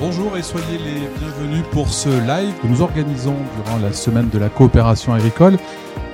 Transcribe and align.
Bonjour 0.00 0.36
et 0.36 0.42
soyez 0.42 0.78
les 0.78 1.08
bienvenus 1.18 1.64
pour 1.72 1.88
ce 1.88 2.08
live 2.08 2.54
que 2.62 2.68
nous 2.68 2.82
organisons 2.82 3.34
durant 3.56 3.78
la 3.78 3.92
semaine 3.92 4.28
de 4.28 4.38
la 4.38 4.48
coopération 4.48 5.12
agricole. 5.12 5.58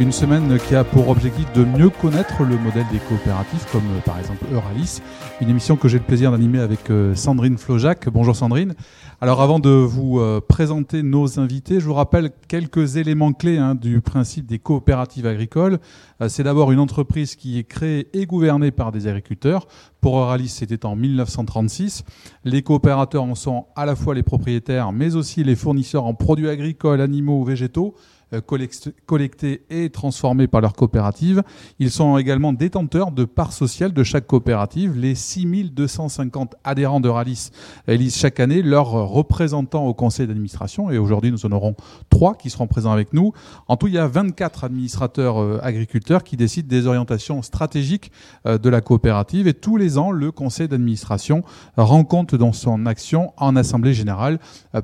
Une 0.01 0.11
semaine 0.11 0.59
qui 0.59 0.75
a 0.75 0.83
pour 0.83 1.09
objectif 1.09 1.53
de 1.53 1.65
mieux 1.65 1.89
connaître 1.89 2.43
le 2.43 2.59
modèle 2.59 2.85
des 2.91 2.99
coopératives, 2.99 3.65
comme 3.71 3.85
euh, 3.97 4.01
par 4.05 4.19
exemple 4.19 4.45
Euralis. 4.53 5.01
Une 5.41 5.49
émission 5.49 5.77
que 5.77 5.87
j'ai 5.87 5.99
le 5.99 6.05
plaisir 6.05 6.33
d'animer 6.33 6.59
avec 6.59 6.91
euh, 6.91 7.15
Sandrine 7.15 7.57
Flojac. 7.57 8.09
Bonjour 8.09 8.35
Sandrine. 8.35 8.75
Alors 9.21 9.41
avant 9.41 9.61
de 9.61 9.71
vous 9.71 10.19
euh, 10.19 10.41
présenter 10.41 11.05
nos 11.05 11.39
invités, 11.39 11.79
je 11.79 11.87
vous 11.87 11.95
rappelle 11.95 12.33
quelques 12.49 12.97
éléments 12.97 13.33
clés 13.33 13.59
hein, 13.59 13.77
du 13.77 14.01
principe 14.01 14.47
des 14.47 14.59
coopératives 14.59 15.29
agricoles. 15.29 15.79
C'est 16.27 16.43
d'abord 16.43 16.73
une 16.73 16.81
entreprise 16.81 17.37
qui 17.37 17.61
est 17.61 17.65
créée 17.65 18.09
et 18.15 18.27
gouvernée 18.27 18.73
par 18.73 18.91
des 18.91 19.07
agriculteurs. 19.07 19.69
Pour 20.01 20.19
Euralis, 20.19 20.49
c'était 20.49 20.87
en 20.87 20.97
1936. 20.97 22.03
Les 22.45 22.63
coopérateurs 22.63 23.23
en 23.23 23.37
sont 23.37 23.67
à 23.77 23.87
la 23.87 23.95
fois 23.95 24.15
les 24.15 24.25
propriétaires, 24.25 24.91
mais 24.91 25.15
aussi 25.15 25.45
les 25.45 25.55
fournisseurs 25.55 26.05
en 26.05 26.15
produits 26.15 26.49
agricoles, 26.49 27.01
animaux 27.01 27.41
ou 27.41 27.45
végétaux 27.45 27.95
collectés 28.41 29.63
et 29.71 29.91
transformés 29.91 30.47
par 30.47 30.61
leur 30.61 30.75
coopérative. 30.75 31.43
Ils 31.79 31.91
sont 31.91 32.19
également 32.19 32.53
détenteurs 32.53 33.11
de 33.11 33.25
parts 33.25 33.53
sociales 33.53 33.93
de 33.93 34.03
chaque 34.03 34.27
coopérative. 34.27 34.97
Les 34.97 35.15
6250 35.15 36.55
adhérents 36.65 37.01
de 37.01 37.09
Ralis 37.09 37.51
élisent 37.89 38.17
chaque 38.17 38.41
année 38.41 38.63
leurs 38.63 38.91
représentants 38.91 39.87
au 39.87 39.95
conseil 39.95 40.27
d'administration 40.27 40.91
et 40.91 40.99
aujourd'hui 40.99 41.31
nous 41.31 41.47
en 41.47 41.53
aurons 41.53 41.75
trois 42.11 42.35
qui 42.35 42.51
seront 42.51 42.67
présents 42.67 42.93
avec 42.93 43.13
nous. 43.13 43.33
En 43.69 43.77
tout, 43.77 43.89
il 43.89 43.95
y 43.95 43.99
a 43.99 44.07
24 44.07 44.65
administrateurs 44.65 45.41
euh, 45.41 45.59
agriculteurs 45.63 46.25
qui 46.25 46.37
décident 46.37 46.69
des 46.69 46.87
orientations 46.87 47.43
stratégiques 47.43 48.11
euh, 48.47 48.59
de 48.59 48.69
la 48.69 48.81
coopérative 48.81 49.49
et 49.49 49.55
tous 49.55 49.77
les 49.77 49.99
ans, 49.99 50.11
le 50.11 50.33
conseil 50.33 50.69
d'administration 50.69 51.43
rend 51.77 52.05
compte 52.05 52.35
dans 52.35 52.53
son 52.53 52.87
action 52.87 53.33
en 53.37 53.57
assemblée 53.57 53.95
générale. 53.95 54.39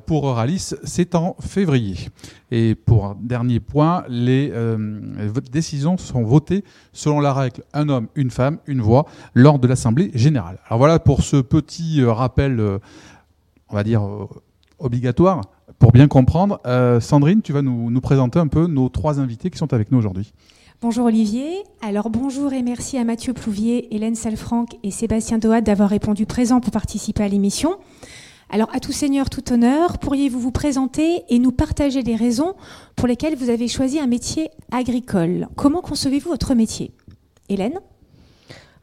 Pour 0.05 0.25
Ralis, 0.35 0.73
c'est 0.83 1.15
en 1.15 1.35
février. 1.39 2.09
Et 2.51 2.75
pour 2.75 3.15
dernier 3.15 3.61
point, 3.61 4.03
les 4.09 4.51
euh, 4.53 4.99
décisions 5.51 5.97
sont 5.97 6.23
votées 6.23 6.65
selon 6.91 7.21
la 7.21 7.33
règle 7.33 7.63
un 7.73 7.87
homme, 7.87 8.07
une 8.15 8.29
femme, 8.29 8.57
une 8.67 8.81
voix 8.81 9.05
lors 9.33 9.57
de 9.57 9.67
l'Assemblée 9.67 10.11
générale. 10.13 10.59
Alors 10.67 10.77
voilà 10.77 10.99
pour 10.99 11.23
ce 11.23 11.37
petit 11.37 12.01
euh, 12.01 12.11
rappel, 12.11 12.59
euh, 12.59 12.79
on 13.69 13.75
va 13.75 13.83
dire, 13.83 14.03
obligatoire. 14.79 15.41
Pour 15.79 15.93
bien 15.93 16.07
comprendre, 16.07 16.59
Sandrine, 16.99 17.41
tu 17.41 17.53
vas 17.53 17.61
nous, 17.61 18.01
présenter 18.01 18.37
un 18.37 18.47
peu 18.47 18.67
nos 18.67 18.89
trois 18.89 19.19
invités 19.19 19.49
qui 19.49 19.57
sont 19.57 19.73
avec 19.73 19.91
nous 19.91 19.97
aujourd'hui. 19.97 20.31
Bonjour 20.81 21.05
Olivier. 21.05 21.63
Alors 21.81 22.09
bonjour 22.09 22.53
et 22.53 22.61
merci 22.61 22.97
à 22.97 23.03
Mathieu 23.03 23.33
Plouvier, 23.33 23.95
Hélène 23.95 24.15
Salfranc 24.15 24.65
et 24.83 24.91
Sébastien 24.91 25.37
Dohat 25.37 25.61
d'avoir 25.61 25.89
répondu 25.89 26.25
présent 26.25 26.59
pour 26.59 26.71
participer 26.71 27.23
à 27.23 27.27
l'émission. 27.27 27.77
Alors, 28.53 28.67
à 28.73 28.81
tout 28.81 28.91
seigneur, 28.91 29.29
tout 29.29 29.53
honneur, 29.53 29.97
pourriez-vous 29.97 30.37
vous 30.37 30.51
présenter 30.51 31.23
et 31.29 31.39
nous 31.39 31.53
partager 31.53 32.01
les 32.01 32.17
raisons 32.17 32.55
pour 32.97 33.07
lesquelles 33.07 33.37
vous 33.37 33.49
avez 33.49 33.69
choisi 33.69 33.97
un 33.97 34.07
métier 34.07 34.49
agricole? 34.71 35.47
Comment 35.55 35.79
concevez-vous 35.79 36.31
votre 36.31 36.53
métier? 36.53 36.91
Hélène? 37.47 37.79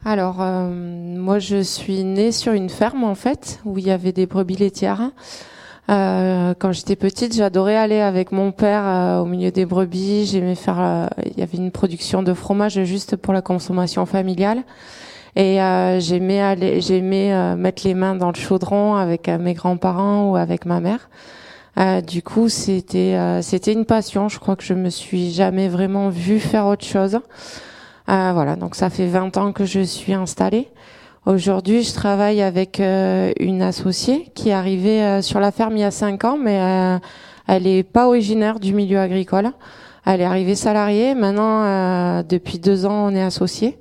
Alors, 0.07 0.41
euh, 0.41 0.71
moi, 0.71 1.39
je 1.39 1.61
suis 1.61 2.03
née 2.03 2.33
sur 2.33 2.55
une 2.55 2.71
ferme, 2.71 3.05
en 3.05 3.15
fait, 3.15 3.61
où 3.67 3.77
il 3.77 3.87
y 3.87 3.91
avait 3.91 4.13
des 4.13 4.25
brebis 4.25 4.57
laitières. 4.57 5.11
Euh, 5.91 6.55
quand 6.59 6.73
j'étais 6.73 6.97
petite, 6.97 7.35
j'adorais 7.35 7.77
aller 7.77 8.01
avec 8.01 8.33
mon 8.33 8.53
père 8.53 8.87
euh, 8.87 9.19
au 9.19 9.27
milieu 9.27 9.51
des 9.51 9.67
brebis. 9.67 10.25
J'aimais 10.25 10.55
faire. 10.55 11.11
il 11.27 11.39
y 11.39 11.43
avait 11.43 11.59
une 11.59 11.73
production 11.73 12.23
de 12.23 12.33
fromage 12.33 12.83
juste 12.85 13.17
pour 13.17 13.35
la 13.35 13.43
consommation 13.43 14.07
familiale. 14.07 14.63
Et 15.39 15.63
euh, 15.63 16.01
j'aimais 16.01 16.41
aller, 16.41 16.81
j'aimais 16.81 17.33
euh, 17.33 17.55
mettre 17.55 17.87
les 17.87 17.95
mains 17.95 18.17
dans 18.17 18.33
le 18.33 18.35
chaudron 18.35 18.97
avec 18.97 19.29
euh, 19.29 19.39
mes 19.39 19.55
grands-parents 19.55 20.33
ou 20.33 20.37
avec 20.37 20.67
ma 20.67 20.81
mère. 20.81 21.09
Euh, 21.79 22.01
du 22.01 22.25
coup, 22.25 22.49
c'était 22.49 23.17
c'était 23.41 23.73
une 23.73 23.85
passion. 23.85 24.29
Je 24.29 24.41
crois 24.41 24.57
que 24.57 24.65
je 24.65 24.75
me 24.75 24.91
suis 24.91 25.31
jamais 25.31 25.69
vraiment 25.69 26.09
vue 26.09 26.41
faire 26.41 26.67
autre 26.67 26.85
chose. 26.85 27.21
voilà, 28.09 28.57
donc 28.57 28.75
ça 28.75 28.91
fait 28.91 29.07
20 29.07 29.37
ans 29.37 29.53
que 29.53 29.65
je 29.65 29.79
suis 29.81 30.13
installée. 30.13 30.67
Aujourd'hui, 31.25 31.85
je 31.85 31.95
travaille 31.95 32.43
avec 32.43 32.81
une 32.81 33.63
associée 33.63 34.33
qui 34.35 34.49
est 34.49 34.53
arrivée 34.53 35.23
sur 35.23 35.39
la 35.39 35.53
ferme 35.53 35.77
il 35.77 35.81
y 35.81 35.85
a 35.85 35.93
5 35.93 36.25
ans, 36.25 36.39
mais 36.43 36.99
elle 37.47 37.67
est 37.69 37.85
pas 37.85 38.09
originaire 38.09 38.59
du 38.59 38.75
milieu 38.75 38.99
agricole. 38.99 39.53
Elle 40.05 40.21
est 40.21 40.25
arrivée 40.25 40.57
salariée. 40.57 41.15
Maintenant, 41.15 42.25
depuis 42.25 42.59
deux 42.59 42.87
ans, 42.87 43.07
on 43.07 43.15
est 43.15 43.23
associés. 43.23 43.79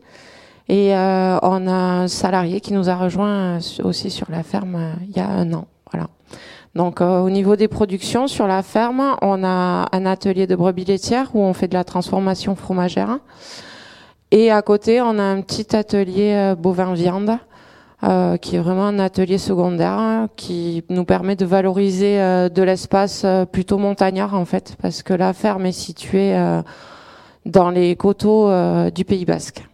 Et 0.69 0.95
euh, 0.95 1.39
on 1.43 1.67
a 1.67 1.71
un 1.71 2.07
salarié 2.07 2.59
qui 2.59 2.73
nous 2.73 2.89
a 2.89 2.95
rejoint 2.95 3.59
aussi 3.83 4.09
sur 4.09 4.29
la 4.29 4.43
ferme 4.43 4.75
euh, 4.75 4.93
il 5.07 5.15
y 5.15 5.19
a 5.19 5.27
un 5.27 5.53
an. 5.53 5.67
Voilà. 5.91 6.07
Donc 6.75 6.99
euh, 6.99 7.21
au 7.21 7.29
niveau 7.29 7.55
des 7.55 7.69
productions 7.69 8.27
sur 8.27 8.47
la 8.47 8.61
ferme, 8.63 9.15
on 9.21 9.43
a 9.45 9.87
un 9.91 10.05
atelier 10.05 10.45
de 10.45 10.55
brebis 10.55 10.83
laitières 10.83 11.29
où 11.33 11.41
on 11.41 11.53
fait 11.53 11.69
de 11.69 11.73
la 11.73 11.85
transformation 11.85 12.55
fromagère. 12.55 13.19
Et 14.31 14.51
à 14.51 14.61
côté, 14.61 14.99
on 15.01 15.17
a 15.19 15.23
un 15.23 15.41
petit 15.41 15.73
atelier 15.75 16.53
bovin 16.57 16.93
viande. 16.93 17.37
Euh, 18.03 18.37
qui 18.37 18.55
est 18.55 18.59
vraiment 18.59 18.85
un 18.85 18.99
atelier 18.99 19.39
secondaire 19.39 20.27
qui 20.35 20.83
nous 20.87 21.03
permet 21.03 21.35
de 21.35 21.47
valoriser 21.47 22.17
de 22.17 22.61
l'espace 22.61 23.25
plutôt 23.51 23.79
montagnard 23.79 24.35
en 24.35 24.45
fait 24.45 24.75
parce 24.79 25.01
que 25.01 25.15
la 25.15 25.33
ferme 25.33 25.65
est 25.65 25.71
située 25.71 26.37
dans 27.47 27.71
les 27.71 27.95
coteaux 27.95 28.51
du 28.91 29.03
Pays 29.03 29.25
Basque. 29.25 29.67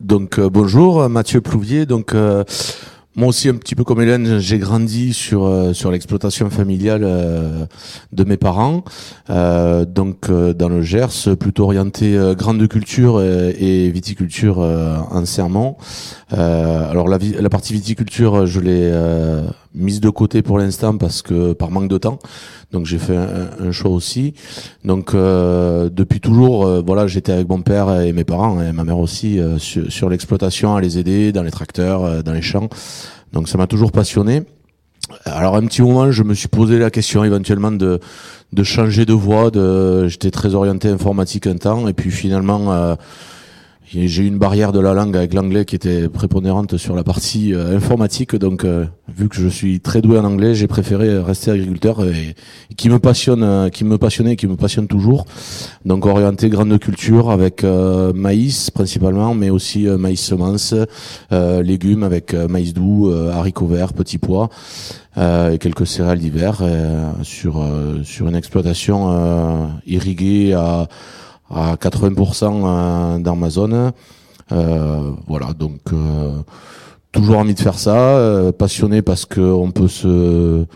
Donc 0.00 0.38
euh, 0.38 0.48
bonjour, 0.48 1.08
Mathieu 1.08 1.40
Plouvier. 1.40 1.84
Donc 1.84 2.14
euh, 2.14 2.44
moi 3.16 3.28
aussi 3.28 3.48
un 3.48 3.54
petit 3.54 3.74
peu 3.74 3.82
comme 3.82 4.00
Hélène, 4.00 4.38
j'ai 4.38 4.58
grandi 4.58 5.12
sur 5.12 5.44
euh, 5.44 5.72
sur 5.72 5.90
l'exploitation 5.90 6.50
familiale 6.50 7.00
de 8.12 8.24
mes 8.24 8.36
parents. 8.36 8.84
donc 9.28 10.30
dans 10.30 10.68
le 10.68 10.82
Gers, 10.82 11.36
plutôt 11.38 11.64
orienté 11.64 12.16
grande 12.36 12.66
culture 12.68 13.20
et, 13.20 13.90
viticulture 13.90 14.58
en 14.58 15.24
serment. 15.24 15.78
alors 16.30 17.08
la, 17.08 17.18
la 17.18 17.48
partie 17.48 17.72
viticulture, 17.72 18.46
je 18.46 18.60
l'ai 18.60 18.92
mise 19.78 20.00
de 20.00 20.10
côté 20.10 20.42
pour 20.42 20.58
l'instant 20.58 20.96
parce 20.96 21.22
que 21.22 21.52
par 21.52 21.70
manque 21.70 21.88
de 21.88 21.98
temps. 21.98 22.18
Donc 22.72 22.84
j'ai 22.84 22.98
fait 22.98 23.16
un, 23.16 23.72
choix 23.72 23.90
aussi. 23.90 24.34
Donc 24.84 25.14
euh, 25.14 25.88
depuis 25.90 26.20
toujours, 26.20 26.66
euh, 26.66 26.82
voilà, 26.84 27.06
j'étais 27.06 27.32
avec 27.32 27.48
mon 27.48 27.62
père 27.62 28.00
et 28.00 28.12
mes 28.12 28.24
parents 28.24 28.60
et 28.60 28.72
ma 28.72 28.84
mère 28.84 28.98
aussi 28.98 29.38
euh, 29.38 29.58
sur, 29.58 30.10
l'exploitation, 30.10 30.76
à 30.76 30.80
les 30.80 30.98
aider 30.98 31.32
dans 31.32 31.42
les 31.42 31.50
tracteurs, 31.50 32.22
dans 32.22 32.32
les 32.32 32.42
champs. 32.42 32.68
Donc 33.32 33.48
ça 33.48 33.56
m'a 33.56 33.66
toujours 33.66 33.92
passionné. 33.92 34.42
Alors 35.24 35.56
un 35.56 35.64
petit 35.64 35.80
moment, 35.80 36.10
je 36.12 36.22
me 36.22 36.34
suis 36.34 36.48
posé 36.48 36.78
la 36.78 36.90
question 36.90 37.24
éventuellement 37.24 37.72
de 37.72 38.00
de 38.52 38.62
changer 38.62 39.06
de 39.06 39.12
voie. 39.12 39.50
De, 39.50 40.08
j'étais 40.08 40.30
très 40.30 40.54
orienté 40.54 40.88
informatique 40.88 41.46
un 41.46 41.56
temps 41.56 41.88
et 41.88 41.94
puis 41.94 42.10
finalement 42.10 42.96
j'ai 43.90 44.22
eu 44.22 44.26
une 44.26 44.38
barrière 44.38 44.72
de 44.72 44.80
la 44.80 44.92
langue 44.92 45.16
avec 45.16 45.32
l'anglais 45.32 45.64
qui 45.64 45.74
était 45.74 46.08
prépondérante 46.08 46.76
sur 46.76 46.94
la 46.94 47.04
partie 47.04 47.54
euh, 47.54 47.74
informatique. 47.76 48.36
Donc, 48.36 48.64
euh, 48.64 48.84
vu 49.08 49.28
que 49.28 49.36
je 49.36 49.48
suis 49.48 49.80
très 49.80 50.02
doué 50.02 50.18
en 50.18 50.24
anglais, 50.24 50.54
j'ai 50.54 50.66
préféré 50.66 51.18
rester 51.18 51.50
agriculteur 51.50 52.04
et, 52.04 52.34
qui 52.76 52.90
me 52.90 52.98
passionne, 52.98 53.42
euh, 53.42 53.68
qui 53.70 53.84
me 53.84 53.96
passionnait, 53.96 54.32
et 54.32 54.36
qui 54.36 54.46
me 54.46 54.56
passionne 54.56 54.88
toujours. 54.88 55.24
Donc, 55.86 56.04
orienté 56.04 56.50
grande 56.50 56.78
culture 56.78 57.30
avec 57.30 57.64
maïs 57.64 58.70
principalement, 58.70 59.34
mais 59.34 59.48
aussi 59.50 59.86
maïs 59.86 60.20
semence, 60.20 60.74
légumes 61.30 62.02
avec 62.02 62.34
maïs 62.34 62.74
doux, 62.74 63.10
haricots 63.10 63.66
verts, 63.66 63.92
petits 63.92 64.18
pois. 64.18 64.48
et 65.16 65.58
quelques 65.58 65.86
céréales 65.86 66.18
d'hiver 66.18 66.62
sur 67.22 67.64
sur 68.04 68.28
une 68.28 68.36
exploitation 68.36 69.70
irriguée 69.86 70.52
à 70.52 70.88
à 71.50 71.76
80% 71.76 72.44
euh, 72.44 73.18
dans 73.18 73.36
ma 73.36 73.50
zone. 73.50 73.92
Euh, 74.52 75.12
voilà, 75.26 75.52
donc 75.52 75.80
euh, 75.92 76.40
toujours 77.12 77.38
envie 77.38 77.54
de 77.54 77.60
faire 77.60 77.78
ça, 77.78 78.52
passionné 78.58 79.02
parce 79.02 79.26
que 79.26 79.40
on 79.40 79.70
peut 79.70 79.88
se 79.88 80.66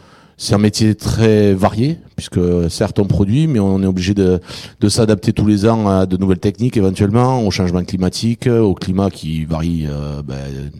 c'est 0.43 0.55
un 0.55 0.59
métier 0.59 0.97
très 0.97 1.55
varié, 1.55 1.99
puisque 2.17 2.41
certes 2.69 2.99
on 2.99 3.05
produit, 3.05 3.47
mais 3.47 3.61
on 3.61 3.81
est 3.81 3.87
obligé 3.87 4.13
de, 4.13 4.41
de 4.81 4.89
s'adapter 4.89 5.33
tous 5.33 5.47
les 5.47 5.67
ans 5.69 5.89
à 5.89 6.05
de 6.05 6.17
nouvelles 6.17 6.41
techniques 6.41 6.77
éventuellement, 6.77 7.47
au 7.47 7.53
changement 7.53 7.85
climatique, 7.85 8.49
au 8.49 8.75
climat 8.75 9.09
qui 9.09 9.45
varie 9.45 9.87
euh, 9.89 10.21
ben, 10.23 10.73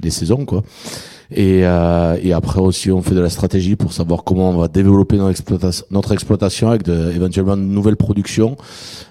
des 0.00 0.10
saisons. 0.10 0.44
quoi. 0.44 0.62
Et, 1.30 1.64
euh, 1.64 2.18
et, 2.22 2.32
après 2.32 2.60
aussi, 2.60 2.90
on 2.90 3.02
fait 3.02 3.14
de 3.14 3.20
la 3.20 3.30
stratégie 3.30 3.76
pour 3.76 3.92
savoir 3.92 4.24
comment 4.24 4.50
on 4.50 4.58
va 4.58 4.68
développer 4.68 5.16
notre 5.16 5.30
exploitation, 5.30 5.86
notre 5.90 6.12
exploitation 6.12 6.68
avec 6.68 6.82
de, 6.82 7.10
éventuellement 7.12 7.56
de 7.56 7.62
nouvelles 7.62 7.96
productions 7.96 8.56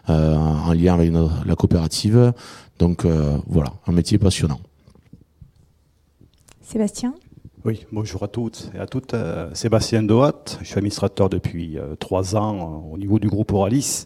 euh, 0.09 0.35
en 0.35 0.73
lien 0.73 0.93
avec 0.93 1.11
la 1.45 1.55
coopérative. 1.55 2.33
Donc 2.79 3.05
euh, 3.05 3.37
voilà, 3.47 3.71
un 3.87 3.91
métier 3.91 4.17
passionnant. 4.17 4.59
Sébastien? 6.61 7.13
Oui, 7.65 7.85
bonjour 7.93 8.23
à 8.23 8.27
toutes 8.27 8.69
et 8.75 8.79
à 8.79 8.85
toutes. 8.85 9.13
Euh, 9.13 9.49
Sébastien 9.53 10.03
Dohat, 10.03 10.43
je 10.61 10.65
suis 10.65 10.77
administrateur 10.77 11.29
depuis 11.29 11.77
trois 11.99 12.35
ans 12.35 12.83
au 12.91 12.97
niveau 12.97 13.19
du 13.19 13.29
groupe 13.29 13.53
Oralis. 13.53 14.05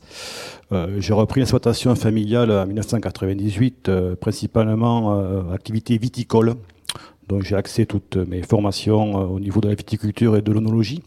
J'ai 1.00 1.14
repris 1.14 1.40
l'exploitation 1.40 1.96
familiale 1.96 2.52
en 2.52 2.68
1998, 2.68 3.90
principalement 4.20 5.50
activité 5.52 5.98
viticole, 5.98 6.56
dont 7.28 7.42
j'ai 7.42 7.56
accès 7.56 7.86
toutes 7.86 8.18
mes 8.18 8.42
formations 8.42 9.16
au 9.16 9.40
niveau 9.40 9.62
de 9.62 9.68
la 9.68 9.76
viticulture 9.76 10.38
et 10.38 10.42
de 10.42 10.52
l'onologie. 10.52 11.04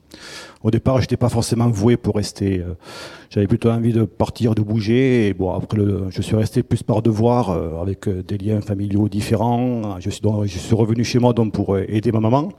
Au 0.63 0.71
départ, 0.71 0.97
je 0.97 1.03
n'étais 1.03 1.17
pas 1.17 1.29
forcément 1.29 1.69
voué 1.69 1.97
pour 1.97 2.17
rester. 2.17 2.63
J'avais 3.31 3.47
plutôt 3.47 3.71
envie 3.71 3.93
de 3.93 4.05
partir, 4.05 4.55
de 4.55 4.61
bouger. 4.61 5.29
Et 5.29 5.35
bon, 5.35 5.53
après, 5.53 5.79
je 6.11 6.21
suis 6.21 6.37
resté 6.37 6.63
plus 6.63 6.83
par 6.83 7.01
devoir, 7.01 7.51
avec 7.81 8.09
des 8.09 8.37
liens 8.37 8.61
familiaux 8.61 9.09
différents. 9.09 9.99
Je 10.01 10.11
suis, 10.11 10.21
donc, 10.21 10.45
je 10.45 10.59
suis 10.59 10.75
revenu 10.75 11.03
chez 11.03 11.19
moi 11.19 11.33
donc 11.33 11.53
pour 11.55 11.79
aider 11.79 12.13
ma 12.13 12.21
maman. 12.21 12.51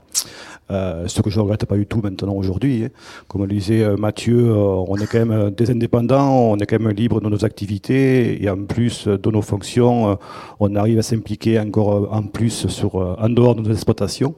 Euh, 0.70 1.06
ce 1.06 1.20
que 1.20 1.28
je 1.28 1.38
ne 1.38 1.42
regrette 1.42 1.66
pas 1.66 1.76
du 1.76 1.86
tout 1.86 2.00
maintenant 2.02 2.34
aujourd'hui. 2.34 2.84
Hein. 2.84 2.88
Comme 3.28 3.42
le 3.42 3.48
disait 3.48 3.82
euh, 3.82 3.96
Mathieu, 3.96 4.38
euh, 4.38 4.84
on 4.88 4.96
est 4.96 5.06
quand 5.06 5.24
même 5.24 5.50
des 5.50 5.70
indépendants, 5.70 6.52
on 6.52 6.56
est 6.58 6.66
quand 6.66 6.80
même 6.80 6.92
libre 6.92 7.20
de 7.20 7.28
nos 7.28 7.44
activités 7.44 8.42
et 8.42 8.48
en 8.48 8.64
plus 8.64 9.06
de 9.06 9.30
nos 9.30 9.42
fonctions, 9.42 10.16
on 10.60 10.76
arrive 10.76 10.98
à 10.98 11.02
s'impliquer 11.02 11.58
encore 11.58 12.12
en 12.12 12.22
plus 12.22 12.68
sur, 12.68 12.94
en 12.94 13.28
dehors 13.28 13.54
de 13.54 13.62
nos 13.62 13.72
exploitations. 13.72 14.34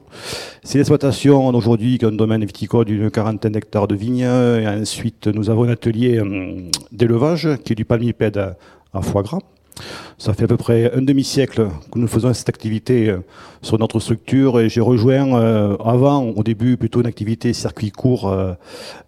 Ces 0.65 0.79
exploitations 0.79 1.47
aujourd'hui 1.49 1.99
qui 1.99 2.05
ont 2.07 2.09
un 2.09 2.11
domaine 2.13 2.43
viticole 2.43 2.85
d'une 2.85 3.11
quarantaine 3.11 3.51
d'hectares 3.51 3.87
de 3.87 3.93
vignes 3.93 4.21
et 4.21 4.67
ensuite 4.67 5.27
nous 5.27 5.51
avons 5.51 5.65
un 5.65 5.69
atelier 5.69 6.19
d'élevage 6.91 7.47
qui 7.63 7.73
est 7.73 7.75
du 7.75 7.85
palmipède 7.85 8.55
à 8.91 9.01
foie 9.03 9.21
gras. 9.21 9.37
Ça 10.17 10.33
fait 10.33 10.45
à 10.45 10.47
peu 10.47 10.55
près 10.55 10.93
un 10.93 11.01
demi-siècle 11.01 11.67
que 11.91 11.99
nous 11.99 12.07
faisons 12.07 12.33
cette 12.33 12.47
activité 12.47 13.09
euh, 13.09 13.17
sur 13.61 13.77
notre 13.77 13.99
structure 13.99 14.61
et 14.61 14.69
j'ai 14.69 14.79
rejoint 14.79 15.37
euh, 15.37 15.75
avant, 15.83 16.23
au 16.23 16.41
début, 16.41 16.77
plutôt 16.77 17.01
une 17.01 17.07
activité 17.07 17.51
circuit 17.51 17.91
court 17.91 18.29
euh, 18.29 18.53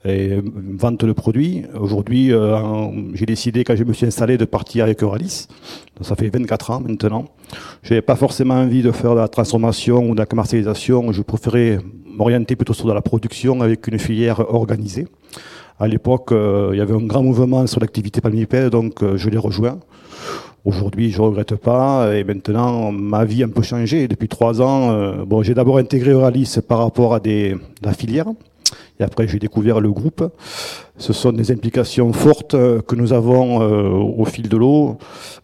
et 0.03 0.41
vente 0.53 1.05
de 1.05 1.13
produits. 1.13 1.63
Aujourd'hui, 1.79 2.31
j'ai 3.13 3.25
décidé, 3.25 3.63
quand 3.63 3.75
je 3.75 3.83
me 3.83 3.93
suis 3.93 4.05
installé, 4.05 4.37
de 4.37 4.45
partir 4.45 4.83
avec 4.83 5.01
Euralis. 5.01 5.47
Ça 6.01 6.15
fait 6.15 6.29
24 6.29 6.71
ans 6.71 6.79
maintenant. 6.81 7.25
Je 7.83 7.93
n'avais 7.93 8.01
pas 8.01 8.15
forcément 8.15 8.55
envie 8.55 8.81
de 8.81 8.91
faire 8.91 9.15
de 9.15 9.19
la 9.19 9.27
transformation 9.27 10.09
ou 10.09 10.13
de 10.13 10.19
la 10.19 10.25
commercialisation. 10.25 11.11
Je 11.11 11.21
préférais 11.21 11.79
m'orienter 12.05 12.55
plutôt 12.55 12.73
sur 12.73 12.87
de 12.87 12.93
la 12.93 13.01
production 13.01 13.61
avec 13.61 13.87
une 13.87 13.99
filière 13.99 14.53
organisée. 14.53 15.07
À 15.79 15.87
l'époque, 15.87 16.29
il 16.31 16.77
y 16.77 16.81
avait 16.81 16.95
un 16.95 17.05
grand 17.05 17.23
mouvement 17.23 17.65
sur 17.67 17.79
l'activité 17.79 18.19
palmipède, 18.19 18.71
donc 18.71 19.03
je 19.15 19.29
l'ai 19.29 19.37
rejoint. 19.37 19.79
Aujourd'hui, 20.67 21.11
je 21.11 21.21
regrette 21.21 21.55
pas. 21.55 22.13
Et 22.13 22.25
maintenant, 22.25 22.91
ma 22.91 23.23
vie 23.23 23.41
a 23.41 23.45
un 23.45 23.49
peu 23.49 23.61
changé. 23.61 24.09
Depuis 24.09 24.27
trois 24.27 24.61
ans, 24.61 24.91
euh, 24.91 25.23
bon, 25.25 25.41
j'ai 25.41 25.53
d'abord 25.53 25.77
intégré 25.77 26.11
Euralis 26.11 26.57
par 26.67 26.79
rapport 26.79 27.13
à 27.13 27.21
des, 27.21 27.55
la 27.81 27.93
filière. 27.93 28.25
Et 28.99 29.03
après, 29.03 29.29
j'ai 29.29 29.39
découvert 29.39 29.79
le 29.79 29.93
groupe. 29.93 30.29
Ce 30.97 31.13
sont 31.13 31.31
des 31.31 31.53
implications 31.53 32.11
fortes 32.11 32.51
que 32.51 32.95
nous 32.95 33.13
avons 33.13 33.61
euh, 33.61 33.91
au 33.91 34.25
fil 34.25 34.49
de 34.49 34.57
l'eau. 34.57 34.97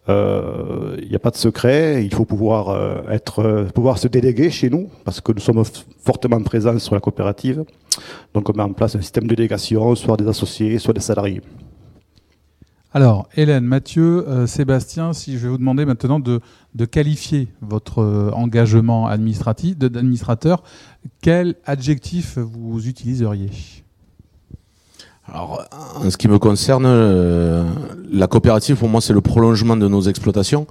Euh, 0.10 0.98
il 1.02 1.08
n'y 1.08 1.16
a 1.16 1.20
pas 1.20 1.32
de 1.32 1.38
secret. 1.38 2.04
Il 2.04 2.14
faut 2.14 2.26
pouvoir 2.26 3.08
être, 3.10 3.68
pouvoir 3.74 4.00
se 4.00 4.10
déléguer 4.10 4.50
chez 4.50 4.70
nous 4.70 4.90
parce 5.06 5.22
que 5.22 5.32
nous 5.32 5.40
sommes 5.40 5.64
fortement 6.04 6.42
présents 6.42 6.78
sur 6.80 6.96
la 6.96 7.00
coopérative. 7.00 7.64
Donc, 8.34 8.50
on 8.50 8.54
met 8.58 8.64
en 8.64 8.74
place 8.74 8.98
un 8.98 9.02
système 9.02 9.28
de 9.28 9.36
délégation, 9.36 9.96
soit 9.96 10.18
des 10.18 10.28
associés, 10.28 10.80
soit 10.80 10.94
des 10.94 11.00
salariés. 11.00 11.40
Alors, 12.96 13.28
Hélène, 13.36 13.66
Mathieu, 13.66 14.30
euh, 14.30 14.46
Sébastien, 14.46 15.14
si 15.14 15.34
je 15.34 15.40
vais 15.40 15.50
vous 15.50 15.58
demander 15.58 15.84
maintenant 15.84 16.20
de, 16.20 16.40
qualifier 16.86 17.48
votre 17.62 18.04
euh, 18.04 18.30
engagement 18.34 19.08
administratif, 19.08 19.76
d'administrateur, 19.80 20.62
quel 21.20 21.56
adjectif 21.66 22.38
vous 22.38 22.88
utiliseriez? 22.88 23.50
Alors, 25.26 25.64
en 25.96 26.08
ce 26.12 26.18
qui 26.18 26.28
me 26.28 26.38
concerne, 26.38 26.86
euh, 26.86 27.68
la 28.12 28.28
coopérative, 28.28 28.76
pour 28.76 28.90
moi, 28.90 29.02
c'est 29.02 29.14
le 29.14 29.22
prolongement 29.22 29.76
de 29.76 29.88
nos 29.88 30.02
exploitations. 30.02 30.68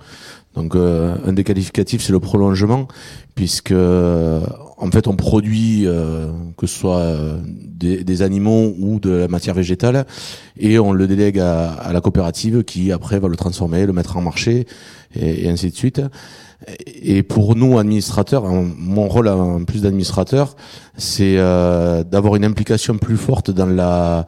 Donc, 0.54 0.76
un 0.76 1.32
des 1.32 1.44
qualificatifs, 1.44 2.02
c'est 2.02 2.12
le 2.12 2.20
prolongement, 2.20 2.86
puisque 3.34 3.72
en 3.72 4.90
fait, 4.90 5.06
on 5.06 5.16
produit 5.16 5.86
que 6.56 6.66
ce 6.66 6.78
soit 6.78 7.16
des, 7.82 8.22
animaux 8.22 8.74
ou 8.78 9.00
de 9.00 9.10
la 9.10 9.28
matière 9.28 9.54
végétale 9.54 10.06
et 10.58 10.78
on 10.78 10.92
le 10.92 11.06
délègue 11.06 11.38
à, 11.38 11.90
la 11.92 12.00
coopérative 12.00 12.64
qui 12.64 12.92
après 12.92 13.18
va 13.18 13.28
le 13.28 13.36
transformer, 13.36 13.86
le 13.86 13.92
mettre 13.92 14.16
en 14.16 14.22
marché 14.22 14.66
et, 15.14 15.48
ainsi 15.48 15.70
de 15.70 15.76
suite. 15.76 16.00
Et 16.86 17.22
pour 17.22 17.56
nous 17.56 17.78
administrateurs, 17.78 18.44
mon 18.44 19.08
rôle 19.08 19.28
en 19.28 19.64
plus 19.64 19.82
d'administrateur, 19.82 20.54
c'est 20.96 21.36
euh, 21.38 22.04
d'avoir 22.04 22.36
une 22.36 22.44
implication 22.44 22.98
plus 22.98 23.16
forte 23.16 23.50
dans 23.50 23.66
la 23.66 24.26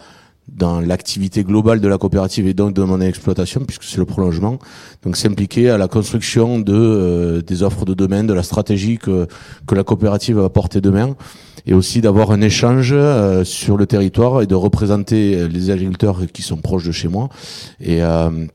dans 0.49 0.81
l'activité 0.81 1.43
globale 1.43 1.81
de 1.81 1.89
la 1.89 1.99
coopérative 1.99 2.47
et 2.47 2.55
donc 2.55 2.75
de 2.75 2.83
mon 2.83 3.01
exploitation 3.01 3.61
puisque 3.61 3.85
c'est 3.85 3.99
le 3.99 4.05
prolongement 4.05 4.59
donc 5.03 5.17
s'impliquer 5.17 5.71
à 5.71 5.79
la 5.79 5.89
construction 5.89 6.59
de 6.59 6.75
euh, 6.75 7.43
des 7.43 7.63
offres 7.63 7.85
de 7.85 7.95
domaine 7.95 8.27
de 8.27 8.35
la 8.35 8.43
stratégie 8.43 8.99
que 8.99 9.27
que 9.67 9.75
la 9.75 9.85
coopérative 9.85 10.39
va 10.39 10.51
porter 10.51 10.81
demain 10.81 11.17
et 11.67 11.75
aussi 11.75 12.01
d'avoir 12.01 12.31
un 12.31 12.41
échange 12.41 12.93
euh, 12.93 13.45
sur 13.45 13.77
le 13.77 13.87
territoire 13.87 14.43
et 14.43 14.47
de 14.47 14.55
représenter 14.55 15.37
euh, 15.37 15.49
les 15.49 15.71
agriculteurs 15.71 16.21
qui 16.33 16.43
sont 16.43 16.57
proches 16.57 16.85
de 16.85 16.93
chez 16.93 17.09
moi 17.09 17.29
et 17.81 18.03
euh, 18.03 18.47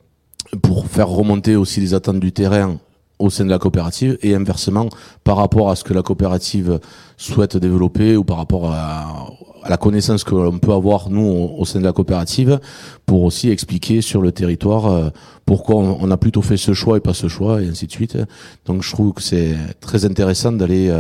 pour 0.62 0.88
faire 0.88 1.08
remonter 1.08 1.56
aussi 1.56 1.80
les 1.80 1.94
attentes 1.94 2.20
du 2.20 2.32
terrain 2.32 2.78
au 3.18 3.30
sein 3.30 3.46
de 3.46 3.50
la 3.50 3.60
coopérative 3.60 4.18
et 4.22 4.34
inversement 4.36 4.90
par 5.24 5.38
rapport 5.38 5.70
à 5.70 5.76
ce 5.76 5.84
que 5.84 5.94
la 5.94 6.02
coopérative 6.02 6.80
souhaite 7.18 7.58
développer 7.58 8.16
ou 8.16 8.24
par 8.24 8.38
rapport 8.38 8.72
à, 8.72 9.28
la 9.68 9.78
connaissance 9.78 10.24
que 10.24 10.36
l'on 10.36 10.60
peut 10.60 10.74
avoir 10.74 11.10
nous 11.10 11.26
au, 11.58 11.66
sein 11.66 11.80
de 11.80 11.86
la 11.86 11.94
coopérative 11.94 12.60
pour 13.06 13.24
aussi 13.24 13.50
expliquer 13.50 14.02
sur 14.02 14.22
le 14.22 14.32
territoire 14.32 15.12
pourquoi 15.46 15.76
on, 15.78 16.12
a 16.12 16.18
plutôt 16.18 16.42
fait 16.42 16.58
ce 16.58 16.74
choix 16.74 16.98
et 16.98 17.00
pas 17.00 17.14
ce 17.14 17.28
choix 17.28 17.62
et 17.62 17.68
ainsi 17.68 17.88
de 17.88 17.92
suite. 17.92 18.18
Donc 18.66 18.84
je 18.84 18.92
trouve 18.92 19.14
que 19.14 19.22
c'est 19.22 19.56
très 19.80 20.06
intéressant 20.06 20.52
d'aller 20.52 20.92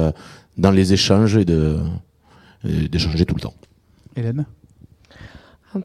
dans 0.57 0.71
les 0.71 0.93
échanges 0.93 1.37
et 1.37 1.45
d'échanger 1.45 3.25
tout 3.25 3.35
le 3.35 3.41
temps. 3.41 3.53
Hélène? 4.15 4.45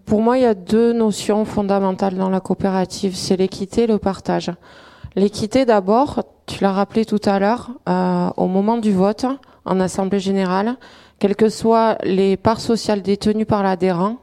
Pour 0.07 0.23
moi, 0.23 0.39
il 0.39 0.43
y 0.43 0.47
a 0.47 0.55
deux 0.55 0.93
notions 0.95 1.45
fondamentales 1.45 2.17
dans 2.17 2.31
la 2.31 2.41
coopérative, 2.41 3.15
c'est 3.15 3.37
l'équité 3.37 3.83
et 3.83 3.87
le 3.87 3.99
partage. 3.99 4.51
L'équité 5.15 5.67
d'abord, 5.67 6.25
tu 6.47 6.63
l'as 6.63 6.73
rappelé 6.73 7.05
tout 7.05 7.21
à 7.25 7.39
l'heure, 7.39 7.71
euh, 7.89 8.31
au 8.37 8.49
moment 8.49 8.79
du 8.79 8.93
vote 8.93 9.27
en 9.65 9.81
Assemblée 9.81 10.21
générale, 10.21 10.77
quelles 11.19 11.37
que 11.37 11.49
soient 11.49 11.97
les 12.03 12.37
parts 12.37 12.61
sociales 12.61 13.03
détenues 13.03 13.47
par 13.47 13.63
l'adhérent, 13.63 14.19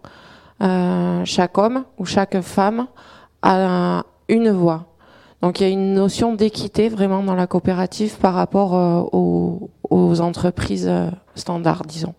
euh, 0.62 1.22
chaque 1.26 1.58
homme 1.58 1.86
ou 1.98 2.06
chaque 2.06 2.42
femme 2.42 2.88
a 3.42 4.04
une 4.28 4.52
voix. 4.52 4.86
Donc 5.42 5.60
il 5.60 5.64
y 5.64 5.66
a 5.66 5.70
une 5.70 5.94
notion 5.94 6.36
d'équité 6.36 6.88
vraiment 6.88 7.24
dans 7.24 7.34
la 7.34 7.48
coopérative 7.48 8.18
par 8.18 8.36
rapport 8.36 8.76
euh, 8.76 9.02
aux, 9.90 10.22
entreprises 10.22 10.88
euh, 10.88 11.10
standards, 11.36 11.84
disons. 11.86 12.14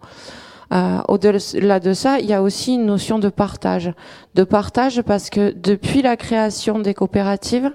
Au-delà 1.08 1.80
de 1.80 1.92
ça, 1.92 2.18
il 2.18 2.25
y 2.25 2.32
a 2.32 2.42
aussi 2.42 2.75
une 2.75 2.87
notion 2.87 3.18
de 3.18 3.28
partage. 3.28 3.92
De 4.35 4.42
partage 4.42 5.02
parce 5.02 5.28
que 5.28 5.52
depuis 5.54 6.00
la 6.00 6.16
création 6.16 6.78
des 6.78 6.94
coopératives, 6.94 7.70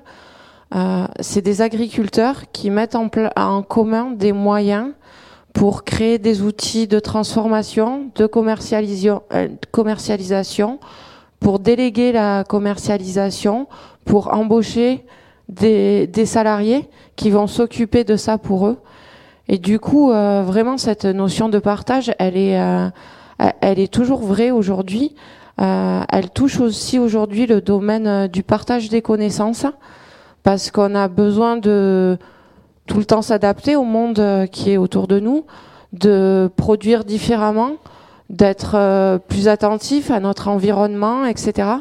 c'est 1.19 1.43
des 1.43 1.61
agriculteurs 1.61 2.51
qui 2.51 2.71
mettent 2.71 2.95
en, 2.95 3.07
en 3.35 3.61
commun 3.61 4.09
des 4.09 4.31
moyens 4.31 4.93
pour 5.57 5.83
créer 5.83 6.19
des 6.19 6.43
outils 6.43 6.87
de 6.87 6.99
transformation, 6.99 8.11
de 8.13 8.27
commercialisation, 8.27 9.21
euh, 9.33 9.47
pour 11.39 11.57
déléguer 11.57 12.11
la 12.11 12.43
commercialisation, 12.43 13.67
pour 14.05 14.31
embaucher 14.35 15.03
des, 15.49 16.25
salariés 16.25 16.87
qui 17.15 17.31
vont 17.31 17.47
s'occuper 17.47 18.03
de 18.03 18.15
ça 18.17 18.37
pour 18.37 18.67
eux. 18.67 18.77
Et 19.47 19.57
du 19.57 19.79
coup, 19.79 20.11
euh, 20.11 20.43
vraiment, 20.45 20.77
cette 20.77 21.05
notion 21.05 21.49
de 21.49 21.57
partage, 21.57 22.13
elle 22.19 22.37
est, 22.37 22.61
euh, 22.61 22.89
elle 23.59 23.79
est 23.79 23.91
toujours 23.91 24.21
vraie 24.21 24.51
aujourd'hui. 24.51 25.15
Euh, 25.59 26.01
elle 26.11 26.29
touche 26.29 26.59
aussi 26.59 26.99
aujourd'hui 26.99 27.47
le 27.47 27.61
domaine 27.61 28.27
du 28.27 28.43
partage 28.43 28.89
des 28.89 29.01
connaissances, 29.01 29.65
parce 30.43 30.69
qu'on 30.69 30.93
a 30.93 31.07
besoin 31.07 31.57
de 31.57 32.19
tout 32.87 32.97
le 32.97 33.05
temps 33.05 33.21
s'adapter 33.21 33.75
au 33.75 33.83
monde 33.83 34.47
qui 34.51 34.71
est 34.71 34.77
autour 34.77 35.07
de 35.07 35.19
nous, 35.19 35.45
de 35.93 36.49
produire 36.55 37.03
différemment, 37.03 37.73
d'être 38.29 39.19
plus 39.27 39.47
attentif 39.47 40.11
à 40.11 40.19
notre 40.19 40.47
environnement, 40.47 41.25
etc. 41.25 41.77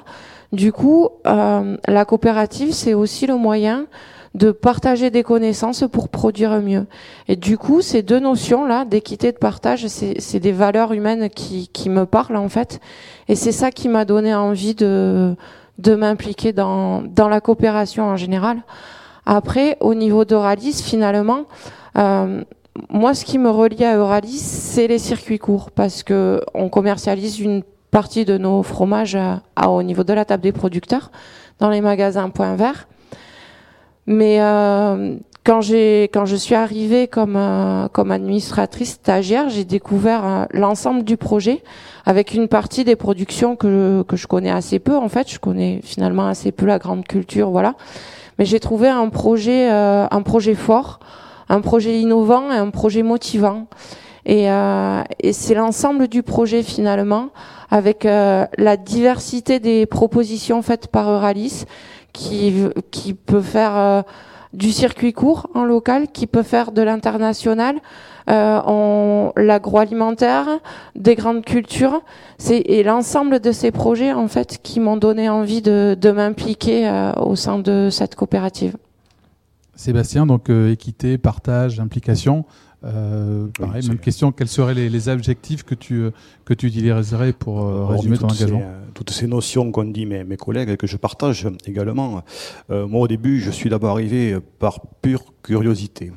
Du 0.53 0.73
coup, 0.73 1.09
euh, 1.27 1.77
la 1.87 2.05
coopérative, 2.05 2.73
c'est 2.73 2.95
aussi 2.95 3.27
le 3.27 3.37
moyen 3.37 3.87
de 4.35 4.53
partager 4.53 5.11
des 5.11 5.23
connaissances 5.23 5.85
pour 5.91 6.09
produire 6.09 6.61
mieux. 6.61 6.87
Et 7.27 7.37
du 7.37 7.57
coup, 7.57 7.81
ces 7.81 8.03
deux 8.03 8.21
notions-là, 8.21 8.85
d'équité 8.85 9.33
de 9.33 9.39
partage, 9.39 9.87
c'est 9.87 10.41
des 10.41 10.53
valeurs 10.53 10.93
humaines 10.93 11.31
qui, 11.31 11.69
qui 11.69 11.89
me 11.89 12.05
parlent 12.05 12.37
en 12.37 12.49
fait. 12.49 12.81
Et 13.29 13.35
c'est 13.35 13.53
ça 13.53 13.71
qui 13.71 13.89
m'a 13.89 14.05
donné 14.05 14.35
envie 14.35 14.75
de, 14.75 15.35
de 15.79 15.95
m'impliquer 15.95 16.53
dans, 16.53 17.03
dans 17.03 17.29
la 17.29 17.41
coopération 17.41 18.05
en 18.05 18.17
général. 18.17 18.59
Après, 19.27 19.77
au 19.81 19.95
niveau 19.95 20.25
d'Euralis, 20.25 20.83
finalement, 20.83 21.45
euh, 21.99 22.43
moi, 22.91 23.15
ce 23.15 23.25
qui 23.25 23.39
me 23.39 23.51
relie 23.51 23.85
à 23.85 23.97
Euralis, 23.97 24.39
c'est 24.39 24.87
les 24.87 24.99
circuits 24.99 25.39
courts, 25.39 25.71
parce 25.71 26.03
que 26.03 26.41
on 26.55 26.69
commercialise 26.69 27.41
une 27.41 27.63
partie 27.91 28.25
de 28.25 28.39
nos 28.39 28.63
fromages 28.63 29.19
au 29.67 29.83
niveau 29.83 30.05
de 30.05 30.13
la 30.13 30.25
table 30.25 30.43
des 30.43 30.53
producteurs 30.53 31.11
dans 31.59 31.71
les 31.71 31.81
magasins 31.81 32.29
Point 32.31 32.57
Vert. 32.57 32.87
Mais 34.07 34.41
euh, 34.41 35.17
quand 35.45 35.61
j'ai 35.61 36.05
quand 36.13 36.27
je 36.27 36.37
suis 36.37 36.55
arrivée 36.55 37.09
comme 37.09 37.37
euh, 37.37 37.89
comme 37.89 38.11
administratrice 38.11 38.93
stagiaire, 38.93 39.49
j'ai 39.49 39.65
découvert 39.65 40.25
euh, 40.25 40.45
l'ensemble 40.53 41.03
du 41.03 41.17
projet 41.17 41.63
avec 42.05 42.35
une 42.35 42.47
partie 42.49 42.85
des 42.85 42.97
productions 42.97 43.57
que 43.57 44.03
que 44.03 44.17
je 44.17 44.27
connais 44.27 44.51
assez 44.51 44.79
peu 44.79 44.97
en 44.97 45.09
fait, 45.09 45.31
je 45.31 45.39
connais 45.41 45.81
finalement 45.83 46.27
assez 46.27 46.53
peu 46.53 46.67
la 46.67 46.79
grande 46.79 47.07
culture, 47.07 47.51
voilà. 47.51 47.75
Mais 48.39 48.45
j'ai 48.45 48.61
trouvé 48.61 48.89
un 48.89 49.09
projet 49.09 49.71
euh, 49.71 50.07
un 50.11 50.23
projet 50.23 50.55
fort, 50.55 51.01
un 51.49 51.61
projet 51.61 52.01
innovant 52.01 52.51
et 52.53 52.57
un 52.57 52.71
projet 52.71 53.03
motivant. 53.03 53.67
Et, 54.29 54.49
et 55.21 55.33
c'est 55.33 55.55
l'ensemble 55.55 56.09
du 56.09 56.25
projet 56.25 56.65
finalement, 56.65 57.29
avec 57.71 58.03
la 58.03 58.77
diversité 58.77 59.61
des 59.61 59.87
propositions 59.87 60.63
faites 60.63 60.89
par 60.89 61.09
Euralis, 61.09 61.65
qui 62.13 63.15
peut 63.15 63.41
faire 63.41 64.03
du 64.57 64.73
circuit 64.73 65.13
court 65.13 65.49
en 65.55 65.65
local 65.65 66.09
qui 66.09 66.27
peut 66.27 66.43
faire 66.43 66.73
de 66.73 66.83
l'international, 66.83 67.77
euh, 68.29 69.31
l'agroalimentaire, 69.37 70.47
des 70.95 71.15
grandes 71.15 71.45
cultures. 71.45 72.03
C'est 72.39 72.59
et 72.59 72.83
l'ensemble 72.83 73.41
de 73.41 73.53
ces 73.53 73.71
projets 73.71 74.13
en 74.13 74.29
fait 74.29 74.59
qui 74.63 74.81
m'ont 74.81 74.97
donné 74.97 75.29
envie 75.29 75.63
de, 75.63 75.97
de 75.99 76.11
m'impliquer 76.11 76.89
euh, 76.89 77.13
au 77.15 77.37
sein 77.37 77.59
de 77.59 77.89
cette 77.91 78.15
coopérative. 78.15 78.77
Sébastien, 79.75 80.27
donc 80.27 80.49
euh, 80.49 80.73
équité, 80.73 81.19
partage, 81.19 81.81
implication. 81.81 82.47
Euh, 82.85 83.49
pareil, 83.59 83.87
même 83.89 83.99
question, 83.99 84.33
quels 84.33 84.49
seraient 84.49 84.75
les, 84.75 84.89
les, 84.89 85.09
objectifs 85.09 85.65
que 85.65 85.75
tu, 85.75 86.11
que 86.45 86.55
tu 86.55 86.67
utiliserais 86.67 87.33
pour 87.33 87.65
euh, 87.65 87.87
résumer 87.87 88.19
ton 88.19 88.29
engagement 88.29 88.61
euh, 88.63 88.81
Toutes 88.95 89.11
ces 89.11 89.27
notions 89.27 89.73
qu'ont 89.73 89.85
dit 89.85 90.07
mes, 90.07 90.25
mes, 90.25 90.37
collègues 90.37 90.69
et 90.71 90.77
que 90.77 90.87
je 90.87 90.97
partage 90.97 91.49
également. 91.67 92.23
Euh, 92.71 92.87
moi, 92.87 93.01
au 93.03 93.09
début, 93.09 93.41
je 93.41 93.51
suis 93.51 93.71
d'abord 93.71 93.93
arrivé 93.93 94.37
par 94.59 94.81
pure 95.03 95.25
curiosité. 95.43 96.13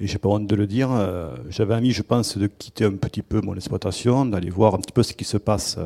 Et 0.00 0.06
j'ai 0.06 0.18
pas 0.18 0.28
honte 0.28 0.46
de 0.46 0.54
le 0.54 0.66
dire. 0.66 0.90
J'avais 1.48 1.74
envie, 1.74 1.90
je 1.90 2.02
pense, 2.02 2.38
de 2.38 2.46
quitter 2.46 2.84
un 2.84 2.92
petit 2.92 3.22
peu 3.22 3.40
mon 3.40 3.54
exploitation, 3.56 4.24
d'aller 4.26 4.50
voir 4.50 4.74
un 4.74 4.78
petit 4.78 4.92
peu 4.92 5.02
ce 5.02 5.12
qui 5.12 5.24
se 5.24 5.38
passe 5.38 5.76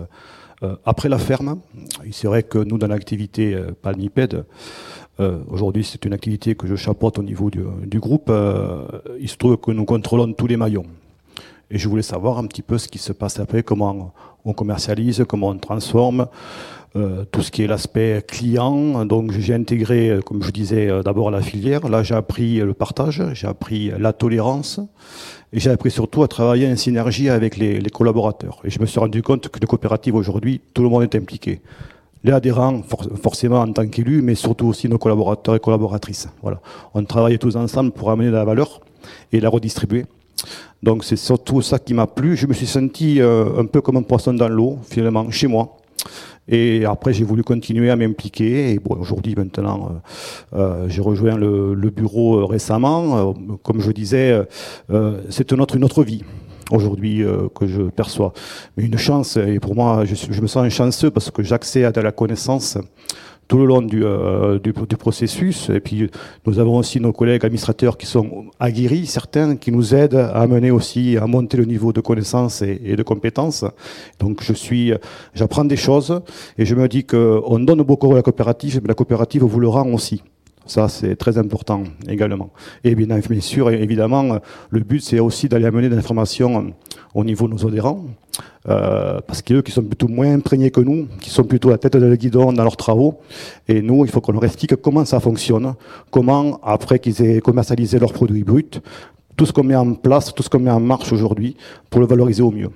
après 0.85 1.09
la 1.09 1.19
ferme. 1.19 1.61
C'est 2.11 2.27
vrai 2.27 2.43
que 2.43 2.59
nous, 2.59 2.77
dans 2.77 2.89
l'activité 2.89 3.59
palmipède, 3.81 4.45
euh, 5.21 5.39
Aujourd'hui, 5.49 5.85
c'est 5.85 6.05
une 6.05 6.13
activité 6.13 6.55
que 6.55 6.67
je 6.67 6.75
chapeaute 6.75 7.19
au 7.19 7.23
niveau 7.23 7.51
du, 7.51 7.63
du 7.87 8.01
groupe. 8.01 8.29
Euh, 8.31 8.87
il 9.21 9.29
se 9.29 9.37
trouve 9.37 9.57
que 9.59 9.71
nous 9.71 9.85
contrôlons 9.85 10.33
tous 10.33 10.47
les 10.47 10.57
maillons. 10.57 10.87
Et 11.71 11.79
je 11.79 11.89
voulais 11.89 12.03
savoir 12.03 12.39
un 12.39 12.47
petit 12.47 12.63
peu 12.63 12.79
ce 12.79 12.89
qui 12.89 12.99
se 12.99 13.13
passe 13.13 13.39
après, 13.39 13.63
comment 13.63 14.13
on 14.45 14.53
commercialise, 14.53 15.25
comment 15.27 15.49
on 15.49 15.59
transforme, 15.59 16.27
euh, 16.97 17.25
tout 17.31 17.43
ce 17.43 17.51
qui 17.51 17.63
est 17.63 17.67
l'aspect 17.67 18.23
client. 18.27 19.05
Donc 19.05 19.33
j'ai 19.33 19.55
intégré, 19.55 20.19
comme 20.25 20.43
je 20.43 20.51
disais, 20.51 20.89
euh, 20.89 21.03
d'abord 21.03 21.31
la 21.31 21.41
filière. 21.41 21.89
Là, 21.89 22.03
j'ai 22.03 22.15
appris 22.15 22.57
le 22.57 22.75
partage, 22.75 23.23
j'ai 23.33 23.47
appris 23.47 23.93
la 23.99 24.13
tolérance, 24.13 24.81
et 25.53 25.61
j'ai 25.61 25.71
appris 25.71 25.91
surtout 25.91 26.23
à 26.23 26.29
travailler 26.29 26.71
en 26.71 26.77
synergie 26.77 27.29
avec 27.29 27.57
les, 27.57 27.81
les 27.81 27.91
collaborateurs. 27.91 28.61
Et 28.65 28.71
je 28.71 28.81
me 28.81 28.87
suis 28.87 29.01
rendu 29.01 29.23
compte 29.23 29.49
que 29.49 29.59
les 29.59 29.67
coopératives 29.67 30.15
aujourd'hui, 30.15 30.61
tout 30.75 30.83
le 30.83 30.89
monde 30.89 31.03
est 31.03 31.15
impliqué 31.15 31.61
les 32.25 32.33
adhérents, 32.33 32.83
forcément 33.21 33.61
en 33.61 33.73
tant 33.73 33.87
qu'élus, 33.87 34.23
mais 34.23 34.35
surtout 34.35 34.67
aussi 34.67 34.89
nos 34.89 34.99
collaborateurs 34.99 35.57
et 35.57 35.61
collaboratrices. 35.61 36.29
Voilà. 36.41 36.61
On 36.95 37.05
travaille 37.05 37.39
tous 37.39 37.57
ensemble 37.57 37.91
pour 37.91 38.11
amener 38.11 38.29
de 38.29 38.35
la 38.35 38.45
valeur 38.45 38.81
et 39.33 39.41
la 39.41 39.49
redistribuer. 39.49 40.05
Donc 40.83 41.05
c'est 41.05 41.17
surtout 41.17 41.63
ça 41.63 41.79
qui 41.79 41.95
m'a 41.95 42.07
plu. 42.07 42.37
Je 42.37 42.47
me 42.47 42.53
suis 42.53 42.67
senti 42.67 43.21
euh, 43.21 43.61
un 43.61 43.67
peu 43.67 43.81
comme 43.81 43.97
un 43.97 44.03
poisson 44.03 44.35
dans 44.35 44.49
l'eau, 44.49 44.79
finalement, 44.89 45.31
chez 45.31 45.47
moi. 45.47 45.77
Et 46.49 46.85
après, 46.85 47.13
j'ai 47.13 47.25
voulu 47.25 47.43
continuer 47.43 47.91
à 47.91 47.97
m'impliquer. 47.97 48.73
Et 48.73 48.79
bon, 48.79 48.97
aujourd'hui, 48.97 49.35
maintenant, 49.37 50.01
euh, 50.55 50.59
euh 50.59 50.89
j'ai 50.89 51.01
rejoint 51.01 51.37
le, 51.37 51.75
le 51.75 51.91
bureau 51.91 52.41
euh, 52.41 52.45
récemment. 52.45 53.35
comme 53.63 53.81
je 53.81 53.93
disais, 53.93 54.39
c'est 55.31 55.53
notre 55.53 55.77
une 55.77 55.85
autre 55.85 56.03
vie 56.03 56.23
aujourd'hui 56.73 57.23
euh, 57.23 57.49
que 57.55 57.67
je 57.67 57.83
perçois. 57.83 58.33
Une 58.77 58.97
chance, 58.97 59.37
et 59.37 59.61
pour 59.61 59.75
moi, 59.75 60.05
je, 60.05 60.15
je 60.15 60.41
me 60.41 60.47
sens 60.47 60.69
chanceux 60.73 61.11
parce 61.11 61.31
que 61.31 61.43
j'accède 61.43 61.97
à 61.97 62.03
la 62.03 62.13
connaissance 62.13 62.79
tout 63.53 63.59
le 63.59 63.67
long 63.67 63.83
du, 63.83 64.03
euh, 64.03 64.59
du, 64.59 64.73
du, 64.73 64.97
processus. 64.97 65.69
Et 65.69 65.81
puis, 65.81 66.11
nous 66.47 66.59
avons 66.59 66.79
aussi 66.79 66.99
nos 67.01 67.13
collègues 67.13 67.45
administrateurs 67.45 67.99
qui 67.99 68.07
sont 68.07 68.47
aguerris, 68.59 69.05
certains, 69.05 69.57
qui 69.57 69.71
nous 69.71 69.95
aident 69.95 70.15
à 70.15 70.41
amener 70.41 70.71
aussi, 70.71 71.19
à 71.19 71.27
monter 71.27 71.59
le 71.59 71.67
niveau 71.67 71.93
de 71.93 72.01
connaissances 72.01 72.63
et, 72.63 72.81
et 72.83 72.97
de 72.97 73.03
compétences. 73.03 73.67
Donc, 74.21 74.43
je 74.43 74.55
suis, 74.55 74.95
j'apprends 75.35 75.67
des 75.67 75.77
choses 75.77 76.23
et 76.57 76.65
je 76.65 76.75
me 76.75 76.89
dis 76.89 77.05
qu'on 77.05 77.59
donne 77.59 77.83
beaucoup 77.83 78.11
à 78.13 78.15
la 78.15 78.23
coopérative, 78.23 78.81
mais 78.83 78.89
la 78.89 78.95
coopérative 78.95 79.43
vous 79.43 79.61
le 79.61 79.69
rend 79.69 79.87
aussi. 79.93 80.23
Ça, 80.67 80.89
c'est 80.89 81.17
très 81.17 81.39
important 81.39 81.85
également. 82.09 82.51
Et 82.85 82.95
bien, 82.95 83.21
sûr, 83.41 83.71
évidemment, 83.71 84.39
le 84.71 84.81
but, 84.81 85.01
c'est 85.01 85.19
aussi 85.19 85.49
d'aller 85.49 85.67
amener 85.67 85.89
de 85.89 85.97
l'information 85.97 86.73
au 87.15 87.25
niveau 87.25 87.49
de 87.49 87.55
nos 87.55 87.67
adhérents, 87.67 88.05
euh, 88.69 89.21
parce 89.27 89.43
qu'eux 89.43 89.63
qui 89.63 89.73
sont 89.73 89.83
plutôt 89.83 90.09
moins 90.09 90.33
imprégnés 90.33 90.71
que 90.71 90.81
nous, 90.81 91.09
qui 91.21 91.31
sont 91.31 91.45
plutôt 91.45 91.69
à 91.69 91.73
la 91.73 91.79
tête 91.79 91.97
de 91.97 92.07
le 92.07 92.17
guidon 92.17 92.53
dans 92.53 92.63
leurs 92.63 92.77
travaux, 92.77 93.21
et 93.69 93.83
nous, 93.83 94.05
il 94.05 94.11
faut 94.11 94.21
qu'on 94.21 94.33
leur 94.33 94.45
explique 94.45 94.77
comment 94.77 95.05
ça 95.05 95.21
fonctionne, 95.21 95.75
comment, 96.11 96.59
après 96.63 96.99
qu'ils 96.99 97.21
aient 97.23 97.41
commercialisé 97.41 97.99
leurs 97.99 98.13
produits 98.13 98.45
bruts, 98.45 98.81
tout 99.37 99.47
ce 99.47 99.53
qu'on 99.53 99.65
met 99.65 99.77
en 99.77 99.95
place, 99.95 100.33
tout 100.33 100.43
ce 100.43 100.49
qu'on 100.49 100.61
met 100.61 100.71
en 100.71 100.81
marche 100.81 101.13
aujourd'hui, 101.13 101.57
pour 101.91 102.01
le 102.01 102.07
valoriser 102.07 102.43
au 102.43 102.51
mieux. 102.51 102.71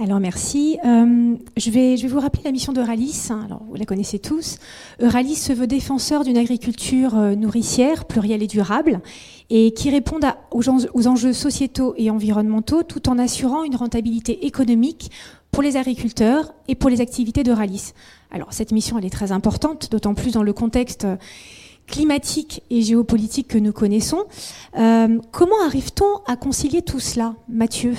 Alors 0.00 0.20
merci. 0.20 0.78
Euh, 0.84 1.36
je, 1.56 1.70
vais, 1.70 1.96
vous 1.96 2.18
rappeler 2.18 2.42
la 2.44 2.52
mission 2.52 2.72
d'Euralis. 2.72 3.28
Alors 3.30 3.62
vous 3.68 3.74
la 3.76 3.84
connaissez 3.84 4.18
tous. 4.18 4.58
Euralis 5.00 5.36
se 5.36 5.52
veut 5.52 5.66
défenseur 5.66 6.24
d'une 6.24 6.38
agriculture 6.38 7.16
euh, 7.16 7.34
nourricière, 7.34 8.06
plurielle 8.06 8.42
et 8.42 8.46
durable, 8.46 9.00
et 9.50 9.72
qui 9.72 9.90
réponde 9.90 10.24
aux, 10.50 11.08
enjeux 11.08 11.32
sociétaux 11.32 11.94
et 11.98 12.10
environnementaux, 12.10 12.82
tout 12.82 13.08
en 13.08 13.18
assurant 13.18 13.64
une 13.64 13.76
rentabilité 13.76 14.46
économique 14.46 15.10
pour 15.50 15.62
les 15.62 15.76
agriculteurs 15.76 16.54
et 16.68 16.74
pour 16.74 16.88
les 16.88 17.02
activités 17.02 17.42
d'Euralis. 17.42 17.92
Alors 18.30 18.54
cette 18.54 18.72
mission, 18.72 18.98
elle 18.98 19.04
est 19.04 19.10
très 19.10 19.30
importante, 19.30 19.90
d'autant 19.90 20.14
plus 20.14 20.32
dans 20.32 20.42
le 20.42 20.54
contexte 20.54 21.06
climatique 21.86 22.62
et 22.70 22.80
géopolitique 22.80 23.48
que 23.48 23.58
nous 23.58 23.72
connaissons. 23.72 24.24
Euh, 24.78 25.18
comment 25.30 25.62
arrive-t-on 25.66 26.22
à 26.26 26.36
concilier 26.36 26.80
tout 26.80 27.00
cela, 27.00 27.34
Mathieu? 27.48 27.94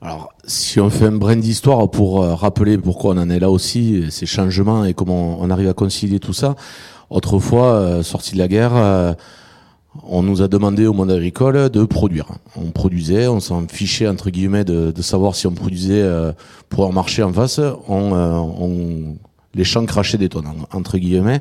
Alors, 0.00 0.32
si 0.44 0.78
on 0.78 0.90
fait 0.90 1.06
un 1.06 1.12
brin 1.12 1.36
d'histoire 1.36 1.90
pour 1.90 2.22
euh, 2.22 2.34
rappeler 2.34 2.78
pourquoi 2.78 3.14
on 3.14 3.18
en 3.18 3.30
est 3.30 3.40
là 3.40 3.50
aussi, 3.50 4.04
ces 4.10 4.26
changements 4.26 4.84
et 4.84 4.94
comment 4.94 5.40
on 5.40 5.50
arrive 5.50 5.68
à 5.68 5.72
concilier 5.72 6.20
tout 6.20 6.32
ça, 6.32 6.54
autrefois, 7.10 7.72
euh, 7.72 8.02
sorti 8.04 8.34
de 8.34 8.38
la 8.38 8.46
guerre, 8.46 8.76
euh, 8.76 9.12
on 10.04 10.22
nous 10.22 10.40
a 10.40 10.46
demandé 10.46 10.86
au 10.86 10.92
monde 10.92 11.10
agricole 11.10 11.68
de 11.70 11.84
produire. 11.84 12.26
On 12.54 12.70
produisait, 12.70 13.26
on 13.26 13.40
s'en 13.40 13.66
fichait 13.66 14.06
entre 14.06 14.30
guillemets 14.30 14.64
de, 14.64 15.02
savoir 15.02 15.34
si 15.34 15.48
on 15.48 15.52
produisait 15.52 16.08
pour 16.68 16.86
un 16.86 16.92
marché 16.92 17.24
en 17.24 17.32
face. 17.32 17.58
Les 19.58 19.64
champs 19.64 19.84
crachaient 19.84 20.16
des 20.16 20.30
entre 20.72 20.96
guillemets. 20.96 21.40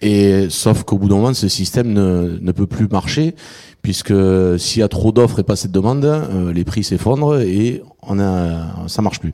Et 0.00 0.46
sauf 0.50 0.84
qu'au 0.84 0.98
bout 0.98 1.08
d'un 1.08 1.16
moment, 1.16 1.34
ce 1.34 1.48
système 1.48 1.92
ne, 1.92 2.38
ne 2.40 2.52
peut 2.52 2.68
plus 2.68 2.86
marcher 2.86 3.34
puisque 3.82 4.14
s'il 4.58 4.80
y 4.80 4.82
a 4.82 4.88
trop 4.88 5.12
d'offres 5.12 5.40
et 5.40 5.42
pas 5.42 5.54
assez 5.54 5.68
de 5.68 5.72
demandes, 5.72 6.04
euh, 6.04 6.52
les 6.52 6.64
prix 6.64 6.84
s'effondrent 6.84 7.40
et 7.40 7.82
on 8.02 8.20
a, 8.20 8.86
ça 8.86 9.02
marche 9.02 9.20
plus. 9.20 9.32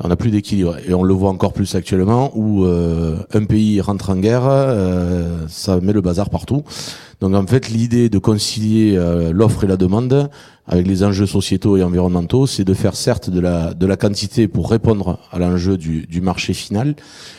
On 0.00 0.08
n'a 0.08 0.16
plus 0.16 0.30
d'équilibre 0.30 0.76
et 0.86 0.94
on 0.94 1.02
le 1.02 1.12
voit 1.12 1.30
encore 1.30 1.52
plus 1.52 1.74
actuellement 1.74 2.30
où 2.34 2.64
euh, 2.64 3.18
un 3.34 3.44
pays 3.44 3.80
rentre 3.80 4.10
en 4.10 4.16
guerre, 4.16 4.44
euh, 4.46 5.46
ça 5.48 5.80
met 5.80 5.92
le 5.92 6.00
bazar 6.00 6.30
partout. 6.30 6.62
Donc 7.20 7.34
en 7.34 7.46
fait, 7.46 7.68
l'idée 7.68 8.08
de 8.08 8.18
concilier 8.18 8.96
euh, 8.96 9.32
l'offre 9.32 9.64
et 9.64 9.66
la 9.66 9.76
demande 9.76 10.30
avec 10.66 10.86
les 10.86 11.02
enjeux 11.02 11.26
sociétaux 11.26 11.76
et 11.76 11.82
environnementaux, 11.82 12.46
c'est 12.46 12.64
de 12.64 12.74
faire 12.74 12.94
certes 12.94 13.30
de 13.30 13.40
la 13.40 13.74
de 13.74 13.86
la 13.86 13.96
quantité 13.96 14.46
pour 14.46 14.70
répondre 14.70 15.18
à 15.32 15.38
l'enjeu 15.38 15.76
du, 15.76 16.06
du 16.06 16.20
marché 16.20 16.52
final, 16.52 16.94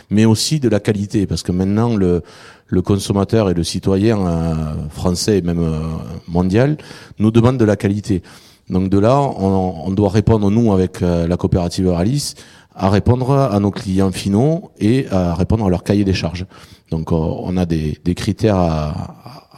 mais 0.09 0.25
aussi 0.25 0.59
de 0.59 0.67
la 0.67 0.79
qualité 0.79 1.27
parce 1.27 1.43
que 1.43 1.51
maintenant 1.51 1.95
le 1.95 2.24
le 2.69 2.81
consommateur 2.81 3.50
et 3.50 3.53
le 3.53 3.63
citoyen 3.63 4.25
euh, 4.25 4.53
français 4.89 5.39
et 5.39 5.41
même 5.41 5.59
euh, 5.59 5.79
mondial 6.27 6.77
nous 7.17 7.31
demandent 7.31 7.57
de 7.57 7.65
la 7.65 7.75
qualité. 7.75 8.21
Donc 8.69 8.89
de 8.89 9.00
là, 9.00 9.19
on, 9.19 9.88
on 9.88 9.91
doit 9.91 10.09
répondre, 10.09 10.51
nous, 10.51 10.71
avec 10.71 11.01
euh, 11.01 11.27
la 11.27 11.38
coopérative 11.38 11.89
Alice, 11.89 12.36
à 12.75 12.89
répondre 12.89 13.31
à 13.31 13.59
nos 13.59 13.71
clients 13.71 14.12
finaux 14.12 14.71
et 14.79 15.07
à 15.09 15.33
répondre 15.33 15.65
à 15.65 15.69
leur 15.69 15.83
cahier 15.83 16.05
des 16.05 16.13
charges. 16.13 16.45
Donc 16.91 17.12
on 17.12 17.57
a 17.57 17.65
des, 17.65 18.00
des 18.05 18.15
critères 18.15 18.55
à, 18.55 18.89
à, 18.89 19.49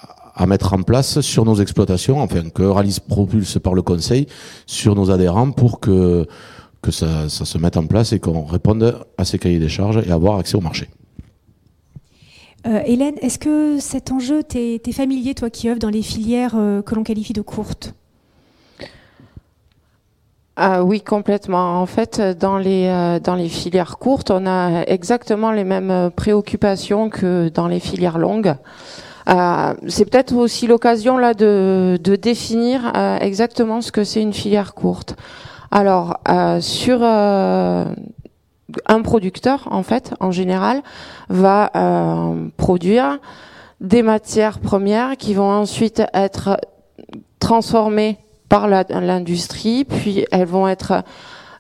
mettre 0.48 0.74
en 0.74 0.82
place 0.82 1.22
sur 1.22 1.46
nos 1.46 1.56
exploitations, 1.56 2.22
enfin 2.22 2.50
que 2.50 2.64
Alice 2.78 3.00
propulse 3.00 3.60
par 3.60 3.74
le 3.74 3.82
conseil 3.82 4.28
sur 4.66 4.96
nos 4.96 5.12
adhérents 5.12 5.52
pour 5.52 5.80
que, 5.80 6.26
que 6.82 6.92
ça, 6.92 7.30
ça 7.30 7.46
se 7.46 7.58
mette 7.58 7.78
en 7.78 7.86
place 7.86 8.14
et 8.14 8.20
qu'on 8.20 8.46
réponde 8.46 8.98
à 9.18 9.26
ces 9.26 9.40
cahiers 9.40 9.60
des 9.60 9.70
charges 9.70 10.02
et 10.06 10.12
avoir 10.12 10.38
accès 10.38 10.56
au 10.56 10.62
marché. 10.62 10.90
Euh, 12.68 12.82
Hélène, 12.86 13.16
est-ce 13.22 13.40
que 13.40 13.80
cet 13.80 14.12
enjeu 14.12 14.44
t'est 14.44 14.80
familier, 14.92 15.34
toi 15.34 15.50
qui 15.50 15.68
œuvres 15.70 15.80
dans 15.80 15.90
les 15.90 16.04
filières 16.04 16.54
euh, 16.56 16.82
que 16.82 16.94
l'on 16.94 17.04
qualifie 17.04 17.34
de 17.34 17.42
courtes? 17.42 17.96
Ah 20.56 20.84
oui, 20.84 21.02
complètement. 21.02 21.82
En 21.82 21.86
fait, 21.88 22.22
dans 22.22 22.60
les 22.60 22.86
euh, 22.86 23.20
dans 23.20 23.36
les 23.36 23.50
filières 23.50 23.98
courtes, 23.98 24.30
on 24.30 24.46
a 24.46 24.84
exactement 24.84 25.52
les 25.52 25.64
mêmes 25.64 26.12
préoccupations 26.16 27.10
que 27.10 27.50
dans 27.50 27.68
les 27.68 27.80
filières 27.80 28.20
longues. 28.20 28.56
Euh, 29.30 29.74
c'est 29.88 30.10
peut-être 30.10 30.36
aussi 30.36 30.68
l'occasion 30.68 31.18
là 31.18 31.34
de, 31.34 32.00
définir 32.22 32.92
euh, 32.96 33.18
exactement 33.20 33.82
ce 33.82 33.92
que 33.92 34.04
c'est 34.04 34.22
une 34.22 34.34
filière 34.34 34.74
courte. 34.74 35.16
Alors 35.72 36.20
euh, 36.30 37.86
un 38.86 39.02
producteur 39.02 39.68
en 39.72 39.84
fait 39.84 40.14
en 40.20 40.32
général 40.32 40.82
va 41.30 41.72
produire 42.58 43.20
des 43.80 44.04
matières 44.04 44.60
premières 44.60 45.18
qui 45.18 45.34
vont 45.34 45.50
ensuite 45.50 46.04
être 46.14 46.60
transformées 47.40 48.20
par 48.50 48.68
l'industrie, 48.68 49.86
puis 49.86 50.26
elles 50.32 50.46
vont 50.46 50.68
être 50.68 51.04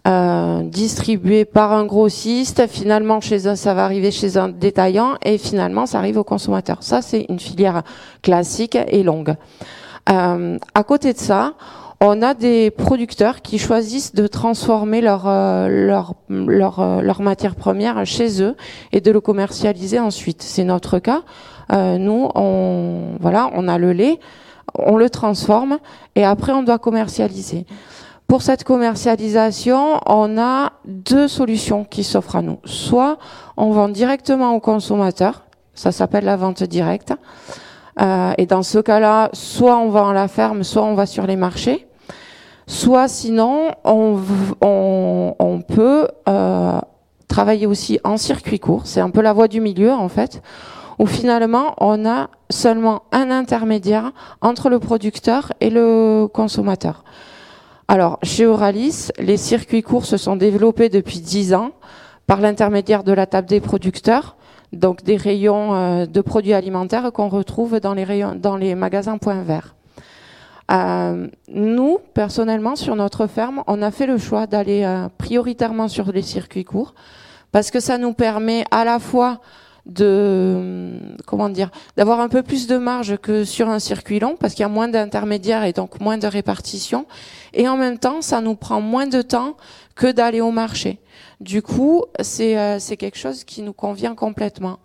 euh, 0.08 0.63
distribuées 0.63 1.46
par 1.46 1.74
un 1.74 1.86
grossiste. 1.86 2.67
Finalement, 2.67 3.22
chez 3.22 3.48
un, 3.48 3.55
ça 3.55 3.74
va 3.74 3.86
arriver 3.86 4.12
chez 4.12 4.38
un 4.38 4.50
détaillant 4.50 5.15
et 5.24 5.38
finalement, 5.38 5.86
ça 5.86 6.00
arrive 6.00 6.17
au 6.17 6.24
consommateur. 6.24 6.81
Ça, 6.81 7.01
c'est 7.01 7.25
une 7.29 7.39
filière 7.39 7.84
classique 8.22 8.77
et 8.88 9.03
longue. 9.03 9.36
Euh, 10.10 10.58
à 10.74 10.84
côté 10.84 11.13
de 11.13 11.20
ça, 11.20 11.53
on 12.03 12.24
a 12.24 12.34
des 12.34 12.72
producteurs 12.72 13.43
qui 13.43 13.60
choisissent 13.60 14.15
de 14.15 14.25
transformer 14.25 15.01
leur 15.01 15.27
euh, 15.27 15.67
leur 15.67 16.15
leur, 16.29 16.79
euh, 16.79 17.01
leur 17.01 17.22
matière 17.22 17.53
première 17.53 18.03
chez 18.08 18.41
eux 18.41 18.55
et 18.91 19.01
de 19.01 19.12
le 19.12 19.22
commercialiser 19.22 20.00
ensuite. 20.00 20.41
C'est 20.41 20.63
notre 20.63 20.98
cas. 20.98 21.22
Euh, 21.72 22.00
nous, 22.00 22.27
on 22.34 23.17
voilà, 23.20 23.51
on 23.53 23.67
a 23.67 23.77
le 23.77 23.93
lait, 23.93 24.20
on 24.74 24.98
le 24.98 25.12
transforme 25.12 25.77
et 26.15 26.25
après 26.25 26.51
on 26.51 26.63
doit 26.63 26.79
commercialiser. 26.79 27.67
Pour 28.32 28.44
cette 28.44 28.64
commercialisation, 28.64 30.00
on 30.06 30.38
a 30.38 30.72
deux 30.86 31.28
solutions 31.28 31.84
qui 31.84 32.06
s'offrent 32.06 32.38
à 32.38 32.42
nous. 32.42 32.60
Soit 32.64 33.18
on 33.58 33.72
vend 33.72 33.90
directement 33.90 34.56
au 34.56 34.62
consommateur, 34.62 35.44
ça 35.74 35.92
s'appelle 35.92 36.24
la 36.24 36.38
vente 36.38 36.64
directe. 36.64 37.14
Euh, 38.00 38.32
et 38.38 38.46
dans 38.46 38.64
ce 38.64 38.80
cas-là, 38.80 39.32
soit 39.34 39.76
on 39.80 39.90
va 39.90 40.04
en 40.06 40.14
la 40.14 40.30
ferme, 40.30 40.64
soit 40.64 40.82
on 40.82 40.94
va 40.94 41.08
sur 41.08 41.28
les 41.28 41.36
marchés. 41.36 41.90
Soit 42.68 43.10
sinon, 43.10 43.72
on, 43.84 44.18
on, 44.62 45.36
on 45.38 45.60
peut 45.60 46.08
euh, 46.30 46.80
travailler 47.28 47.66
aussi 47.66 48.00
en 48.06 48.16
circuit 48.16 48.60
court. 48.60 48.84
C'est 48.86 49.02
un 49.02 49.10
peu 49.10 49.20
la 49.20 49.34
voie 49.34 49.50
du 49.50 49.60
milieu 49.60 49.92
en 49.92 50.08
fait, 50.08 50.42
où 51.00 51.06
finalement 51.06 51.76
on 51.82 52.06
a 52.06 52.30
seulement 52.50 53.02
un 53.12 53.30
intermédiaire 53.30 54.14
entre 54.40 54.70
le 54.70 54.80
producteur 54.80 55.52
et 55.60 55.70
le 55.70 56.28
consommateur. 56.34 57.04
Alors, 57.92 58.20
chez 58.24 58.46
Euralis, 58.46 59.10
les 59.20 59.36
circuits 59.36 59.84
courts 59.84 60.06
se 60.06 60.16
sont 60.16 60.38
développés 60.38 60.88
depuis 60.88 61.20
10 61.20 61.54
ans 61.54 61.72
par 62.26 62.40
l'intermédiaire 62.40 63.04
de 63.04 63.12
la 63.12 63.26
table 63.26 63.50
des 63.50 63.60
producteurs, 63.60 64.38
donc 64.72 65.04
des 65.04 65.18
rayons 65.18 65.76
euh, 65.76 66.06
de 66.06 66.22
produits 66.22 66.54
alimentaires 66.54 67.12
qu'on 67.12 67.28
retrouve 67.28 67.82
dans 67.82 67.94
les, 67.94 68.06
rayons, 68.06 68.34
dans 68.34 68.56
les 68.56 68.76
magasins 68.76 69.18
points 69.18 69.42
verts. 69.42 69.76
Euh, 70.72 71.28
nous, 71.50 71.98
personnellement, 72.14 72.78
sur 72.78 72.96
notre 72.96 73.28
ferme, 73.28 73.62
on 73.68 73.82
a 73.82 73.92
fait 73.92 74.08
le 74.08 74.18
choix 74.18 74.48
d'aller 74.48 74.86
euh, 74.86 75.10
prioritairement 75.18 75.90
sur 75.90 76.14
les 76.14 76.22
circuits 76.22 76.64
courts 76.64 76.94
parce 77.52 77.72
que 77.72 77.82
ça 77.82 77.98
nous 77.98 78.14
permet 78.14 78.64
à 78.72 78.86
la 78.86 79.00
fois 79.00 79.42
de 79.86 81.00
comment 81.26 81.50
dire 81.50 81.72
d'avoir 81.98 82.20
un 82.20 82.30
peu 82.30 82.44
plus 82.44 82.68
de 82.68 82.78
marge 82.78 83.18
que 83.18 83.44
sur 83.46 83.68
un 83.68 83.80
circuit 83.80 84.20
long 84.20 84.36
parce 84.40 84.54
qu'il 84.54 84.62
y 84.62 84.66
a 84.66 84.70
moins 84.70 84.88
d'intermédiaires 84.88 85.64
et 85.64 85.74
donc 85.74 86.00
moins 86.00 86.18
de 86.18 86.28
répartition 86.28 87.08
et 87.54 87.68
en 87.68 87.78
même 87.78 87.98
temps 87.98 88.22
ça 88.22 88.42
nous 88.42 88.56
prend 88.56 88.80
moins 88.80 89.08
de 89.08 89.22
temps 89.22 89.58
que 89.96 90.12
d'aller 90.12 90.42
au 90.42 90.52
marché. 90.52 91.00
Du 91.40 91.62
coup, 91.62 92.06
c'est 92.20 92.58
euh, 92.58 92.80
c'est 92.80 92.98
quelque 92.98 93.18
chose 93.18 93.44
qui 93.44 93.62
nous 93.62 93.74
convient 93.74 94.16
complètement. 94.16 94.80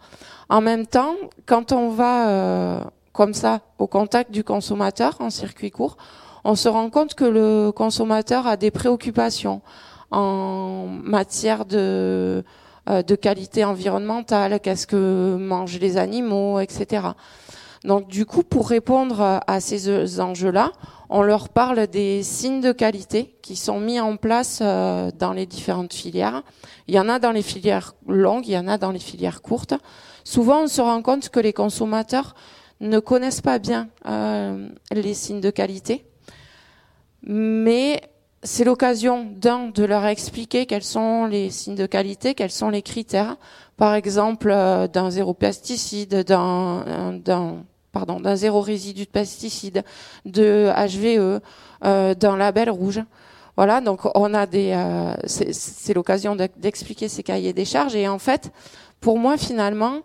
En 0.48 0.60
même 0.60 0.86
temps, 0.86 1.14
quand 1.44 1.72
on 1.72 1.90
va 1.90 2.28
euh, 2.28 2.80
comme 3.12 3.34
ça 3.34 3.60
au 3.78 3.86
contact 3.86 4.30
du 4.30 4.44
consommateur 4.44 5.16
en 5.20 5.30
circuit 5.30 5.70
court, 5.70 5.96
on 6.44 6.54
se 6.54 6.68
rend 6.68 6.90
compte 6.90 7.14
que 7.14 7.24
le 7.24 7.72
consommateur 7.72 8.46
a 8.46 8.56
des 8.56 8.70
préoccupations 8.70 9.60
en 10.10 10.86
matière 11.02 11.64
de 11.64 11.76
euh, 11.78 12.42
de 12.86 13.14
qualité 13.14 13.64
environnementale, 13.64 14.60
qu'est-ce 14.60 14.86
que 14.86 15.36
mangent 15.36 15.80
les 15.80 15.96
animaux, 15.96 16.60
etc. 16.60 17.08
Donc 17.86 18.08
du 18.08 18.26
coup, 18.26 18.42
pour 18.42 18.68
répondre 18.68 19.40
à 19.46 19.60
ces 19.60 19.88
euh, 19.88 20.18
enjeux-là, 20.18 20.72
on 21.08 21.22
leur 21.22 21.48
parle 21.48 21.86
des 21.86 22.24
signes 22.24 22.60
de 22.60 22.72
qualité 22.72 23.36
qui 23.42 23.54
sont 23.54 23.78
mis 23.78 24.00
en 24.00 24.16
place 24.16 24.58
euh, 24.60 25.12
dans 25.16 25.32
les 25.32 25.46
différentes 25.46 25.94
filières. 25.94 26.42
Il 26.88 26.96
y 26.96 26.98
en 26.98 27.08
a 27.08 27.20
dans 27.20 27.30
les 27.30 27.42
filières 27.42 27.94
longues, 28.08 28.48
il 28.48 28.54
y 28.54 28.58
en 28.58 28.66
a 28.66 28.76
dans 28.76 28.90
les 28.90 28.98
filières 28.98 29.40
courtes. 29.40 29.74
Souvent, 30.24 30.64
on 30.64 30.66
se 30.66 30.80
rend 30.80 31.00
compte 31.00 31.28
que 31.28 31.38
les 31.38 31.52
consommateurs 31.52 32.34
ne 32.80 32.98
connaissent 32.98 33.40
pas 33.40 33.60
bien 33.60 33.88
euh, 34.06 34.68
les 34.90 35.14
signes 35.14 35.40
de 35.40 35.50
qualité, 35.50 36.06
mais 37.22 38.00
c'est 38.46 38.64
l'occasion 38.64 39.26
d'un 39.28 39.68
de 39.68 39.84
leur 39.84 40.06
expliquer 40.06 40.66
quels 40.66 40.84
sont 40.84 41.26
les 41.26 41.50
signes 41.50 41.74
de 41.74 41.86
qualité, 41.86 42.34
quels 42.34 42.52
sont 42.52 42.70
les 42.70 42.80
critères, 42.80 43.36
par 43.76 43.94
exemple 43.94 44.50
euh, 44.50 44.86
d'un 44.86 45.10
zéro 45.10 45.34
pesticide, 45.34 46.22
d'un 46.24 47.14
pardon 47.92 48.20
d'un 48.20 48.36
zéro 48.36 48.60
résidu 48.60 49.04
de 49.04 49.10
pesticides, 49.10 49.82
de 50.24 50.70
HVE, 50.76 51.40
euh, 51.84 52.14
d'un 52.14 52.36
label 52.36 52.70
rouge. 52.70 53.02
Voilà, 53.56 53.80
donc 53.80 54.00
on 54.14 54.32
a 54.32 54.46
des, 54.46 54.72
euh, 54.72 55.14
c'est 55.26 55.94
l'occasion 55.94 56.36
de- 56.36 56.48
d'expliquer 56.56 57.08
ces 57.08 57.22
cahiers 57.22 57.52
des 57.52 57.64
charges 57.64 57.96
et 57.96 58.06
en 58.06 58.18
fait, 58.18 58.52
pour 59.00 59.18
moi 59.18 59.36
finalement, 59.36 60.02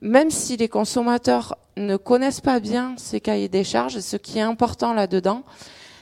même 0.00 0.30
si 0.30 0.56
les 0.56 0.68
consommateurs 0.68 1.58
ne 1.76 1.96
connaissent 1.96 2.40
pas 2.40 2.60
bien 2.60 2.94
ces 2.96 3.20
cahiers 3.20 3.48
des 3.48 3.64
charges, 3.64 3.98
ce 3.98 4.16
qui 4.16 4.38
est 4.38 4.42
important 4.42 4.94
là-dedans, 4.94 5.42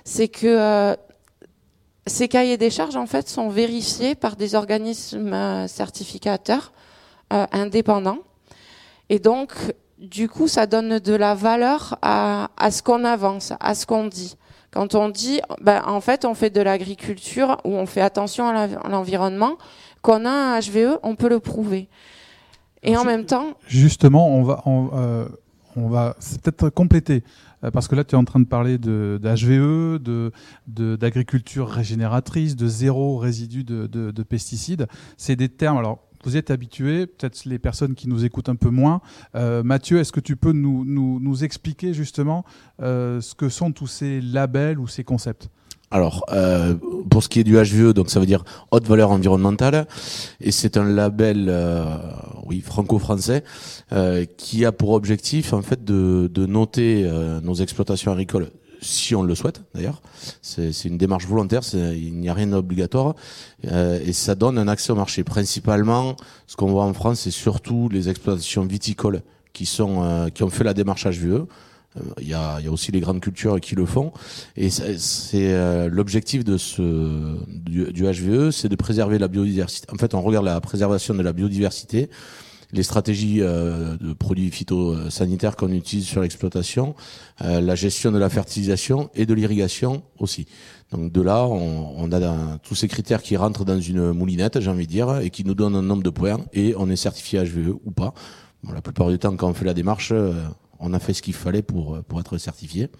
c'est 0.04 0.28
que 0.28 0.96
ces 2.06 2.28
cahiers 2.28 2.56
des 2.56 2.70
charges, 2.70 2.96
en 2.96 3.06
fait, 3.06 3.28
sont 3.28 3.48
vérifiés 3.48 4.14
par 4.14 4.36
des 4.36 4.54
organismes 4.54 5.32
euh, 5.32 5.68
certificateurs 5.68 6.72
euh, 7.32 7.46
indépendants. 7.52 8.18
Et 9.08 9.18
donc, 9.18 9.52
du 9.98 10.28
coup, 10.28 10.48
ça 10.48 10.66
donne 10.66 10.98
de 10.98 11.14
la 11.14 11.34
valeur 11.34 11.96
à, 12.02 12.50
à 12.56 12.70
ce 12.70 12.82
qu'on 12.82 13.04
avance, 13.04 13.52
à 13.60 13.74
ce 13.74 13.86
qu'on 13.86 14.06
dit. 14.06 14.36
Quand 14.72 14.94
on 14.94 15.10
dit, 15.10 15.40
ben, 15.60 15.82
en 15.86 16.00
fait, 16.00 16.24
on 16.24 16.34
fait 16.34 16.50
de 16.50 16.60
l'agriculture 16.60 17.58
où 17.64 17.74
on 17.74 17.86
fait 17.86 18.00
attention 18.00 18.48
à 18.48 18.66
l'environnement, 18.88 19.58
qu'on 20.00 20.24
a 20.24 20.30
un 20.30 20.58
HVE, 20.58 20.98
on 21.02 21.14
peut 21.14 21.28
le 21.28 21.40
prouver. 21.40 21.88
Et 22.82 22.96
en 22.96 23.04
même 23.04 23.26
temps, 23.26 23.52
Justement, 23.68 24.28
on 24.28 24.42
va, 24.42 24.62
on, 24.66 24.90
euh, 24.94 25.28
on 25.76 25.88
va 25.88 26.16
peut-être 26.42 26.70
compléter 26.70 27.22
parce 27.70 27.87
que 27.88 27.94
là, 27.94 28.05
tu 28.05 28.14
es 28.14 28.18
en 28.18 28.25
train 28.25 28.40
de 28.40 28.46
parler 28.46 28.79
de, 28.79 29.20
de 29.22 29.29
HVE, 29.29 29.98
de 30.03 30.33
de- 30.66 30.96
d'agriculture 30.96 31.68
régénératrice, 31.68 32.57
de 32.57 32.66
zéro 32.66 33.18
résidu 33.18 33.62
de, 33.64 33.87
de, 33.87 34.11
de 34.11 34.22
pesticides. 34.22 34.87
C'est 35.16 35.37
des 35.37 35.48
termes. 35.48 35.79
Alors, 35.79 36.01
vous 36.25 36.37
êtes 36.37 36.51
habitués, 36.51 37.07
peut-être 37.07 37.44
les 37.46 37.59
personnes 37.59 37.94
qui 37.94 38.09
nous 38.09 38.25
écoutent 38.25 38.48
un 38.48 38.55
peu 38.55 38.70
moins. 38.70 39.01
Euh, 39.35 39.62
Mathieu, 39.64 39.98
est-ce 39.98 40.12
que 40.12 40.20
tu 40.20 40.37
peux 40.37 40.53
nous 40.53 41.44
expliquer 41.44 41.92
justement 41.94 42.44
euh, 42.81 43.20
ce 43.20 43.35
que 43.35 43.48
sont 43.48 43.72
tous 43.72 43.88
ces 43.88 44.20
labels 44.20 44.79
ou 44.79 44.87
ces 44.87 45.03
concepts? 45.05 45.48
Alors, 45.92 46.24
euh, 46.33 46.74
pour 47.11 47.22
ce 47.22 47.28
qui 47.28 47.38
est 47.38 47.44
du 47.44 47.57
HVE, 47.57 47.92
donc 47.92 48.09
ça 48.09 48.18
veut 48.18 48.24
dire 48.24 48.44
haute 48.70 48.87
valeur 48.87 49.11
environnementale, 49.11 49.87
et 50.40 50.50
c'est 50.50 50.78
un 50.78 50.85
label, 50.85 51.48
euh, 51.50 51.85
oui, 52.46 52.61
franco-français, 52.61 53.44
euh, 53.92 54.24
qui 54.38 54.64
a 54.64 54.72
pour 54.72 54.92
objectif 54.92 55.52
en 55.52 55.61
fait 55.61 55.85
de, 55.85 56.31
de 56.33 56.46
noter 56.46 57.07
nos 57.42 57.55
exploitations 57.55 58.11
agricoles, 58.11 58.48
si 58.81 59.14
on 59.14 59.22
le 59.22 59.35
souhaite 59.35 59.61
d'ailleurs. 59.74 60.00
C'est 60.40 60.87
une 60.87 60.96
démarche 60.96 61.26
volontaire, 61.26 61.61
il 61.74 62.14
n'y 62.14 62.31
a 62.31 62.35
rien 62.35 62.46
d'obligatoire, 62.46 63.14
et 63.62 64.14
ça 64.14 64.35
donne 64.35 64.57
un 64.57 64.68
accès 64.68 64.92
au 64.92 64.96
marché. 64.96 65.24
Principalement, 65.24 66.16
ce 66.46 66.57
qu'on 66.57 66.70
voit 66.70 66.85
en 66.85 66.94
France, 66.94 67.20
c'est 67.20 67.31
surtout 67.31 67.90
les 67.92 68.09
exploitations 68.09 68.64
viticoles 68.64 69.20
qui 69.52 69.66
sont 69.66 70.31
qui 70.33 70.42
ont 70.42 70.48
fait 70.48 70.64
la 70.64 70.72
démarche 70.72 71.07
HVE. 71.07 71.46
Euh, 71.96 72.00
Il 72.20 72.28
y, 72.28 72.35
a, 72.35 72.59
il 72.61 72.64
y 72.64 72.68
a 72.68 72.72
aussi 72.72 72.92
les 72.92 73.00
grandes 73.00 73.20
cultures 73.20 73.61
qui 73.61 73.74
le 73.74 73.87
font. 73.87 74.12
Et 74.57 74.70
c'est 74.70 75.52
euh, 75.52 75.88
l'objectif 75.90 76.44
de 76.44 76.57
ce 76.57 77.37
du, 77.48 77.92
du 77.92 78.05
HVE, 78.05 78.50
c'est 78.50 78.68
de 78.68 78.76
préserver 78.76 79.18
la 79.18 79.28
biodiversité. 79.28 79.87
En 79.92 79.96
fait, 79.96 80.14
on 80.14 80.22
regarde 80.22 80.44
la 80.46 80.61
préservation 80.61 81.14
de 81.14 81.22
la 81.22 81.33
biodiversité, 81.33 82.09
les 82.74 82.83
stratégies 82.83 83.40
euh, 83.42 83.96
de 83.98 84.14
produits 84.14 84.50
phytosanitaires 84.50 85.57
qu'on 85.57 85.70
utilise 85.72 86.07
sur 86.07 86.22
l'exploitation, 86.22 86.94
la 87.40 87.74
gestion 87.74 88.11
de 88.12 88.18
la 88.18 88.31
fertilisation 88.31 89.11
et 89.14 89.26
de 89.26 89.35
l'irrigation 89.35 90.02
aussi. 90.18 90.46
Donc 90.92 91.12
de 91.12 91.20
là, 91.20 91.44
on, 91.46 91.94
on 91.98 92.12
a 92.12 92.20
dans- 92.20 92.59
tous 92.62 92.74
ces 92.74 92.88
critères 92.88 93.22
qui 93.22 93.37
rentrent 93.37 93.64
dans 93.64 93.81
une 93.81 94.12
moulinette, 94.12 94.61
j'ai 94.61 94.70
envie 94.70 94.87
de 94.87 94.92
dire, 94.92 95.18
et 95.18 95.31
qui 95.31 95.44
nous 95.44 95.55
donnent 95.55 95.76
un 95.76 95.83
nombre 95.83 96.02
de 96.02 96.11
points, 96.11 96.38
et 96.55 96.74
on 96.78 96.88
est 96.88 96.96
certifié 96.96 97.42
HVE 97.42 97.74
ou 97.85 97.90
pas. 97.90 98.14
Bon, 98.62 98.72
la 98.72 98.81
plupart 98.81 99.09
du 99.11 99.18
temps, 99.18 99.35
quand 99.37 99.48
on 99.50 99.55
fait 99.55 99.64
la 99.64 99.74
démarche, 99.74 100.12
on 100.82 100.92
a 100.92 100.98
fait 100.98 101.14
ce 101.14 101.22
qu'il 101.22 101.34
fallait 101.34 101.62
pour, 101.62 102.02
pour 102.04 102.20
être 102.20 102.36
certifié. 102.38 102.90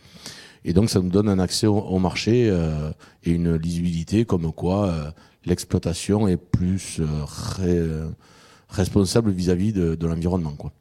Et 0.65 0.73
donc, 0.73 0.91
ça 0.91 1.01
nous 1.01 1.11
donne 1.11 1.29
un 1.29 1.39
accès 1.39 1.67
au, 1.67 1.99
marché 1.99 2.49
euh, 2.49 2.91
et 3.25 3.33
une 3.33 3.57
lisibilité 3.57 4.25
comme 4.25 4.53
quoi 4.53 4.89
euh, 4.89 5.11
l'exploitation 5.45 6.29
est 6.29 6.37
plus 6.37 7.01
euh, 7.01 7.27
euh, 7.61 8.09
responsable 8.69 9.33
vis-à-vis 9.33 9.73
de, 9.73 9.97
de 9.97 10.07
l'environnement. 10.07 10.55
Quoi. 10.57 10.73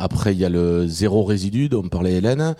Après, 0.00 0.32
il 0.32 0.40
y 0.40 0.46
a 0.46 0.48
le 0.48 0.86
zéro 0.86 1.24
résidu 1.24 1.68
dont 1.68 1.82
parlait 1.82 2.14
Hélène. 2.14 2.54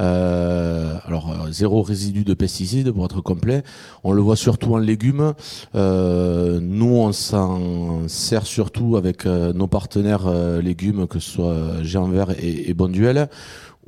Euh, 0.00 0.96
alors, 1.06 1.30
euh, 1.30 1.52
zéro 1.52 1.82
résidu 1.82 2.24
de 2.24 2.34
pesticides 2.34 2.90
pour 2.90 3.04
être 3.04 3.20
complet. 3.20 3.62
On 4.02 4.12
le 4.12 4.20
voit 4.20 4.34
surtout 4.34 4.74
en 4.74 4.78
légumes. 4.78 5.34
Euh, 5.76 6.58
nous, 6.60 6.96
on 6.96 7.12
s'en 7.12 8.08
sert 8.08 8.44
surtout 8.44 8.96
avec 8.96 9.24
euh, 9.24 9.52
nos 9.52 9.68
partenaires 9.68 10.28
légumes, 10.60 11.06
que 11.06 11.20
ce 11.20 11.30
soit 11.30 11.82
Géant 11.82 12.08
Vert 12.08 12.32
et, 12.32 12.68
et 12.68 12.74
Bonduel 12.74 13.28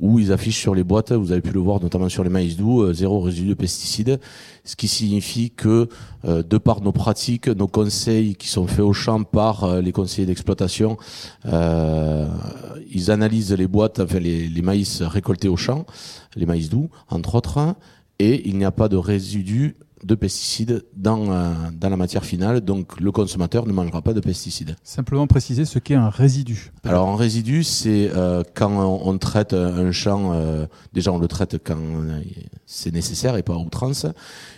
où 0.03 0.19
ils 0.19 0.33
affichent 0.33 0.59
sur 0.59 0.75
les 0.75 0.83
boîtes, 0.83 1.13
vous 1.13 1.31
avez 1.31 1.39
pu 1.39 1.53
le 1.53 1.61
voir 1.61 1.81
notamment 1.81 2.09
sur 2.09 2.25
les 2.25 2.29
maïs 2.29 2.57
doux, 2.57 2.91
zéro 2.91 3.21
résidu 3.21 3.47
de 3.47 3.53
pesticides, 3.53 4.19
ce 4.65 4.75
qui 4.75 4.89
signifie 4.89 5.49
que 5.49 5.87
de 6.25 6.57
par 6.57 6.81
nos 6.81 6.91
pratiques, 6.91 7.47
nos 7.47 7.69
conseils 7.69 8.35
qui 8.35 8.49
sont 8.49 8.67
faits 8.67 8.81
au 8.81 8.91
champ 8.91 9.23
par 9.23 9.79
les 9.81 9.93
conseillers 9.93 10.27
d'exploitation, 10.27 10.97
euh, 11.45 12.27
ils 12.91 13.11
analysent 13.11 13.53
les 13.53 13.67
boîtes, 13.67 14.01
enfin 14.01 14.19
les, 14.19 14.49
les, 14.49 14.61
maïs 14.61 15.01
récoltés 15.01 15.47
au 15.47 15.55
champ, 15.55 15.85
les 16.35 16.45
maïs 16.45 16.69
doux, 16.69 16.89
entre 17.09 17.35
autres, 17.35 17.75
et 18.19 18.47
il 18.47 18.57
n'y 18.57 18.65
a 18.65 18.71
pas 18.71 18.89
de 18.89 18.97
résidus 18.97 19.77
de 20.03 20.15
pesticides 20.15 20.83
dans, 20.95 21.31
euh, 21.31 21.53
dans 21.73 21.89
la 21.89 21.97
matière 21.97 22.25
finale, 22.25 22.61
donc 22.61 22.99
le 22.99 23.11
consommateur 23.11 23.65
ne 23.65 23.73
mangera 23.73 24.01
pas 24.01 24.13
de 24.13 24.19
pesticides. 24.19 24.75
Simplement 24.83 25.27
préciser 25.27 25.65
ce 25.65 25.79
qu'est 25.79 25.95
un 25.95 26.09
résidu. 26.09 26.71
Alors 26.83 27.09
un 27.09 27.15
résidu, 27.15 27.63
c'est 27.63 28.11
euh, 28.13 28.43
quand 28.53 28.69
on, 28.69 29.09
on, 29.09 29.17
traite 29.17 29.53
un 29.53 29.91
champ, 29.91 30.33
euh, 30.33 30.65
déjà 30.93 31.11
on 31.11 31.19
le 31.19 31.27
traite 31.27 31.57
quand 31.63 31.77
c'est 32.65 32.93
nécessaire 32.93 33.37
et 33.37 33.43
pas 33.43 33.53
à 33.53 33.57
outrance, 33.57 34.05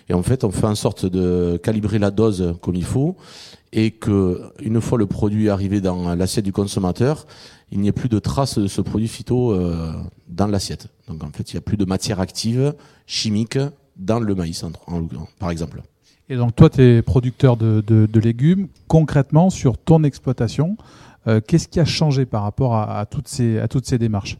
et 0.10 0.14
en 0.14 0.24
fait 0.24 0.44
on 0.44 0.52
fait 0.52 0.68
en 0.68 0.76
sorte 0.76 1.06
de 1.06 1.60
calibrer 1.62 2.00
la 2.00 2.12
dose 2.12 2.56
comme 2.62 2.76
il 2.76 2.86
faut, 2.86 3.16
et 3.72 3.92
que 3.92 4.42
une 4.62 4.82
fois 4.82 4.98
le 4.98 5.06
produit 5.06 5.50
arrivé 5.50 5.82
dans 5.82 6.16
l'assiette 6.16 6.46
du 6.46 6.54
consommateur, 6.54 7.26
il 7.72 7.80
n'y 7.82 7.88
ait 7.88 7.94
plus 7.94 8.10
de 8.10 8.20
traces 8.20 8.58
de 8.58 8.68
ce 8.68 8.82
produit 8.82 9.08
phyto 9.08 9.52
euh, 9.52 9.92
dans 10.28 10.48
l'assiette. 10.48 10.88
Donc 11.08 11.24
en 11.24 11.32
fait, 11.32 11.52
il 11.52 11.56
n'y 11.56 11.58
a 11.58 11.62
plus 11.62 11.78
de 11.78 11.86
matière 11.86 12.20
active 12.20 12.74
chimique 13.06 13.60
dans 13.98 14.20
le 14.20 14.36
maïs, 14.36 14.64
en, 14.64 14.72
en, 14.88 15.08
par 15.40 15.52
exemple. 15.52 15.82
Et 16.30 16.36
donc 16.38 16.56
toi, 16.56 16.70
tu 16.70 16.82
es 16.82 17.02
producteur 17.02 17.56
de, 17.56 17.84
de, 17.86 18.08
de, 18.12 18.20
légumes. 18.20 18.68
Concrètement, 18.88 19.50
sur 19.50 19.78
ton 19.78 20.04
exploitation, 20.04 20.76
euh, 21.28 21.40
qu'est-ce 21.46 21.68
qui 21.68 21.80
a 21.80 21.86
changé 21.86 22.26
par 22.26 22.44
rapport 22.44 22.76
à, 22.76 23.00
à, 23.00 23.06
toutes, 23.06 23.28
ces, 23.28 23.60
à 23.60 23.68
toutes 23.68 23.86
ces 23.86 23.98
démarches? 23.98 24.38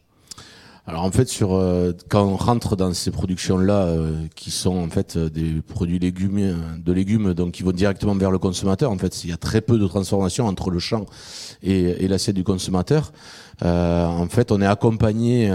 Alors 0.88 1.04
en 1.04 1.12
fait, 1.12 1.28
sur 1.28 1.54
euh, 1.54 1.94
quand 2.10 2.24
on 2.24 2.36
rentre 2.36 2.76
dans 2.76 2.94
ces 2.94 3.10
productions-là, 3.10 3.86
euh, 3.86 4.28
qui 4.36 4.52
sont 4.52 4.78
en 4.78 4.90
fait 4.90 5.18
des 5.18 5.62
produits 5.62 5.98
légumes, 5.98 6.56
de 6.78 6.94
légumes, 6.94 7.34
donc 7.34 7.54
qui 7.54 7.64
vont 7.64 7.72
directement 7.72 8.14
vers 8.14 8.30
le 8.30 8.38
consommateur. 8.38 8.92
En 8.92 8.98
fait, 8.98 9.24
il 9.24 9.32
y 9.32 9.34
a 9.34 9.38
très 9.38 9.62
peu 9.62 9.80
de 9.80 9.88
transformation 9.88 10.46
entre 10.46 10.70
le 10.70 10.78
champ 10.78 11.06
et, 11.64 12.04
et 12.04 12.08
l'assiette 12.08 12.36
du 12.36 12.44
consommateur. 12.44 13.14
Euh, 13.64 14.06
en 14.06 14.28
fait, 14.28 14.52
on 14.52 14.62
est 14.62 14.68
accompagné 14.68 15.50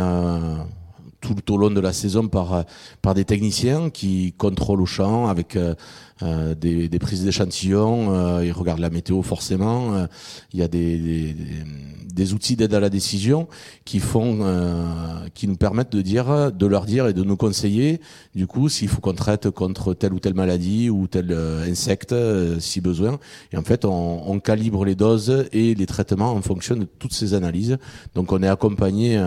tout, 1.20 1.52
au 1.52 1.56
long 1.56 1.70
de 1.70 1.80
la 1.80 1.92
saison 1.92 2.28
par 2.28 2.64
par 3.02 3.14
des 3.14 3.24
techniciens 3.24 3.90
qui 3.90 4.32
contrôlent 4.36 4.80
au 4.80 4.86
champ 4.86 5.28
avec 5.28 5.56
euh, 5.56 5.74
euh 6.22 6.54
des, 6.54 6.88
des, 6.88 6.98
prises 6.98 7.24
d'échantillons. 7.24 8.14
Euh, 8.14 8.44
ils 8.44 8.52
regardent 8.52 8.80
la 8.80 8.90
météo 8.90 9.22
forcément. 9.22 10.06
il 10.52 10.60
y 10.60 10.62
a 10.62 10.68
des, 10.68 10.98
des, 10.98 11.36
des 12.12 12.34
outils 12.34 12.56
d'aide 12.56 12.74
à 12.74 12.80
la 12.80 12.90
décision 12.90 13.48
qui 13.84 14.00
font, 14.00 14.40
qui 15.34 15.48
nous 15.48 15.56
permettent 15.56 15.92
de 15.92 16.02
dire, 16.02 16.52
de 16.52 16.66
leur 16.66 16.84
dire 16.84 17.06
et 17.06 17.12
de 17.12 17.22
nous 17.22 17.36
conseiller. 17.36 18.00
Du 18.34 18.46
coup, 18.46 18.68
s'il 18.68 18.88
faut 18.88 19.00
qu'on 19.00 19.14
traite 19.14 19.50
contre 19.50 19.94
telle 19.94 20.12
ou 20.12 20.20
telle 20.20 20.34
maladie 20.34 20.90
ou 20.90 21.06
tel 21.06 21.32
insecte, 21.66 22.14
si 22.58 22.80
besoin. 22.80 23.18
Et 23.52 23.56
en 23.56 23.62
fait, 23.62 23.84
on, 23.84 24.30
on, 24.30 24.40
calibre 24.40 24.84
les 24.84 24.94
doses 24.94 25.46
et 25.52 25.74
les 25.74 25.86
traitements 25.86 26.32
en 26.32 26.42
fonction 26.42 26.76
de 26.76 26.84
toutes 26.84 27.14
ces 27.14 27.34
analyses. 27.34 27.78
Donc, 28.14 28.32
on 28.32 28.42
est 28.42 28.48
accompagné 28.48 29.18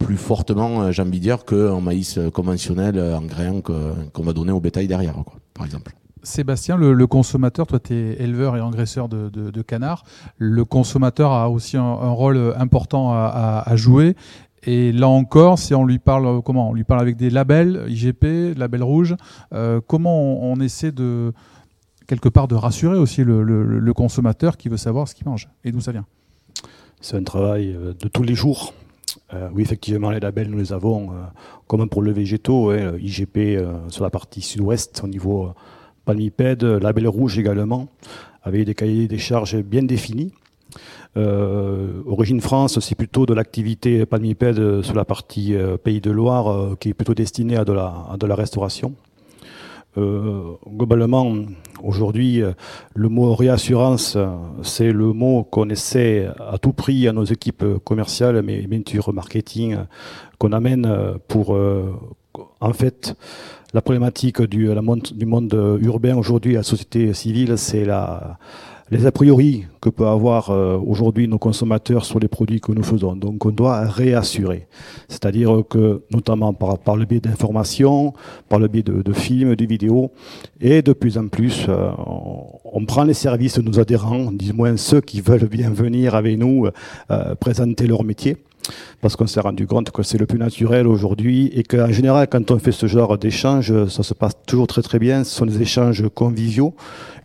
plus 0.00 0.16
fortement, 0.16 0.90
j'ai 0.90 1.02
envie 1.02 1.18
de 1.18 1.22
dire, 1.22 1.44
qu'en 1.44 1.80
maïs 1.80 2.18
conventionnel, 2.32 2.98
en 2.98 3.22
grain 3.22 3.60
qu'on 3.60 4.22
va 4.22 4.32
donner 4.32 4.50
au 4.50 4.60
bétail 4.60 4.88
derrière, 4.88 5.14
quoi, 5.14 5.34
par 5.54 5.66
exemple. 5.66 5.92
Sébastien, 6.22 6.76
le, 6.76 6.92
le 6.92 7.06
consommateur, 7.06 7.66
toi 7.66 7.78
tu 7.80 7.94
es 7.94 8.22
éleveur 8.22 8.56
et 8.56 8.60
engraisseur 8.60 9.08
de, 9.08 9.28
de, 9.28 9.50
de, 9.50 9.62
canards, 9.62 10.04
le 10.36 10.64
consommateur 10.64 11.32
a 11.32 11.48
aussi 11.48 11.76
un, 11.76 11.82
un 11.82 12.10
rôle 12.10 12.54
important 12.58 13.12
à, 13.12 13.26
à, 13.26 13.70
à, 13.70 13.76
jouer. 13.76 14.16
Et 14.64 14.92
là 14.92 15.08
encore, 15.08 15.58
si 15.58 15.74
on 15.74 15.84
lui 15.84 15.98
parle 15.98 16.42
comment 16.42 16.70
On 16.70 16.74
lui 16.74 16.84
parle 16.84 17.00
avec 17.00 17.16
des 17.16 17.30
labels 17.30 17.84
IGP, 17.88 18.54
label 18.58 18.82
rouge. 18.82 19.16
Euh, 19.54 19.80
comment 19.86 20.42
on, 20.44 20.52
on, 20.52 20.60
essaie 20.60 20.92
de 20.92 21.32
quelque 22.06 22.28
part 22.28 22.48
de 22.48 22.54
rassurer 22.54 22.98
aussi 22.98 23.24
le, 23.24 23.42
le, 23.42 23.64
le 23.64 23.92
consommateur 23.94 24.58
qui 24.58 24.68
veut 24.68 24.76
savoir 24.76 25.08
ce 25.08 25.14
qu'il 25.14 25.26
mange 25.26 25.48
et 25.64 25.72
d'où 25.72 25.80
ça 25.80 25.92
vient? 25.92 26.04
C'est 27.00 27.16
un 27.16 27.22
travail 27.22 27.74
de 27.98 28.08
tous 28.08 28.22
les 28.22 28.34
jours. 28.34 28.74
Euh, 29.32 29.48
oui, 29.54 29.62
effectivement, 29.62 30.10
les 30.10 30.20
labels, 30.20 30.50
nous 30.50 30.58
les 30.58 30.72
avons, 30.72 31.12
euh, 31.12 31.14
comme 31.66 31.88
pour 31.88 32.02
le 32.02 32.12
végétaux, 32.12 32.70
hein, 32.70 32.94
IGP 32.98 33.36
euh, 33.36 33.88
sur 33.88 34.02
la 34.02 34.10
partie 34.10 34.40
sud-ouest 34.40 35.00
au 35.04 35.06
niveau 35.06 35.52
palmipède, 36.04 36.64
label 36.64 37.06
rouge 37.06 37.38
également, 37.38 37.88
avec 38.42 38.64
des 38.64 38.74
cahiers 38.74 39.06
des 39.06 39.18
charges 39.18 39.56
bien 39.56 39.82
définis. 39.82 40.32
Origine 41.16 42.40
France, 42.40 42.78
c'est 42.80 42.94
plutôt 42.94 43.26
de 43.26 43.34
l'activité 43.34 44.06
palmipède 44.06 44.82
sur 44.82 44.94
la 44.94 45.04
partie 45.04 45.54
Pays 45.82 46.00
de 46.00 46.10
Loire, 46.10 46.78
qui 46.78 46.90
est 46.90 46.94
plutôt 46.94 47.14
destinée 47.14 47.56
à 47.56 47.64
de 47.64 47.72
la 48.26 48.34
restauration. 48.34 48.94
Euh, 49.98 50.52
globalement, 50.68 51.34
aujourd'hui, 51.82 52.42
le 52.94 53.08
mot 53.08 53.34
réassurance, 53.34 54.16
c'est 54.62 54.92
le 54.92 55.12
mot 55.12 55.44
qu'on 55.44 55.68
essaie 55.68 56.28
à 56.38 56.58
tout 56.58 56.72
prix 56.72 57.08
à 57.08 57.12
nos 57.12 57.24
équipes 57.24 57.64
commerciales, 57.84 58.42
mais 58.42 58.62
bien 58.66 58.82
sûr 58.86 59.12
marketing, 59.12 59.78
qu'on 60.38 60.52
amène 60.52 60.88
pour, 61.28 61.54
euh, 61.54 61.92
en 62.60 62.72
fait, 62.72 63.16
la 63.72 63.82
problématique 63.82 64.42
du, 64.42 64.68
monde 65.26 65.78
urbain 65.80 66.16
aujourd'hui, 66.16 66.54
la 66.54 66.62
société 66.62 67.12
civile, 67.14 67.56
c'est 67.56 67.84
la 67.84 68.38
les 68.90 69.06
a 69.06 69.12
priori 69.12 69.66
que 69.80 69.88
peut 69.88 70.06
avoir 70.06 70.50
euh, 70.50 70.76
aujourd'hui 70.76 71.28
nos 71.28 71.38
consommateurs 71.38 72.04
sur 72.04 72.18
les 72.18 72.28
produits 72.28 72.60
que 72.60 72.72
nous 72.72 72.82
faisons. 72.82 73.14
Donc 73.14 73.46
on 73.46 73.50
doit 73.50 73.82
réassurer. 73.82 74.66
C'est-à-dire 75.08 75.62
que 75.68 76.02
notamment 76.10 76.52
par, 76.52 76.96
le 76.96 77.04
biais 77.04 77.20
d'informations, 77.20 78.12
par 78.48 78.58
le 78.58 78.68
biais 78.68 78.82
de, 78.82 79.12
films, 79.12 79.54
de 79.54 79.64
vidéos, 79.64 80.10
et 80.60 80.82
de 80.82 80.92
plus 80.92 81.18
en 81.18 81.28
plus, 81.28 81.66
euh, 81.68 81.90
on, 81.98 82.44
on, 82.64 82.84
prend 82.84 83.04
les 83.04 83.14
services 83.14 83.58
de 83.58 83.62
nos 83.62 83.78
adhérents, 83.78 84.32
du 84.32 84.52
moins 84.52 84.76
ceux 84.76 85.00
qui 85.00 85.20
veulent 85.20 85.48
bien 85.48 85.70
venir 85.70 86.14
avec 86.14 86.38
nous 86.38 86.66
euh, 87.10 87.34
présenter 87.36 87.86
leur 87.86 88.04
métier 88.04 88.36
parce 89.00 89.16
qu'on 89.16 89.26
s'est 89.26 89.40
rendu 89.40 89.66
compte 89.66 89.90
que 89.90 90.02
c'est 90.02 90.18
le 90.18 90.26
plus 90.26 90.38
naturel 90.38 90.86
aujourd'hui 90.86 91.50
et 91.54 91.62
qu'en 91.62 91.92
général, 91.92 92.28
quand 92.28 92.50
on 92.50 92.58
fait 92.58 92.72
ce 92.72 92.86
genre 92.86 93.18
d'échange, 93.18 93.86
ça 93.88 94.02
se 94.02 94.14
passe 94.14 94.34
toujours 94.46 94.66
très 94.66 94.82
très 94.82 94.98
bien. 94.98 95.24
Ce 95.24 95.34
sont 95.34 95.46
des 95.46 95.60
échanges 95.62 96.04
conviviaux 96.14 96.74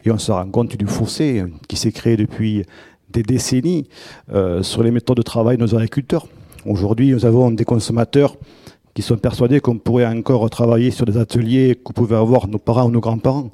et 0.06 0.12
on 0.12 0.18
se 0.18 0.32
rend 0.32 0.48
compte 0.48 0.76
du 0.76 0.88
fossé 0.88 1.44
qui 1.68 1.76
s'est 1.76 1.92
créé 1.92 2.18
depuis 2.18 2.64
des 3.10 3.24
décennies 3.24 3.88
euh, 4.34 4.62
sur 4.62 4.84
les 4.84 4.92
méthodes 4.92 5.18
de 5.18 5.22
travail 5.22 5.58
de 5.58 5.62
nos 5.62 5.76
agriculteurs. 5.76 6.28
Aujourd'hui, 6.66 7.12
nous 7.12 7.26
avons 7.26 7.52
des 7.52 7.66
consommateurs 7.66 8.36
qui 8.96 9.02
sont 9.02 9.18
persuadés 9.18 9.60
qu'on 9.60 9.78
pourrait 9.78 10.08
encore 10.08 10.50
travailler 10.50 10.90
sur 10.90 11.06
des 11.06 11.18
ateliers 11.18 11.76
que 11.76 11.92
pouvaient 11.92 12.16
avoir 12.16 12.48
nos 12.48 12.58
parents 12.58 12.86
ou 12.86 12.92
nos 12.92 13.02
grands-parents. 13.02 13.52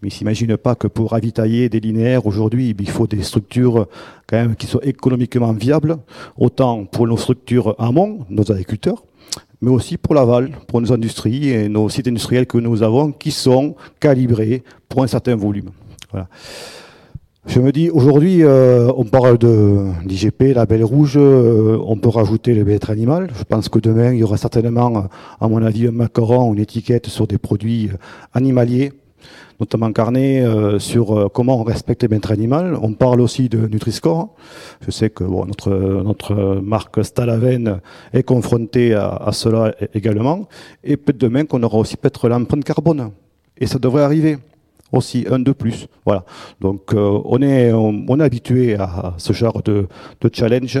Mais 0.00 0.08
ils 0.08 0.12
s'imaginent 0.12 0.56
pas 0.56 0.76
que 0.76 0.86
pour 0.86 1.10
ravitailler 1.10 1.68
des 1.68 1.80
linéaires 1.80 2.24
aujourd'hui, 2.24 2.74
il 2.78 2.88
faut 2.88 3.08
des 3.08 3.22
structures 3.22 3.88
quand 4.28 4.36
même 4.36 4.54
qui 4.54 4.66
soient 4.66 4.84
économiquement 4.86 5.52
viables, 5.52 5.98
autant 6.38 6.84
pour 6.84 7.08
nos 7.08 7.16
structures 7.16 7.74
amont, 7.80 8.20
nos 8.30 8.50
agriculteurs, 8.52 9.02
mais 9.60 9.70
aussi 9.70 9.96
pour 9.96 10.14
l'aval, 10.14 10.52
pour 10.68 10.80
nos 10.80 10.92
industries 10.92 11.48
et 11.48 11.68
nos 11.68 11.88
sites 11.88 12.06
industriels 12.06 12.46
que 12.46 12.58
nous 12.58 12.84
avons 12.84 13.10
qui 13.10 13.32
sont 13.32 13.74
calibrés 13.98 14.62
pour 14.88 15.02
un 15.02 15.08
certain 15.08 15.34
volume. 15.34 15.70
Voilà. 16.12 16.28
Je 17.46 17.60
me 17.60 17.70
dis, 17.70 17.90
aujourd'hui, 17.90 18.42
euh, 18.42 18.90
on 18.96 19.04
parle 19.04 19.38
de 19.38 19.86
d'IGP, 20.04 20.52
label 20.54 20.82
rouge, 20.84 21.14
euh, 21.16 21.78
on 21.86 21.96
peut 21.96 22.08
rajouter 22.08 22.54
le 22.54 22.64
bien-être 22.64 22.90
animal. 22.90 23.30
Je 23.38 23.44
pense 23.44 23.68
que 23.68 23.78
demain, 23.78 24.12
il 24.12 24.18
y 24.18 24.24
aura 24.24 24.36
certainement, 24.36 25.06
à 25.40 25.48
mon 25.48 25.62
avis, 25.62 25.86
un 25.86 25.92
macaron, 25.92 26.52
une 26.52 26.58
étiquette 26.60 27.06
sur 27.06 27.28
des 27.28 27.38
produits 27.38 27.90
animaliers, 28.34 28.92
notamment 29.60 29.92
carnet, 29.92 30.42
euh, 30.42 30.80
sur 30.80 31.16
euh, 31.16 31.28
comment 31.32 31.60
on 31.60 31.62
respecte 31.62 32.02
le 32.02 32.08
bien-être 32.08 32.32
animal. 32.32 32.76
On 32.82 32.92
parle 32.94 33.20
aussi 33.20 33.48
de 33.48 33.68
Nutri-Score. 33.68 34.34
Je 34.84 34.90
sais 34.90 35.08
que 35.10 35.22
notre, 35.22 35.70
notre 35.70 36.60
marque 36.60 37.04
Stalaven 37.04 37.80
est 38.12 38.24
confrontée 38.24 38.92
à, 38.92 39.08
à 39.08 39.30
cela 39.30 39.72
également. 39.94 40.48
Et 40.82 40.96
peut-être 40.96 41.18
demain 41.18 41.44
qu'on 41.44 41.62
aura 41.62 41.78
aussi 41.78 41.96
peut-être 41.96 42.28
l'empreinte 42.28 42.64
carbone. 42.64 43.12
Et 43.56 43.66
ça 43.66 43.78
devrait 43.78 44.02
arriver 44.02 44.36
aussi 44.92 45.26
un 45.30 45.38
de 45.38 45.52
plus. 45.52 45.86
Voilà. 46.04 46.24
Donc 46.60 46.94
euh, 46.94 47.20
on 47.24 47.40
est 47.42 47.72
on, 47.72 48.04
on, 48.08 48.20
est 48.20 48.24
habitué 48.24 48.76
à 48.76 49.14
ce 49.18 49.32
genre 49.32 49.62
de, 49.62 49.88
de 50.20 50.30
challenge, 50.32 50.80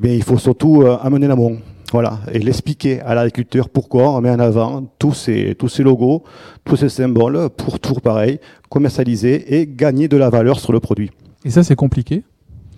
mais 0.00 0.16
il 0.16 0.22
faut 0.22 0.38
surtout 0.38 0.82
euh, 0.82 0.96
amener 1.02 1.26
l'amont. 1.26 1.58
Voilà, 1.92 2.20
et 2.32 2.38
l'expliquer 2.38 3.02
à 3.02 3.14
l'agriculteur 3.14 3.68
pourquoi 3.68 4.16
on 4.16 4.22
met 4.22 4.30
en 4.30 4.38
avant 4.38 4.82
tous 4.98 5.12
ces, 5.12 5.54
tous 5.54 5.68
ces 5.68 5.82
logos, 5.82 6.22
tous 6.64 6.76
ces 6.76 6.88
symboles 6.88 7.50
pour 7.50 7.78
toujours 7.78 8.00
pareil, 8.00 8.40
commercialiser 8.70 9.58
et 9.58 9.66
gagner 9.66 10.08
de 10.08 10.16
la 10.16 10.30
valeur 10.30 10.58
sur 10.58 10.72
le 10.72 10.80
produit. 10.80 11.10
Et 11.44 11.50
ça, 11.50 11.62
c'est 11.62 11.76
compliqué, 11.76 12.22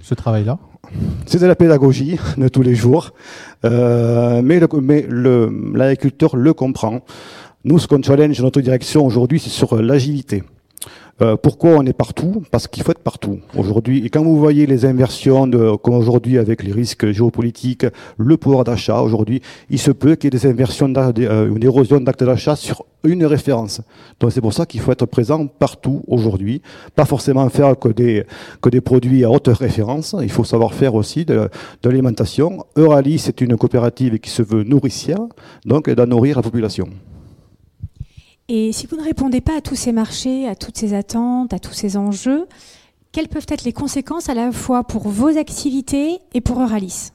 ce 0.01 0.15
travail-là? 0.15 0.59
C'est 1.27 1.41
de 1.41 1.47
la 1.47 1.55
pédagogie 1.55 2.19
de 2.37 2.49
tous 2.49 2.63
les 2.63 2.75
jours, 2.75 3.13
euh, 3.65 4.43
mais, 4.43 4.61
l'agriculteur 5.75 6.37
le 6.37 6.53
comprend. 6.53 7.01
Nous, 7.67 7.79
ce 7.79 7.89
qu'on 7.89 8.03
challenge 8.03 8.43
notre 8.43 8.61
direction 8.61 9.07
aujourd'hui, 9.07 9.41
c'est 9.41 9.49
sur 9.49 9.81
l'agilité. 9.81 10.43
Euh, 11.23 11.37
pourquoi 11.37 11.71
on 11.71 11.87
est 11.87 11.95
partout? 11.95 12.43
Parce 12.51 12.69
qu'il 12.69 12.83
faut 12.83 12.91
être 12.91 12.99
partout 12.99 13.39
aujourd'hui. 13.57 14.05
Et 14.05 14.11
quand 14.11 14.23
vous 14.23 14.37
voyez 14.37 14.67
les 14.67 14.85
inversions, 14.85 15.47
de, 15.47 15.75
comme 15.77 15.95
aujourd'hui 15.95 16.37
avec 16.37 16.63
les 16.63 16.73
risques 16.73 17.11
géopolitiques, 17.11 17.87
le 18.19 18.37
pouvoir 18.37 18.65
d'achat 18.65 19.01
aujourd'hui, 19.01 19.41
il 19.71 19.79
se 19.79 19.93
peut 19.93 20.15
qu'il 20.15 20.27
y 20.27 20.37
ait 20.37 20.39
des 20.39 20.47
inversions, 20.47 20.93
euh, 20.95 21.55
une 21.55 21.65
érosion 21.65 22.01
d'actes 22.01 22.25
d'achat 22.25 22.55
sur 22.55 22.85
une 23.03 23.25
référence. 23.25 23.81
Donc 24.21 24.33
c'est 24.33 24.43
pour 24.43 24.53
ça 24.53 24.67
qu'il 24.67 24.81
faut 24.81 24.93
être 24.93 25.07
présent 25.07 25.47
partout 25.47 26.03
aujourd'hui, 26.07 26.61
pas 26.95 27.07
forcément 27.07 27.49
faire 27.49 27.79
que 27.79 27.89
des 27.89 28.27
que 28.61 28.69
des 28.69 28.83
produits 28.83 29.25
à 29.25 29.31
haute 29.31 29.49
référence. 29.49 30.15
Il 30.21 30.31
faut 30.31 30.45
savoir 30.45 30.75
faire 30.75 30.95
aussi 30.95 31.25
de, 31.25 31.49
de 31.83 31.89
l'alimentation. 31.89 32.65
Euralis, 32.77 33.21
c'est 33.21 33.41
une 33.41 33.57
coopérative 33.57 34.19
qui 34.19 34.29
se 34.29 34.43
veut 34.43 34.65
nourricière, 34.65 35.21
donc 35.65 35.89
d'en 35.89 36.07
nourrir 36.07 36.37
la 36.37 36.43
population. 36.43 36.89
Et 38.49 38.73
si 38.73 38.87
vous 38.87 38.97
ne 38.97 39.03
répondez 39.03 39.41
pas 39.41 39.57
à 39.57 39.61
tous 39.63 39.75
ces 39.75 39.93
marchés, 39.93 40.47
à 40.47 40.55
toutes 40.55 40.77
ces 40.77 40.93
attentes, 40.93 41.55
à 41.55 41.59
tous 41.59 41.73
ces 41.73 41.97
enjeux, 41.97 42.47
quelles 43.11 43.29
peuvent 43.29 43.47
être 43.49 43.65
les 43.65 43.73
conséquences 43.73 44.29
à 44.29 44.35
la 44.35 44.53
fois 44.53 44.85
pour 44.85 45.09
vos 45.09 45.39
activités 45.39 46.19
et 46.35 46.41
pour 46.43 46.61
Euralis? 46.61 47.13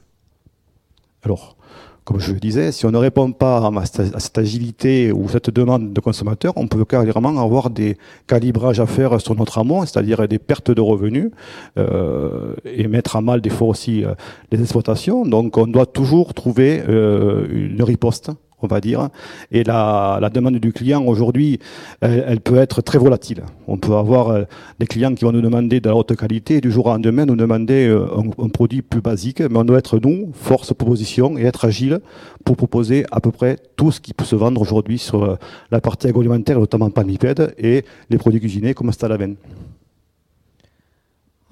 Alors, 1.22 1.56
comme 2.02 2.18
je 2.18 2.32
le 2.32 2.40
disais, 2.40 2.72
si 2.72 2.84
on 2.86 2.90
ne 2.90 2.96
répond 2.96 3.30
pas 3.30 3.58
à 3.58 3.86
cette 3.86 4.38
agilité 4.38 5.12
ou 5.12 5.28
cette 5.28 5.50
demande 5.50 5.92
de 5.92 6.00
consommateurs, 6.00 6.54
on 6.56 6.66
peut 6.66 6.84
carrément 6.84 7.40
avoir 7.40 7.70
des 7.70 7.96
calibrages 8.26 8.80
à 8.80 8.86
faire 8.86 9.20
sur 9.20 9.36
notre 9.36 9.58
amont, 9.58 9.82
c'est-à-dire 9.82 10.26
des 10.26 10.40
pertes 10.40 10.72
de 10.72 10.80
revenus 10.80 11.30
euh, 11.78 12.56
et 12.64 12.88
mettre 12.88 13.14
à 13.14 13.20
mal 13.20 13.40
des 13.40 13.50
fois 13.50 13.68
aussi 13.68 14.04
euh, 14.04 14.14
les 14.50 14.60
exploitations. 14.60 15.24
Donc 15.24 15.56
on 15.58 15.68
doit 15.68 15.86
toujours 15.86 16.34
trouver 16.34 16.82
euh, 16.88 17.46
une 17.52 17.82
riposte 17.84 18.32
on 18.62 18.66
va 18.66 18.80
dire. 18.80 19.08
Et 19.50 19.64
la, 19.64 20.30
demande 20.32 20.56
du 20.56 20.72
client 20.72 21.04
aujourd'hui, 21.04 21.58
elle, 22.00 22.40
peut 22.40 22.56
être 22.56 22.82
très 22.82 22.98
volatile. 22.98 23.42
On 23.66 23.76
peut 23.76 23.94
avoir 23.94 24.28
euh, 24.28 24.44
des 24.78 24.86
clients 24.86 25.14
qui 25.14 25.24
vont 25.24 25.32
nous 25.32 25.40
demander 25.40 25.80
de 25.80 25.88
la 25.88 25.96
haute 25.96 26.14
qualité 26.16 26.56
et 26.56 26.60
du 26.60 26.70
jour 26.70 26.86
au 26.86 26.90
lendemain 26.90 27.26
nous 27.26 27.36
demander 27.36 27.88
euh, 27.88 28.06
un, 28.38 28.48
produit 28.48 28.82
plus 28.82 29.00
basique, 29.00 29.40
mais 29.40 29.58
on 29.58 29.64
doit 29.64 29.78
être 29.78 29.98
nous, 29.98 30.30
force 30.34 30.72
proposition 30.74 31.36
et 31.38 31.42
être 31.42 31.64
agile 31.64 32.00
pour 32.44 32.56
proposer 32.56 33.04
à 33.10 33.20
peu 33.20 33.30
près 33.30 33.56
tout 33.76 33.92
ce 33.92 34.00
qui 34.00 34.14
peut 34.14 34.24
se 34.24 34.36
vendre 34.36 34.60
aujourd'hui 34.60 34.98
sur 34.98 35.24
euh, 35.24 35.36
la 35.70 35.80
partie 35.80 36.08
agroalimentaire, 36.08 36.58
notamment 36.58 36.90
panipède 36.90 37.54
et 37.58 37.84
les 38.08 38.18
produits 38.18 38.40
cuisinés 38.40 38.74
comme 38.74 38.92
Stalavène. 38.92 39.36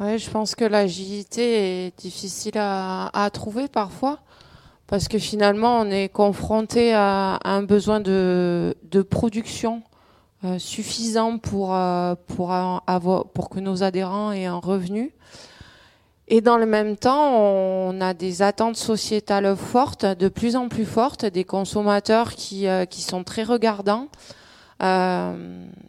Ouais, 0.00 0.16
je 0.16 0.30
pense 0.30 0.54
que 0.54 0.64
l'agilité 0.64 1.86
est 1.86 1.98
difficile 1.98 2.52
à 2.56 3.28
trouver 3.32 3.66
parfois 3.66 4.20
parce 4.88 5.06
que 5.06 5.18
finalement, 5.18 5.80
on 5.80 5.90
est 5.90 6.08
confronté 6.08 6.94
à, 6.94 7.38
un 7.44 7.62
besoin 7.62 8.00
de, 8.00 8.74
production 9.08 9.82
euh, 10.44 10.58
suffisant 10.58 11.38
pour, 11.38 11.74
euh, 11.74 12.14
pour, 12.26 12.52
avoir, 12.52 13.26
pour 13.26 13.50
que 13.50 13.60
nos 13.60 13.82
adhérents 13.82 14.32
aient 14.32 14.46
un 14.46 14.56
revenu. 14.56 15.12
Et 16.26 16.40
dans 16.40 16.56
le 16.56 16.64
même 16.66 16.96
temps, 16.96 17.38
on 17.38 18.00
a 18.00 18.14
des 18.14 18.40
attentes 18.40 18.76
sociétales 18.76 19.56
fortes, 19.56 20.06
de 20.06 20.28
plus 20.28 20.56
en 20.56 20.68
plus 20.68 20.86
fortes, 20.86 21.26
des 21.26 21.44
consommateurs 21.44 22.34
qui, 22.34 22.66
euh, 22.66 22.86
qui 22.86 23.02
sont 23.02 23.24
très 23.24 23.44
regardants. 23.44 24.08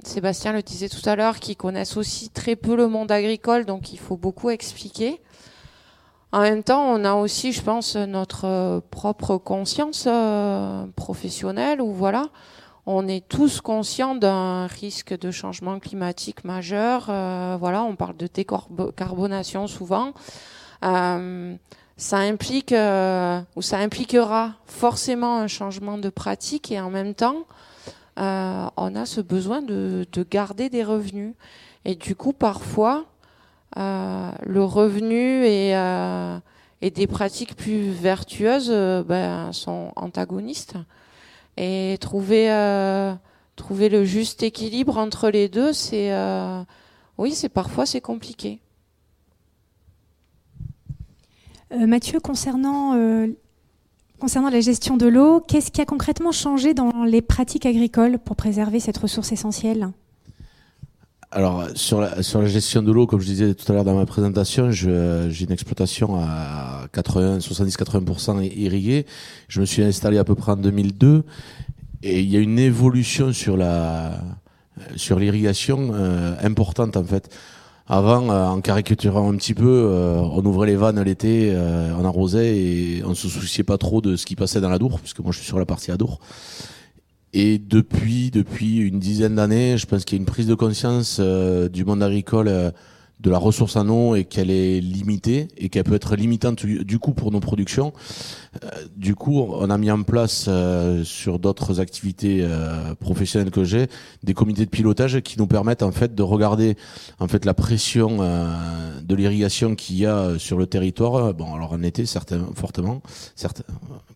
Sébastien 0.03 0.51
le 0.51 0.61
disait 0.61 0.89
tout 0.89 1.07
à 1.07 1.15
l'heure, 1.15 1.39
qui 1.39 1.55
connaissent 1.55 1.95
aussi 1.95 2.29
très 2.29 2.55
peu 2.55 2.75
le 2.75 2.87
monde 2.87 3.11
agricole, 3.11 3.65
donc 3.65 3.93
il 3.93 3.99
faut 3.99 4.17
beaucoup 4.17 4.49
expliquer. 4.49 5.21
En 6.31 6.41
même 6.41 6.61
temps, 6.61 6.83
on 6.83 7.03
a 7.05 7.15
aussi, 7.15 7.51
je 7.53 7.63
pense, 7.63 7.95
notre 7.95 8.45
euh, 8.45 8.81
propre 8.91 9.37
conscience 9.37 10.05
euh, 10.07 10.85
professionnelle 10.95 11.81
où 11.81 11.91
voilà, 11.91 12.27
on 12.85 13.07
est 13.07 13.27
tous 13.27 13.61
conscients 13.61 14.13
d'un 14.13 14.67
risque 14.67 15.17
de 15.17 15.31
changement 15.31 15.79
climatique 15.79 16.43
majeur. 16.43 17.07
Euh, 17.09 17.57
voilà, 17.59 17.83
on 17.83 17.95
parle 17.95 18.15
de 18.15 18.27
décarbonation 18.27 19.65
souvent. 19.65 20.13
ça 20.81 22.17
implique 22.17 22.73
ou 22.73 23.61
ça 23.61 23.77
impliquera 23.79 24.53
forcément 24.65 25.37
un 25.39 25.47
changement 25.47 25.97
de 25.97 26.09
pratique 26.09 26.71
et 26.71 26.79
en 26.79 26.91
même 26.91 27.15
temps, 27.15 27.45
on 28.17 28.95
a 28.95 29.05
ce 29.05 29.21
besoin 29.21 29.63
de, 29.63 30.05
de 30.11 30.23
garder 30.23 30.69
des 30.69 30.83
revenus. 30.83 31.33
Et 31.85 31.95
du 31.95 32.15
coup, 32.15 32.33
parfois, 32.33 33.05
le 33.75 34.63
revenu 34.63 35.45
et, 35.45 35.75
euh, 35.75 36.39
et, 36.81 36.91
des 36.91 37.07
pratiques 37.07 37.55
plus 37.55 37.91
vertueuses 37.91 38.69
euh, 38.71 39.03
ben, 39.03 39.51
sont 39.53 39.91
antagonistes. 39.95 40.75
Et 41.57 41.97
trouver, 41.99 42.47
trouver 43.57 43.89
le 43.89 44.05
juste 44.05 44.43
équilibre 44.43 44.97
entre 44.97 45.29
les 45.29 45.49
deux, 45.49 45.73
c'est 45.73 46.13
oui, 47.17 47.33
c'est 47.33 47.49
parfois 47.49 47.85
c'est 47.85 47.99
compliqué. 47.99 48.59
Mathieu, 51.71 52.21
concernant 52.21 52.95
Concernant 54.19 54.49
la 54.49 54.59
gestion 54.59 54.97
de 54.97 55.07
l'eau, 55.07 55.39
qu'est-ce 55.39 55.71
qui 55.71 55.79
a 55.79 55.85
concrètement 55.85 56.33
changé 56.33 56.73
dans 56.73 57.05
les 57.05 57.21
pratiques 57.21 57.65
agricoles 57.65 58.19
pour 58.19 58.35
préserver 58.35 58.81
cette 58.81 58.97
ressource 58.97 59.31
essentielle? 59.31 59.91
Alors 61.31 61.67
sur 61.75 62.01
la, 62.01 62.23
sur 62.23 62.41
la 62.41 62.47
gestion 62.47 62.81
de 62.81 62.91
l'eau, 62.91 63.05
comme 63.05 63.19
je 63.19 63.25
disais 63.25 63.53
tout 63.53 63.71
à 63.71 63.75
l'heure 63.75 63.83
dans 63.83 63.95
ma 63.95 64.05
présentation, 64.05 64.71
j'ai 64.71 64.89
une 64.89 65.51
exploitation 65.51 66.15
à 66.15 66.87
80, 66.91 67.37
70-80% 67.39 68.51
irriguée. 68.57 69.05
Je 69.47 69.61
me 69.61 69.65
suis 69.65 69.83
installé 69.83 70.17
à 70.17 70.23
peu 70.23 70.33
près 70.33 70.53
en 70.53 70.57
2002 70.57 71.23
et 72.01 72.19
il 72.19 72.29
y 72.29 72.37
a 72.37 72.39
une 72.39 72.57
évolution 72.57 73.31
sur 73.31 73.57
la 73.57 74.19
sur 74.95 75.19
l'irrigation 75.19 75.91
euh, 75.93 76.35
importante 76.41 76.97
en 76.97 77.03
fait. 77.03 77.29
Avant, 77.87 78.29
euh, 78.29 78.45
en 78.45 78.61
caricaturant 78.61 79.31
un 79.31 79.35
petit 79.35 79.53
peu, 79.53 79.89
euh, 79.91 80.19
on 80.19 80.45
ouvrait 80.45 80.67
les 80.67 80.75
vannes 80.75 81.01
l'été, 81.01 81.55
on 81.97 82.05
arrosait 82.05 82.57
et 82.57 83.03
on 83.03 83.15
se 83.15 83.27
souciait 83.27 83.63
pas 83.63 83.77
trop 83.77 84.01
de 84.01 84.15
ce 84.15 84.25
qui 84.25 84.35
passait 84.35 84.61
dans 84.61 84.69
la 84.69 84.77
Dour, 84.77 84.99
puisque 84.99 85.19
moi 85.19 85.31
je 85.31 85.39
suis 85.39 85.47
sur 85.47 85.59
la 85.59 85.65
partie 85.65 85.91
Adour. 85.91 86.19
Et 87.33 87.59
depuis, 87.59 88.31
depuis 88.31 88.77
une 88.79 88.99
dizaine 88.99 89.35
d'années, 89.35 89.77
je 89.77 89.85
pense 89.85 90.03
qu'il 90.03 90.17
y 90.17 90.19
a 90.19 90.21
une 90.21 90.25
prise 90.25 90.47
de 90.47 90.55
conscience 90.55 91.17
euh, 91.19 91.69
du 91.69 91.85
monde 91.85 92.01
agricole 92.01 92.47
euh, 92.47 92.71
de 93.19 93.29
la 93.29 93.37
ressource 93.37 93.75
en 93.75 93.87
eau 93.89 94.15
et 94.15 94.23
qu'elle 94.23 94.49
est 94.49 94.79
limitée 94.79 95.49
et 95.57 95.69
qu'elle 95.69 95.83
peut 95.83 95.95
être 95.95 96.15
limitante 96.15 96.65
du 96.65 96.99
coup 96.99 97.13
pour 97.13 97.31
nos 97.31 97.39
productions. 97.39 97.93
Euh, 98.63 98.69
du 98.95 99.13
coup, 99.15 99.39
on 99.41 99.69
a 99.69 99.77
mis 99.77 99.91
en 99.91 100.03
place 100.03 100.45
euh, 100.47 101.03
sur 101.03 101.37
d'autres 101.37 101.79
activités 101.79 102.39
euh, 102.41 102.95
professionnelles 102.95 103.51
que 103.51 103.63
j'ai 103.63 103.87
des 104.23 104.33
comités 104.33 104.65
de 104.65 104.69
pilotage 104.69 105.21
qui 105.21 105.37
nous 105.37 105.47
permettent 105.47 105.83
en 105.83 105.91
fait 105.91 106.15
de 106.15 106.23
regarder 106.23 106.77
en 107.19 107.27
fait 107.27 107.45
la 107.45 107.53
pression 107.53 108.19
de 108.19 109.15
l'irrigation 109.15 109.75
qu'il 109.75 109.97
y 109.97 110.05
a 110.05 110.37
sur 110.37 110.57
le 110.57 110.65
territoire. 110.65 111.33
Bon, 111.33 111.53
alors 111.53 111.73
en 111.73 111.83
été, 111.83 112.05
certains 112.05 112.47
fortement, 112.55 113.01
certains, 113.35 113.63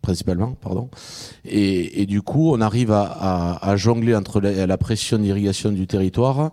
principalement, 0.02 0.56
pardon. 0.62 0.90
Et, 1.46 2.02
et, 2.02 2.06
du 2.06 2.22
coup, 2.22 2.52
on 2.54 2.62
arrive 2.62 2.92
à, 2.92 3.04
à, 3.04 3.70
à 3.70 3.76
jongler 3.76 4.16
entre 4.16 4.40
la, 4.40 4.66
la 4.66 4.78
pression 4.78 5.18
d'irrigation 5.20 5.72
du 5.72 5.88
territoire 5.88 6.52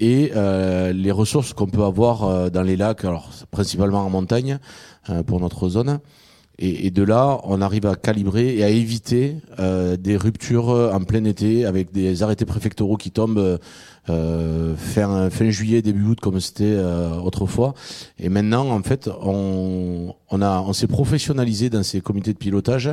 et 0.00 0.32
euh, 0.34 0.92
les 0.92 1.12
ressources 1.12 1.52
qu'on 1.52 1.66
peut 1.66 1.84
avoir 1.84 2.24
euh, 2.24 2.48
dans 2.48 2.62
les 2.62 2.76
lacs, 2.76 3.04
alors 3.04 3.28
principalement 3.50 4.00
en 4.00 4.10
montagne 4.10 4.58
euh, 5.10 5.22
pour 5.22 5.38
notre 5.40 5.68
zone. 5.68 6.00
Et, 6.58 6.86
et, 6.86 6.90
de 6.90 7.02
là, 7.02 7.40
on 7.44 7.62
arrive 7.62 7.86
à 7.86 7.96
calibrer 7.96 8.56
et 8.56 8.64
à 8.64 8.68
éviter 8.68 9.36
euh, 9.58 9.96
des 9.96 10.18
ruptures 10.18 10.68
en 10.68 11.00
plein 11.00 11.24
été 11.24 11.64
avec 11.64 11.90
des 11.90 12.22
arrêtés 12.22 12.44
préfectoraux 12.44 12.98
qui 12.98 13.10
tombent 13.10 13.58
euh, 14.10 14.76
fin, 14.76 15.30
fin 15.30 15.48
juillet, 15.48 15.80
début 15.80 16.04
août, 16.04 16.20
comme 16.20 16.38
c'était 16.38 16.76
autrefois. 17.24 17.72
Et 18.18 18.28
maintenant, 18.28 18.68
en 18.68 18.82
fait, 18.82 19.08
on, 19.22 20.14
on, 20.30 20.42
on 20.42 20.72
s'est 20.74 20.86
professionnalisé 20.86 21.70
dans 21.70 21.82
ces 21.82 22.02
comités 22.02 22.34
de 22.34 22.38
pilotage 22.38 22.90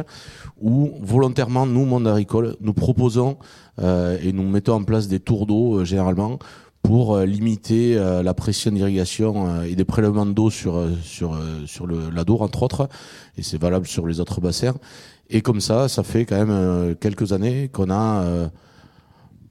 où 0.62 0.92
volontairement, 1.02 1.66
nous, 1.66 1.84
monde 1.84 2.08
agricole, 2.08 2.56
nous 2.62 2.74
proposons 2.74 3.36
et 3.82 4.32
nous 4.32 4.48
mettons 4.48 4.76
en 4.76 4.84
place 4.84 5.10
des 5.10 5.20
tours 5.20 5.46
d'eau 5.46 5.84
généralement 5.84 6.40
pour 6.88 7.16
euh, 7.16 7.26
limiter 7.26 7.98
euh, 7.98 8.24
la 8.24 8.34
pression 8.34 8.72
d'irrigation 8.72 9.50
euh, 9.50 9.64
et 9.64 9.76
des 9.76 9.84
prélèvements 9.84 10.26
d'eau 10.26 10.50
sur 10.50 10.82
sur 11.04 11.38
sur 11.66 11.86
le 11.86 12.10
l'Adour 12.10 12.42
entre 12.42 12.64
autres 12.64 12.88
et 13.38 13.44
c'est 13.44 13.58
valable 13.58 13.86
sur 13.86 14.08
les 14.08 14.22
autres 14.22 14.40
bassins 14.40 14.74
et 15.30 15.42
comme 15.42 15.60
ça 15.60 15.90
ça 15.90 16.04
fait 16.04 16.24
quand 16.24 16.38
même 16.46 16.96
quelques 16.96 17.34
années 17.34 17.68
qu'on 17.68 17.92
a 17.92 18.50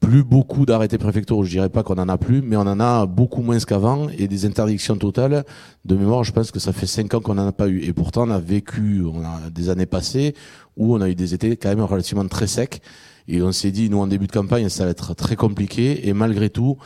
plus 0.01 0.25
beaucoup 0.25 0.64
d'arrêtés 0.66 0.99
préfectoraux, 0.99 1.44
je 1.44 1.51
dirais 1.51 1.68
pas 1.68 1.83
qu'on 1.83 1.99
en 1.99 2.09
a 2.09 2.16
plus, 2.18 2.40
mais 2.42 2.57
on 2.57 2.61
en 2.61 2.81
a 2.81 3.07
beaucoup 3.07 3.42
moins 3.42 3.59
qu'avant 3.59 4.09
et 4.11 4.29
des 4.29 4.44
interdictions 4.44 4.96
totales. 4.96 5.44
De 5.85 5.96
mémoire, 5.96 6.22
je 6.22 6.33
pense 6.33 6.51
que 6.51 6.61
ça 6.61 6.72
fait 6.72 6.87
cinq 6.87 7.14
ans 7.14 7.20
qu'on 7.20 7.35
n'en 7.35 7.46
a 7.46 7.53
pas 7.53 7.66
eu. 7.66 7.81
Et 7.83 7.92
pourtant, 7.92 8.29
on 8.29 8.31
a 8.31 8.38
vécu 8.38 9.03
on 9.03 9.25
a 9.25 9.51
des 9.51 9.68
années 9.70 9.87
passées 9.87 10.35
où 10.77 10.94
on 10.94 11.01
a 11.01 11.09
eu 11.09 11.14
des 11.14 11.33
étés 11.35 11.57
quand 11.57 11.70
même 11.70 11.81
relativement 11.81 12.29
très 12.29 12.46
secs. 12.46 12.81
Et 13.27 13.42
on 13.42 13.53
s'est 13.53 13.72
dit, 13.72 13.88
nous, 13.90 13.99
en 13.99 14.07
début 14.07 14.27
de 14.27 14.33
campagne, 14.33 14.68
ça 14.68 14.85
va 14.85 14.90
être 14.90 15.14
très 15.14 15.35
compliqué. 15.35 16.07
Et 16.07 16.12
malgré 16.12 16.51
tout, 16.51 16.77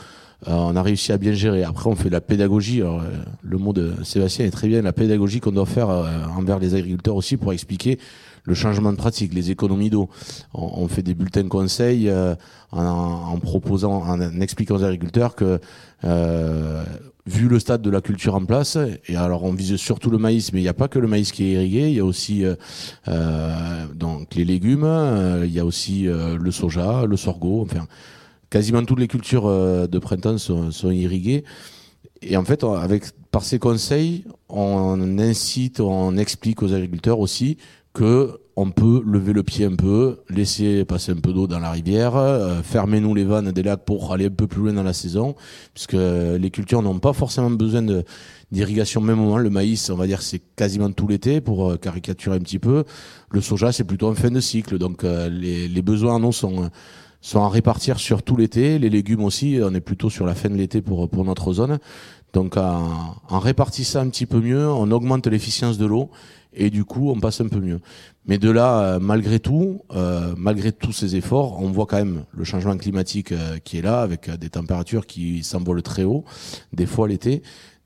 on 0.47 0.75
a 0.75 0.81
réussi 0.81 1.11
à 1.11 1.17
bien 1.17 1.33
gérer. 1.33 1.63
Après, 1.63 1.89
on 1.89 1.95
fait 1.95 2.09
de 2.09 2.13
la 2.13 2.21
pédagogie. 2.21 2.81
Alors, 2.81 3.01
le 3.43 3.57
mot 3.57 3.73
de 3.73 3.93
Sébastien 4.03 4.45
est 4.45 4.51
très 4.51 4.67
bien. 4.67 4.81
La 4.81 4.93
pédagogie 4.93 5.39
qu'on 5.39 5.51
doit 5.51 5.65
faire 5.65 5.89
envers 5.89 6.59
les 6.59 6.73
agriculteurs 6.75 7.15
aussi 7.15 7.37
pour 7.37 7.53
expliquer 7.53 7.99
le 8.43 8.53
changement 8.53 8.91
de 8.91 8.97
pratique, 8.97 9.33
les 9.33 9.51
économies 9.51 9.89
d'eau. 9.89 10.09
On, 10.53 10.87
fait 10.87 11.03
des 11.03 11.13
bulletins 11.13 11.43
de 11.43 11.47
conseil 11.47 12.09
euh, 12.09 12.35
en, 12.71 13.37
proposant, 13.37 14.03
en, 14.03 14.41
expliquant 14.41 14.75
aux 14.75 14.83
agriculteurs 14.83 15.35
que 15.35 15.59
euh, 16.03 16.83
vu 17.27 17.47
le 17.47 17.59
stade 17.59 17.81
de 17.81 17.89
la 17.89 18.01
culture 18.01 18.35
en 18.35 18.45
place, 18.45 18.77
et 19.07 19.15
alors 19.15 19.43
on 19.43 19.53
vise 19.53 19.75
surtout 19.75 20.09
le 20.09 20.17
maïs, 20.17 20.53
mais 20.53 20.59
il 20.59 20.63
n'y 20.63 20.69
a 20.69 20.73
pas 20.73 20.87
que 20.87 20.97
le 20.97 21.07
maïs 21.07 21.31
qui 21.31 21.45
est 21.45 21.51
irrigué, 21.53 21.89
il 21.89 21.93
y 21.93 21.99
a 21.99 22.05
aussi 22.05 22.43
euh, 23.07 23.85
donc 23.93 24.33
les 24.33 24.43
légumes, 24.43 24.89
il 25.43 25.51
y 25.51 25.59
a 25.59 25.65
aussi 25.65 26.07
le 26.07 26.51
soja, 26.51 27.05
le 27.05 27.17
sorgho, 27.17 27.61
enfin 27.61 27.85
quasiment 28.51 28.85
toutes 28.85 28.99
les 28.99 29.07
cultures 29.07 29.47
de 29.87 29.99
printemps 29.99 30.37
sont, 30.37 30.91
irriguées. 30.91 31.43
Et 32.21 32.37
en 32.37 32.43
fait, 32.43 32.63
par 33.31 33.43
ces 33.43 33.57
conseils, 33.57 34.25
on 34.47 35.17
incite, 35.17 35.79
on 35.79 36.17
explique 36.17 36.61
aux 36.61 36.73
agriculteurs 36.73 37.19
aussi 37.19 37.57
que 37.93 38.39
on 38.55 38.69
peut 38.69 39.01
lever 39.05 39.33
le 39.33 39.43
pied 39.43 39.65
un 39.65 39.75
peu, 39.75 40.19
laisser 40.29 40.85
passer 40.85 41.13
un 41.13 41.15
peu 41.15 41.33
d'eau 41.33 41.47
dans 41.47 41.59
la 41.59 41.71
rivière, 41.71 42.15
euh, 42.15 42.61
fermer 42.61 42.99
nous 42.99 43.15
les 43.15 43.23
vannes 43.23 43.51
des 43.51 43.63
lacs 43.63 43.85
pour 43.85 44.13
aller 44.13 44.25
un 44.25 44.31
peu 44.31 44.45
plus 44.45 44.61
loin 44.61 44.73
dans 44.73 44.83
la 44.83 44.93
saison, 44.93 45.35
puisque 45.73 45.93
les 45.93 46.49
cultures 46.51 46.81
n'ont 46.81 46.99
pas 46.99 47.13
forcément 47.13 47.49
besoin 47.49 47.83
d'irrigation 48.51 49.01
au 49.01 49.03
même 49.03 49.17
moment. 49.17 49.37
Le 49.37 49.49
maïs, 49.49 49.89
on 49.89 49.95
va 49.95 50.05
dire, 50.05 50.21
c'est 50.21 50.41
quasiment 50.55 50.91
tout 50.91 51.07
l'été 51.07 51.41
pour 51.41 51.71
euh, 51.71 51.77
caricaturer 51.77 52.35
un 52.35 52.41
petit 52.41 52.59
peu. 52.59 52.83
Le 53.31 53.41
soja, 53.41 53.71
c'est 53.71 53.85
plutôt 53.85 54.09
en 54.09 54.15
fin 54.15 54.31
de 54.31 54.39
cycle, 54.39 54.77
donc 54.77 55.03
euh, 55.03 55.29
les, 55.29 55.67
les, 55.67 55.81
besoins 55.81 56.15
en 56.15 56.23
eau 56.23 56.31
sont 56.31 56.69
sont 57.21 57.41
à 57.43 57.49
répartir 57.49 57.99
sur 57.99 58.23
tout 58.23 58.35
l'été. 58.35 58.79
Les 58.79 58.89
légumes 58.89 59.23
aussi, 59.23 59.59
on 59.63 59.73
est 59.73 59.81
plutôt 59.81 60.09
sur 60.09 60.25
la 60.25 60.35
fin 60.35 60.49
de 60.49 60.55
l'été 60.55 60.81
pour 60.81 61.09
pour 61.09 61.23
notre 61.23 61.53
zone. 61.53 61.79
Donc 62.33 62.57
en, 62.57 63.15
en 63.29 63.39
répartissant 63.39 63.99
un 63.99 64.09
petit 64.09 64.25
peu 64.25 64.39
mieux, 64.39 64.67
on 64.67 64.89
augmente 64.91 65.27
l'efficience 65.27 65.77
de 65.77 65.85
l'eau 65.85 66.09
et 66.53 66.69
du 66.69 66.85
coup 66.85 67.09
on 67.09 67.19
passe 67.19 67.41
un 67.41 67.47
peu 67.47 67.59
mieux. 67.59 67.79
Mais 68.25 68.37
de 68.37 68.49
là, 68.49 68.81
euh, 68.81 68.99
malgré 68.99 69.39
tout, 69.39 69.81
euh, 69.95 70.33
malgré 70.37 70.71
tous 70.71 70.91
ces 70.91 71.15
efforts, 71.15 71.61
on 71.61 71.69
voit 71.71 71.85
quand 71.87 71.97
même 71.97 72.23
le 72.31 72.43
changement 72.43 72.77
climatique 72.77 73.31
euh, 73.31 73.57
qui 73.63 73.77
est 73.77 73.81
là, 73.81 74.01
avec 74.01 74.29
des 74.29 74.49
températures 74.49 75.07
qui 75.07 75.43
s'envolent 75.43 75.81
très 75.81 76.03
haut, 76.03 76.23
des 76.71 76.85
fois 76.85 77.07
l'été. 77.07 77.41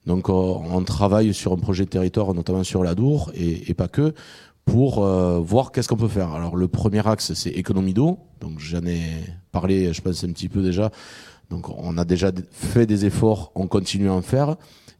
Donc 0.05 0.29
on 0.29 0.83
travaille 0.83 1.33
sur 1.33 1.51
un 1.51 1.57
projet 1.57 1.85
de 1.85 1.89
territoire, 1.89 2.31
notamment 2.35 2.63
sur 2.63 2.83
la 2.83 2.93
Dour, 2.93 3.31
et, 3.33 3.71
et 3.71 3.73
pas 3.73 3.87
que, 3.87 4.13
pour 4.65 5.05
voir 5.05 5.71
qu'est-ce 5.71 5.87
qu'on 5.87 5.95
peut 5.95 6.07
faire. 6.07 6.33
Alors 6.33 6.55
le 6.55 6.67
premier 6.67 7.07
axe, 7.07 7.33
c'est 7.33 7.51
économie 7.51 7.93
d'eau. 7.93 8.17
Donc 8.41 8.59
j'en 8.59 8.85
ai 8.85 9.01
parlé, 9.51 9.93
je 9.93 10.01
pense 10.01 10.23
un 10.23 10.31
petit 10.31 10.49
peu 10.49 10.61
déjà. 10.61 10.91
Donc 11.49 11.69
on 11.69 11.97
a 11.97 12.05
déjà 12.05 12.31
fait 12.51 12.85
des 12.85 13.05
efforts, 13.05 13.51
on 13.55 13.67
continue 13.67 14.09
à 14.09 14.13
en 14.13 14.21
faire. 14.21 14.55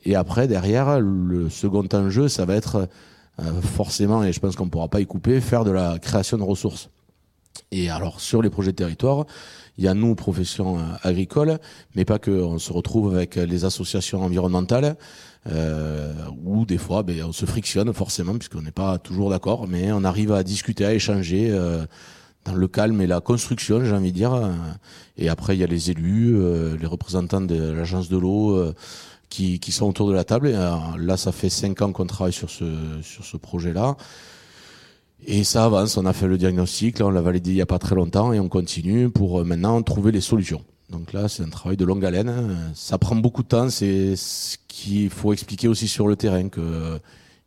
Et 0.06 0.16
après, 0.16 0.48
derrière, 0.48 1.00
le 1.00 1.50
second 1.50 1.88
enjeu, 1.94 2.28
ça 2.28 2.46
va 2.46 2.56
être 2.56 2.88
euh, 3.40 3.62
forcément, 3.62 4.24
et 4.24 4.32
je 4.32 4.40
pense 4.40 4.56
qu'on 4.56 4.66
ne 4.66 4.70
pourra 4.70 4.88
pas 4.88 5.02
y 5.02 5.06
couper, 5.06 5.42
faire 5.42 5.66
de 5.66 5.72
la 5.72 6.00
création 6.00 6.38
de 6.38 6.44
ressources. 6.44 6.90
Et 7.72 7.90
alors 7.90 8.22
sur 8.22 8.42
les 8.42 8.50
projets 8.50 8.72
de 8.72 8.78
territoire, 8.78 9.26
il 9.78 9.84
y 9.84 9.88
a 9.88 9.94
nous, 9.94 10.16
profession 10.16 10.78
euh, 10.78 10.82
agricole, 11.04 11.60
mais 11.96 12.06
pas 12.06 12.20
que. 12.20 12.32
On 12.32 12.60
se 12.60 12.72
retrouve 12.72 13.16
avec 13.16 13.36
les 13.36 13.66
associations 13.66 14.22
environnementales, 14.22 14.96
euh, 15.48 16.14
où 16.44 16.66
des 16.66 16.78
fois, 16.78 17.04
ben, 17.04 17.24
on 17.24 17.32
se 17.32 17.46
frictionne 17.46 17.92
forcément, 17.94 18.34
puisqu'on 18.38 18.62
n'est 18.62 18.72
pas 18.72 18.98
toujours 18.98 19.30
d'accord, 19.30 19.68
mais 19.68 19.92
on 19.92 20.04
arrive 20.04 20.32
à 20.32 20.44
discuter, 20.44 20.86
à 20.86 20.94
échanger 20.94 21.50
euh, 21.52 21.86
dans 22.46 22.54
le 22.54 22.68
calme 22.68 23.02
et 23.02 23.08
la 23.08 23.20
construction, 23.20 23.84
j'ai 23.84 23.94
envie 23.94 24.12
de 24.12 24.18
dire. 24.18 24.40
Et 25.18 25.30
après, 25.30 25.56
il 25.56 25.60
y 25.60 25.64
a 25.64 25.68
les 25.68 25.90
élus, 25.90 26.38
les 26.78 26.86
représentants 26.86 27.42
de 27.42 27.72
l'agence 27.72 28.08
de 28.08 28.18
l'eau 28.18 28.72
qui, 29.30 29.60
qui, 29.60 29.72
sont 29.72 29.88
autour 29.88 30.08
de 30.10 30.14
la 30.14 30.24
table. 30.24 30.52
Euh, 30.54 30.78
là, 30.98 31.18
ça 31.18 31.32
fait 31.32 31.50
cinq 31.50 31.82
ans 31.82 31.92
qu'on 31.92 32.06
travaille 32.06 32.34
sur 32.34 32.50
ce, 32.50 32.66
sur 33.02 33.26
ce 33.26 33.38
projet-là. 33.38 33.98
Et 35.28 35.44
ça 35.44 35.66
avance, 35.66 35.98
on 35.98 36.06
a 36.06 36.14
fait 36.14 36.28
le 36.28 36.38
diagnostic, 36.38 37.02
on 37.02 37.10
l'a 37.10 37.22
validé 37.22 37.50
il 37.50 37.56
n'y 37.56 37.62
a 37.62 37.66
pas 37.66 37.80
très 37.80 37.96
longtemps 37.96 38.32
et 38.32 38.40
on 38.40 38.48
continue 38.48 39.10
pour 39.10 39.42
euh, 39.42 39.44
maintenant 39.44 39.82
trouver 39.82 40.12
les 40.12 40.22
solutions. 40.22 40.62
Donc 40.92 41.14
là, 41.14 41.28
c'est 41.28 41.42
un 41.42 41.50
travail 41.50 41.78
de 41.78 41.86
longue 41.86 42.06
haleine. 42.06 42.56
Ça 42.76 43.00
prend 43.00 43.16
beaucoup 43.16 43.42
de 43.42 43.48
temps, 43.48 43.70
c'est 43.70 44.16
ce 44.16 44.58
qu'il 44.68 45.10
faut 45.10 45.34
expliquer 45.34 45.68
aussi 45.68 45.88
sur 45.88 46.08
le 46.08 46.16
terrain, 46.16 46.48
qu'il 46.48 47.00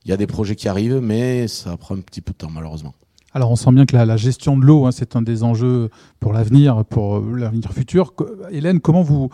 y 0.07 0.13
a 0.13 0.17
des 0.17 0.27
projets 0.27 0.57
qui 0.57 0.69
arrivent, 0.69 0.99
mais 1.01 1.47
ça 1.47 1.77
prend 1.77 1.95
un 1.95 2.01
petit 2.01 2.21
peu 2.21 2.33
de 2.33 2.39
temps 2.39 2.51
malheureusement. 2.51 2.95
Alors 3.33 3.53
on 3.53 3.57
sent 3.57 3.71
bien 3.71 3.87
que 3.87 3.95
la, 3.95 4.17
gestion 4.17 4.57
de 4.57 4.65
l'eau, 4.65 4.87
hein, 4.87 4.91
c'est 4.91 5.15
un 5.15 5.23
des 5.23 5.45
enjeux 5.45 5.91
pour 6.19 6.33
l'avenir, 6.33 6.85
pour 6.85 7.21
l'avenir 7.21 7.73
futur. 7.73 8.13
Hélène, 8.51 8.81
comment 8.81 9.31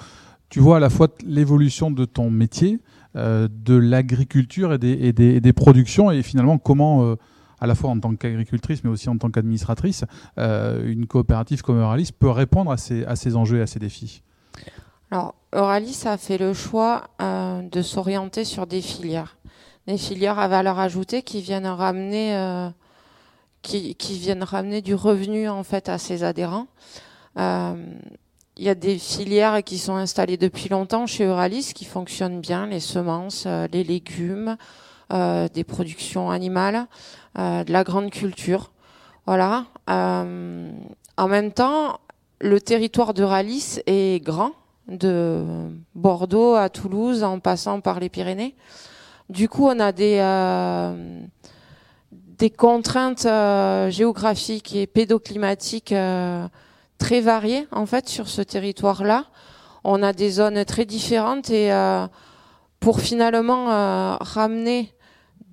tu 0.51 0.61
vois 0.61 0.77
à 0.77 0.81
la 0.81 0.91
fois 0.91 1.09
l'évolution 1.27 1.91
de 1.91 2.05
ton 2.05 2.29
métier, 2.29 2.81
euh, 3.17 3.49
de 3.51 3.75
l'agriculture 3.75 4.75
et 4.75 4.79
des, 5.13 5.53
productions, 5.55 6.11
et 6.11 6.23
finalement 6.23 6.59
comment, 6.59 7.05
euh, 7.05 7.17
à 7.65 7.67
la 7.67 7.75
fois 7.75 7.91
en 7.91 7.99
tant 7.99 8.15
qu'agricultrice, 8.15 8.85
mais 8.85 8.91
aussi 8.91 9.09
en 9.09 9.17
tant 9.17 9.31
qu'administratrice, 9.31 10.05
euh, 10.39 10.87
une 10.87 11.07
coopérative 11.07 11.63
comme 11.63 11.81
Euralis 11.81 12.11
peut 12.13 12.31
répondre 12.31 12.71
à 12.71 12.77
ces, 12.77 13.05
à 13.05 13.17
ces 13.17 13.37
enjeux 13.37 13.59
et 13.59 13.63
à 13.63 13.67
ces 13.67 13.79
défis. 13.79 14.23
Alors, 15.11 15.35
Euralis 15.55 16.03
a 16.07 16.17
fait 16.17 16.39
le 16.39 16.53
choix 16.53 17.09
de 17.21 17.83
s'orienter 17.83 18.45
sur 18.45 18.67
des 18.67 18.83
filières, 18.83 19.39
des 19.87 19.97
filières 19.97 20.39
à 20.39 20.49
valeur 20.49 20.79
ajoutée 20.79 21.23
qui 21.23 21.41
viennent 21.41 21.67
ramener, 21.67 22.71
qui, 23.63 23.95
qui, 23.95 24.19
viennent 24.19 24.43
ramener 24.43 24.83
du 24.83 24.95
revenu 24.95 25.49
en 25.49 25.63
fait 25.63 25.89
à 25.89 25.99
ses 25.99 26.25
adhérents. 26.25 26.67
Il 28.57 28.65
y 28.65 28.69
a 28.69 28.77
des 28.77 28.99
filières 28.99 29.65
qui 29.65 29.79
sont 29.79 29.97
installées 29.97 30.37
depuis 30.37 30.69
longtemps 30.69 31.07
chez 31.07 31.25
Euralis 31.25 31.73
qui 31.75 31.85
fonctionnent 31.85 32.41
bien, 32.41 32.67
les 32.67 32.79
semences, 32.79 33.45
euh, 33.47 33.67
les 33.73 33.83
légumes, 33.83 34.51
euh, 34.51 34.84
des 35.11 35.65
productions 35.65 36.31
animales, 36.31 36.87
euh, 37.39 37.65
de 37.65 37.73
la 37.73 37.85
grande 37.85 38.11
culture. 38.11 38.73
Voilà. 39.27 39.67
en 39.89 41.29
même 41.29 41.53
temps, 41.53 42.01
le 42.41 42.61
territoire 42.61 43.15
d'Euralis 43.15 43.81
est 43.87 44.23
grand, 44.23 44.53
de 44.89 45.45
Bordeaux 45.95 46.55
à 46.55 46.69
Toulouse 46.69 47.25
en 47.25 47.39
passant 47.39 47.81
par 47.81 48.01
les 48.01 48.11
Pyrénées. 48.11 48.55
Du 49.31 49.49
coup, 49.49 49.67
on 49.67 49.81
a 49.81 49.93
des 49.93 50.21
des 52.39 52.51
contraintes 52.51 53.27
géographiques 53.91 54.75
et 54.75 54.87
pédoclimatiques 54.87 55.95
très 56.99 57.21
varié 57.21 57.67
en 57.71 57.87
fait 57.87 58.09
sur 58.09 58.29
ce 58.29 58.43
territoire-là. 58.43 59.27
On 59.85 60.03
a 60.03 60.13
des 60.13 60.31
zones 60.31 60.65
très 60.65 60.87
différentes 60.87 61.51
et 61.51 61.71
euh, 61.73 62.07
pour 62.81 63.01
finalement 63.01 63.71
euh, 63.71 64.17
ramener 64.21 64.93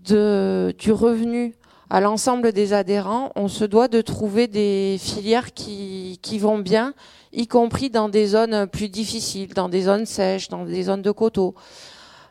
de, 0.06 0.74
du 0.78 0.92
revenu 0.92 1.56
à 1.90 2.00
l'ensemble 2.00 2.54
des 2.54 2.74
adhérents, 2.74 3.32
on 3.36 3.48
se 3.48 3.66
doit 3.66 3.88
de 3.88 4.02
trouver 4.02 4.48
des 4.48 4.98
filières 5.00 5.54
qui, 5.54 6.20
qui 6.22 6.40
vont 6.40 6.58
bien, 6.58 6.94
y 7.34 7.48
compris 7.48 7.90
dans 7.90 8.08
des 8.08 8.28
zones 8.28 8.68
plus 8.68 8.88
difficiles, 8.88 9.54
dans 9.54 9.68
des 9.68 9.82
zones 9.84 10.06
sèches, 10.06 10.48
dans 10.48 10.64
des 10.64 10.84
zones 10.84 11.02
de 11.02 11.12
coteaux. 11.12 11.54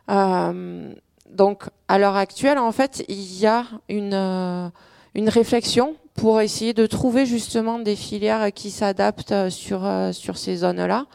Euh, 0.09 0.93
donc, 1.29 1.63
à 1.87 1.99
l'heure 1.99 2.15
actuelle, 2.15 2.57
en 2.57 2.71
fait, 2.71 3.05
il 3.07 3.39
y 3.39 3.45
a 3.45 3.65
une, 3.87 4.71
une 5.13 5.29
réflexion 5.29 5.95
pour 6.15 6.41
essayer 6.41 6.73
de 6.73 6.85
trouver 6.85 7.25
justement 7.25 7.79
des 7.79 7.95
filières 7.95 8.51
qui 8.53 8.71
s'adaptent 8.71 9.31
euh, 9.31 9.49
sur, 9.49 9.85
euh, 9.85 10.11
sur 10.11 10.37
ces 10.37 10.57
zones-là. 10.57 11.05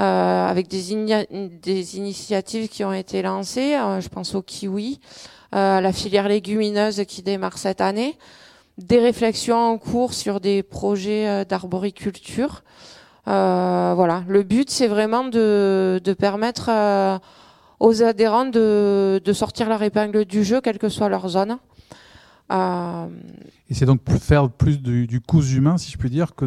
Euh, 0.00 0.46
avec 0.46 0.68
des, 0.68 1.26
des 1.62 1.96
initiatives 1.98 2.68
qui 2.68 2.82
ont 2.82 2.94
été 2.94 3.20
lancées, 3.20 3.74
euh, 3.74 4.00
je 4.00 4.08
pense 4.08 4.34
au 4.34 4.40
kiwi, 4.40 5.00
la 5.52 5.92
filière 5.92 6.28
légumineuse 6.28 7.04
qui 7.06 7.22
démarre 7.22 7.58
cette 7.58 7.82
année, 7.82 8.16
des 8.78 8.98
réflexions 8.98 9.58
en 9.58 9.76
cours 9.76 10.14
sur 10.14 10.40
des 10.40 10.62
projets 10.62 11.44
d'arboriculture. 11.44 12.62
voilà, 13.26 14.24
le 14.28 14.42
but 14.44 14.70
c'est 14.70 14.86
vraiment 14.86 15.24
de, 15.24 16.00
de 16.02 16.12
permettre 16.14 16.70
aux 17.80 18.02
adhérents 18.02 18.46
de, 18.46 19.20
de 19.22 19.32
sortir 19.34 19.68
leur 19.68 19.82
épingle 19.82 20.24
du 20.24 20.42
jeu, 20.42 20.62
quelle 20.62 20.78
que 20.78 20.88
soit 20.88 21.10
leur 21.10 21.28
zone. 21.28 21.58
Euh, 22.52 23.06
et 23.70 23.74
c'est 23.74 23.86
donc 23.86 24.00
faire 24.20 24.50
plus 24.50 24.82
du, 24.82 25.06
du 25.06 25.20
coût 25.20 25.42
humain, 25.42 25.78
si 25.78 25.90
je 25.90 25.96
puis 25.96 26.10
dire, 26.10 26.34
que 26.34 26.44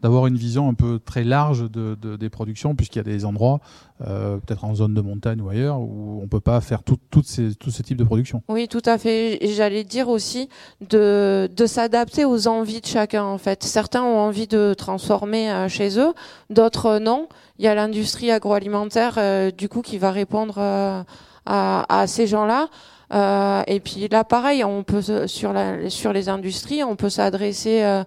d'avoir 0.00 0.28
une 0.28 0.36
vision 0.36 0.68
un 0.68 0.74
peu 0.74 1.00
très 1.04 1.24
large 1.24 1.68
de, 1.68 1.96
de 2.00 2.16
des 2.16 2.30
productions, 2.30 2.76
puisqu'il 2.76 2.98
y 2.98 3.00
a 3.00 3.04
des 3.04 3.24
endroits, 3.24 3.58
euh, 4.06 4.36
peut-être 4.36 4.64
en 4.64 4.74
zone 4.74 4.94
de 4.94 5.00
montagne 5.00 5.40
ou 5.40 5.48
ailleurs, 5.48 5.80
où 5.80 6.20
on 6.22 6.28
peut 6.28 6.38
pas 6.40 6.60
faire 6.60 6.84
tout, 6.84 6.98
toutes 7.10 7.26
ces, 7.26 7.56
tous 7.56 7.70
ces 7.70 7.82
types 7.82 7.96
de 7.96 8.04
production. 8.04 8.42
Oui, 8.48 8.68
tout 8.68 8.82
à 8.84 8.98
fait. 8.98 9.40
J'allais 9.56 9.82
dire 9.82 10.08
aussi 10.08 10.48
de, 10.88 11.50
de 11.56 11.66
s'adapter 11.66 12.24
aux 12.24 12.46
envies 12.46 12.80
de 12.80 12.86
chacun, 12.86 13.24
en 13.24 13.38
fait. 13.38 13.64
Certains 13.64 14.04
ont 14.04 14.18
envie 14.18 14.46
de 14.46 14.74
transformer 14.74 15.50
euh, 15.50 15.68
chez 15.68 15.98
eux, 15.98 16.12
d'autres 16.50 17.00
non. 17.00 17.28
Il 17.58 17.64
y 17.64 17.68
a 17.68 17.74
l'industrie 17.74 18.30
agroalimentaire, 18.30 19.14
euh, 19.18 19.50
du 19.50 19.68
coup, 19.68 19.82
qui 19.82 19.98
va 19.98 20.12
répondre 20.12 20.58
à, 20.58 21.04
à 21.46 22.06
ces 22.06 22.28
gens-là. 22.28 22.68
Euh, 23.12 23.62
et 23.66 23.80
puis 23.80 24.08
là, 24.08 24.24
pareil, 24.24 24.64
on 24.64 24.82
peut 24.84 25.02
sur, 25.26 25.52
la, 25.52 25.90
sur 25.90 26.12
les 26.12 26.28
industries, 26.28 26.82
on 26.82 26.96
peut 26.96 27.10
s'adresser 27.10 27.82
euh, 27.82 28.04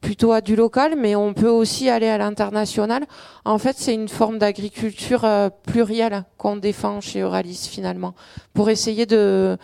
plutôt 0.00 0.32
à 0.32 0.40
du 0.42 0.54
local, 0.54 0.96
mais 0.98 1.16
on 1.16 1.32
peut 1.32 1.48
aussi 1.48 1.88
aller 1.88 2.08
à 2.08 2.18
l'international. 2.18 3.04
En 3.44 3.58
fait, 3.58 3.76
c'est 3.78 3.94
une 3.94 4.08
forme 4.08 4.38
d'agriculture 4.38 5.24
euh, 5.24 5.48
plurielle 5.66 6.24
qu'on 6.36 6.56
défend 6.56 7.00
chez 7.00 7.20
Euralis 7.20 7.68
finalement, 7.70 8.14
pour 8.52 8.68
essayer 8.68 9.06
de, 9.06 9.56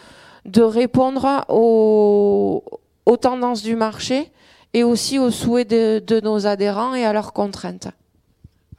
de 0.46 0.62
répondre 0.62 1.44
aux, 1.48 2.64
aux 3.04 3.16
tendances 3.18 3.62
du 3.62 3.76
marché 3.76 4.32
et 4.72 4.82
aussi 4.82 5.18
aux 5.18 5.30
souhaits 5.30 5.68
de, 5.68 6.02
de 6.06 6.20
nos 6.20 6.46
adhérents 6.46 6.94
et 6.94 7.04
à 7.04 7.12
leurs 7.12 7.32
contraintes. 7.34 7.88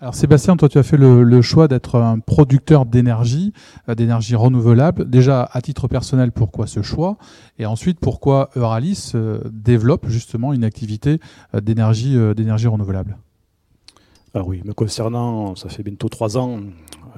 Alors 0.02 0.16
Sébastien, 0.16 0.58
toi 0.58 0.68
tu 0.68 0.80
as 0.80 0.84
fait 0.84 0.98
le, 0.98 1.42
choix 1.44 1.68
d'être 1.68 1.98
un 1.98 2.18
producteur 2.18 2.88
d'énergie, 2.88 3.54
euh, 3.88 3.94
d'énergie 3.94 4.34
renouvelable. 4.34 5.08
Déjà 5.08 5.48
à 5.54 5.62
titre 5.62 5.88
personnel, 5.88 6.32
pourquoi 6.32 6.66
ce 6.66 6.82
choix? 6.82 7.18
Et 7.60 7.68
ensuite, 7.68 8.00
pourquoi 8.00 8.50
Euralis 8.56 9.12
euh, 9.14 9.42
développe 9.52 10.08
justement 10.08 10.54
une 10.54 10.64
activité 10.64 11.20
euh, 11.54 11.62
d'énergie 11.62 12.18
d'énergie 12.36 12.66
renouvelable? 12.66 13.16
Ah 14.34 14.42
oui, 14.44 14.64
me 14.66 14.74
concernant, 14.74 15.56
ça 15.56 15.70
fait 15.70 15.84
bientôt 15.84 16.10
trois 16.10 16.36
ans 16.36 16.62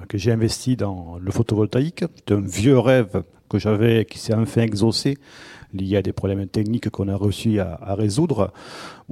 que 0.10 0.18
j'ai 0.18 0.34
investi 0.34 0.76
dans 0.76 1.18
le 1.22 1.32
photovoltaïque. 1.32 2.04
C'est 2.16 2.34
un 2.34 2.42
vieux 2.42 2.78
rêve 2.78 3.24
que 3.48 3.60
j'avais 3.60 4.04
qui 4.04 4.20
s'est 4.20 4.34
enfin 4.34 4.64
exaucé 4.64 5.18
lié 5.74 5.98
à 5.98 6.02
des 6.02 6.14
problèmes 6.14 6.48
techniques 6.48 6.90
qu'on 6.90 7.08
a 7.08 7.18
réussi 7.18 7.60
à, 7.60 7.96
résoudre. 7.96 8.52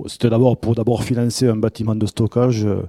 C'était 0.07 0.29
d'abord 0.29 0.57
pour 0.57 0.75
d'abord 0.75 1.03
financer 1.03 1.47
un 1.47 1.55
bâtiment 1.55 1.95
de 1.95 2.05
stockage 2.05 2.65
euh, 2.65 2.83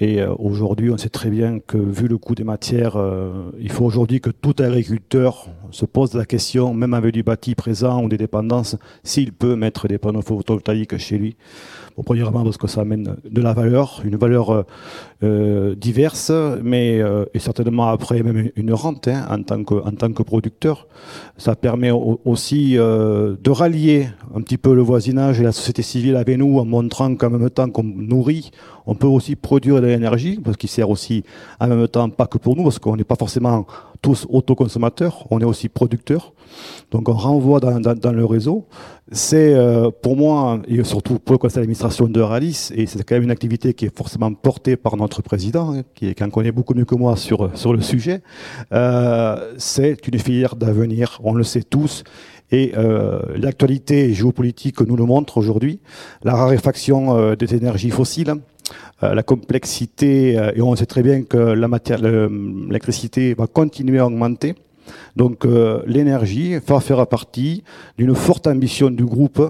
et 0.00 0.20
euh, 0.20 0.34
aujourd'hui 0.38 0.90
on 0.90 0.98
sait 0.98 1.08
très 1.08 1.30
bien 1.30 1.60
que 1.60 1.78
vu 1.78 2.08
le 2.08 2.18
coût 2.18 2.34
des 2.34 2.44
matières, 2.44 2.96
euh, 2.96 3.50
il 3.60 3.70
faut 3.70 3.84
aujourd'hui 3.84 4.20
que 4.20 4.30
tout 4.30 4.54
agriculteur 4.58 5.46
se 5.70 5.84
pose 5.84 6.14
la 6.14 6.24
question, 6.24 6.74
même 6.74 6.94
avec 6.94 7.14
du 7.14 7.22
bâti 7.22 7.54
présent 7.54 8.02
ou 8.02 8.08
des 8.08 8.18
dépendances, 8.18 8.76
s'il 9.04 9.32
peut 9.32 9.54
mettre 9.54 9.86
des 9.86 9.98
panneaux 9.98 10.22
photovoltaïques 10.22 10.98
chez 10.98 11.18
lui. 11.18 11.36
Premièrement 12.04 12.44
parce 12.44 12.56
que 12.56 12.66
ça 12.66 12.80
amène 12.82 13.16
de 13.24 13.42
la 13.42 13.52
valeur, 13.52 14.00
une 14.04 14.16
valeur 14.16 14.64
diverse, 15.76 16.32
mais 16.62 17.02
et 17.34 17.38
certainement 17.38 17.88
après 17.88 18.22
même 18.22 18.50
une 18.56 18.72
rente 18.72 19.08
hein, 19.08 19.26
en, 19.30 19.42
tant 19.42 19.62
que, 19.64 19.74
en 19.74 19.92
tant 19.92 20.12
que 20.12 20.22
producteur. 20.22 20.86
Ça 21.36 21.54
permet 21.56 21.90
aussi 21.90 22.74
de 22.74 23.50
rallier 23.50 24.08
un 24.34 24.40
petit 24.40 24.58
peu 24.58 24.74
le 24.74 24.82
voisinage 24.82 25.40
et 25.40 25.44
la 25.44 25.52
société 25.52 25.82
civile 25.82 26.16
avec 26.16 26.38
nous 26.38 26.58
en 26.58 26.64
montrant 26.64 27.14
qu'en 27.16 27.30
même 27.30 27.50
temps 27.50 27.68
qu'on 27.68 27.84
nourrit, 27.84 28.50
on 28.86 28.94
peut 28.94 29.06
aussi 29.06 29.36
produire 29.36 29.80
de 29.80 29.86
l'énergie, 29.86 30.38
parce 30.42 30.56
qu'il 30.56 30.68
sert 30.68 30.90
aussi 30.90 31.24
en 31.60 31.68
même 31.68 31.88
temps 31.88 32.08
pas 32.10 32.26
que 32.26 32.38
pour 32.38 32.56
nous, 32.56 32.64
parce 32.64 32.78
qu'on 32.78 32.96
n'est 32.96 33.04
pas 33.04 33.16
forcément 33.16 33.66
tous 34.02 34.26
autoconsommateurs, 34.28 35.26
on 35.30 35.40
est 35.40 35.44
aussi 35.44 35.68
producteurs. 35.68 36.32
Donc 36.90 37.08
on 37.08 37.12
renvoie 37.12 37.60
dans, 37.60 38.12
le 38.12 38.24
réseau. 38.24 38.66
C'est 39.12 39.54
euh, 39.54 39.90
pour 39.90 40.16
moi, 40.16 40.60
et 40.66 40.82
surtout 40.84 41.18
pour 41.18 41.34
le 41.34 41.38
conseil 41.38 41.56
d'administration 41.56 42.06
de 42.06 42.20
Ralis, 42.20 42.70
et 42.74 42.86
c'est 42.86 43.02
quand 43.04 43.14
même 43.14 43.24
une 43.24 43.30
activité 43.30 43.74
qui 43.74 43.86
est 43.86 43.96
forcément 43.96 44.32
portée 44.32 44.76
par 44.76 44.96
notre 44.96 45.22
président, 45.22 45.74
hein, 45.74 45.82
qui, 45.94 46.14
qui 46.14 46.24
en 46.24 46.30
connaît 46.30 46.52
beaucoup 46.52 46.74
mieux 46.74 46.84
que 46.84 46.94
moi 46.94 47.16
sur, 47.16 47.50
le 47.72 47.80
sujet, 47.82 48.22
euh, 48.72 49.54
c'est 49.58 50.06
une 50.06 50.18
filière 50.18 50.56
d'avenir, 50.56 51.20
on 51.22 51.34
le 51.34 51.44
sait 51.44 51.62
tous. 51.62 52.04
Et 52.52 52.72
euh, 52.76 53.20
l'actualité 53.36 54.12
géopolitique 54.12 54.80
nous 54.80 54.96
le 54.96 55.04
montre 55.04 55.38
aujourd'hui. 55.38 55.78
La 56.24 56.34
raréfaction 56.34 57.34
des 57.34 57.54
énergies 57.54 57.90
fossiles, 57.90 58.34
la 59.02 59.22
complexité, 59.22 60.38
euh, 60.38 60.52
et 60.54 60.62
on 60.62 60.74
sait 60.76 60.86
très 60.86 61.02
bien 61.02 61.22
que 61.22 61.54
l'électricité 62.68 63.34
va 63.34 63.46
continuer 63.46 63.98
à 63.98 64.06
augmenter. 64.06 64.54
Donc 65.16 65.44
euh, 65.44 65.82
l'énergie 65.86 66.56
va 66.66 66.80
faire 66.80 67.06
partie 67.06 67.62
d'une 67.96 68.14
forte 68.14 68.46
ambition 68.46 68.90
du 68.90 69.04
groupe 69.04 69.40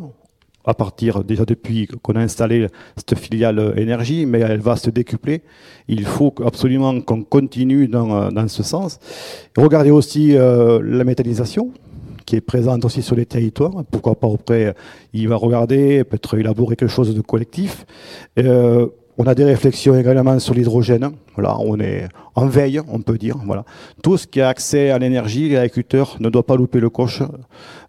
à 0.67 0.75
partir 0.75 1.25
déjà 1.25 1.45
depuis 1.47 1.89
qu'on 2.03 2.13
a 2.13 2.21
installé 2.21 2.67
cette 2.97 3.19
filiale 3.19 3.73
énergie, 3.77 4.27
mais 4.27 4.41
elle 4.41 4.61
va 4.61 4.77
se 4.77 4.91
décupler. 4.91 5.43
Il 5.89 6.05
faut 6.05 6.35
absolument 6.45 7.01
qu'on 7.01 7.23
continue 7.23 7.89
dans, 7.89 8.31
dans 8.31 8.49
ce 8.49 8.63
sens. 8.63 8.99
Regardez 9.57 9.91
aussi 9.91 10.33
la 10.35 11.05
métallisation 11.05 11.73
qui 12.31 12.37
est 12.37 12.41
présente 12.41 12.85
aussi 12.85 13.03
sur 13.03 13.17
les 13.17 13.27
territoires. 13.27 13.85
Pourquoi 13.91 14.15
pas 14.15 14.29
après, 14.33 14.75
il 15.13 15.27
va 15.27 15.35
regarder, 15.35 16.05
peut-être 16.05 16.39
élaborer 16.39 16.77
quelque 16.77 16.89
chose 16.89 17.13
de 17.13 17.21
collectif. 17.21 17.85
Euh, 18.39 18.87
on 19.21 19.27
a 19.27 19.35
des 19.35 19.45
réflexions 19.45 19.95
également 19.99 20.39
sur 20.39 20.55
l'hydrogène. 20.55 21.11
Voilà, 21.35 21.59
on 21.59 21.79
est 21.79 22.09
en 22.35 22.47
veille, 22.47 22.81
on 22.89 23.03
peut 23.03 23.19
dire. 23.19 23.37
Voilà, 23.45 23.67
tout 24.03 24.17
ce 24.17 24.27
qui 24.27 24.41
a 24.41 24.49
accès 24.49 24.89
à 24.89 24.99
l'énergie, 24.99 25.51
l'agriculteur 25.51 26.17
ne 26.21 26.31
doit 26.31 26.47
pas 26.47 26.57
louper 26.57 26.81
le 26.81 26.89
coche. 26.89 27.23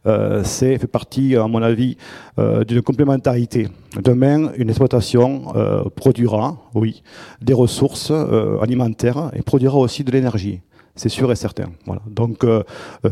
Euh, 0.05 0.41
c'est 0.43 0.77
fait 0.77 0.87
partie, 0.87 1.37
à 1.37 1.47
mon 1.47 1.61
avis, 1.61 1.95
euh, 2.37 2.65
d'une 2.65 2.81
complémentarité. 2.81 3.69
Demain, 4.03 4.51
une 4.57 4.67
exploitation 4.67 5.53
euh, 5.55 5.85
produira, 5.95 6.57
oui, 6.73 7.01
des 7.41 7.53
ressources 7.53 8.11
euh, 8.11 8.59
alimentaires 8.59 9.31
et 9.33 9.41
produira 9.41 9.77
aussi 9.77 10.03
de 10.03 10.11
l'énergie 10.11 10.59
c'est 10.93 11.07
sûr 11.07 11.31
et 11.31 11.37
certain. 11.37 11.69
Voilà. 11.85 12.01
Donc, 12.05 12.45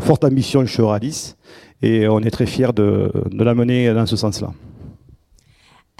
forte 0.01 0.25
ambition 0.25 0.65
chez 0.65 0.81
Oralis 0.81 1.35
et 1.81 2.09
on 2.09 2.19
est 2.19 2.29
très 2.29 2.45
fiers 2.45 2.73
de, 2.75 3.09
de 3.31 3.43
la 3.43 3.55
mener 3.55 3.93
dans 3.93 4.05
ce 4.05 4.17
sens-là. 4.17 4.51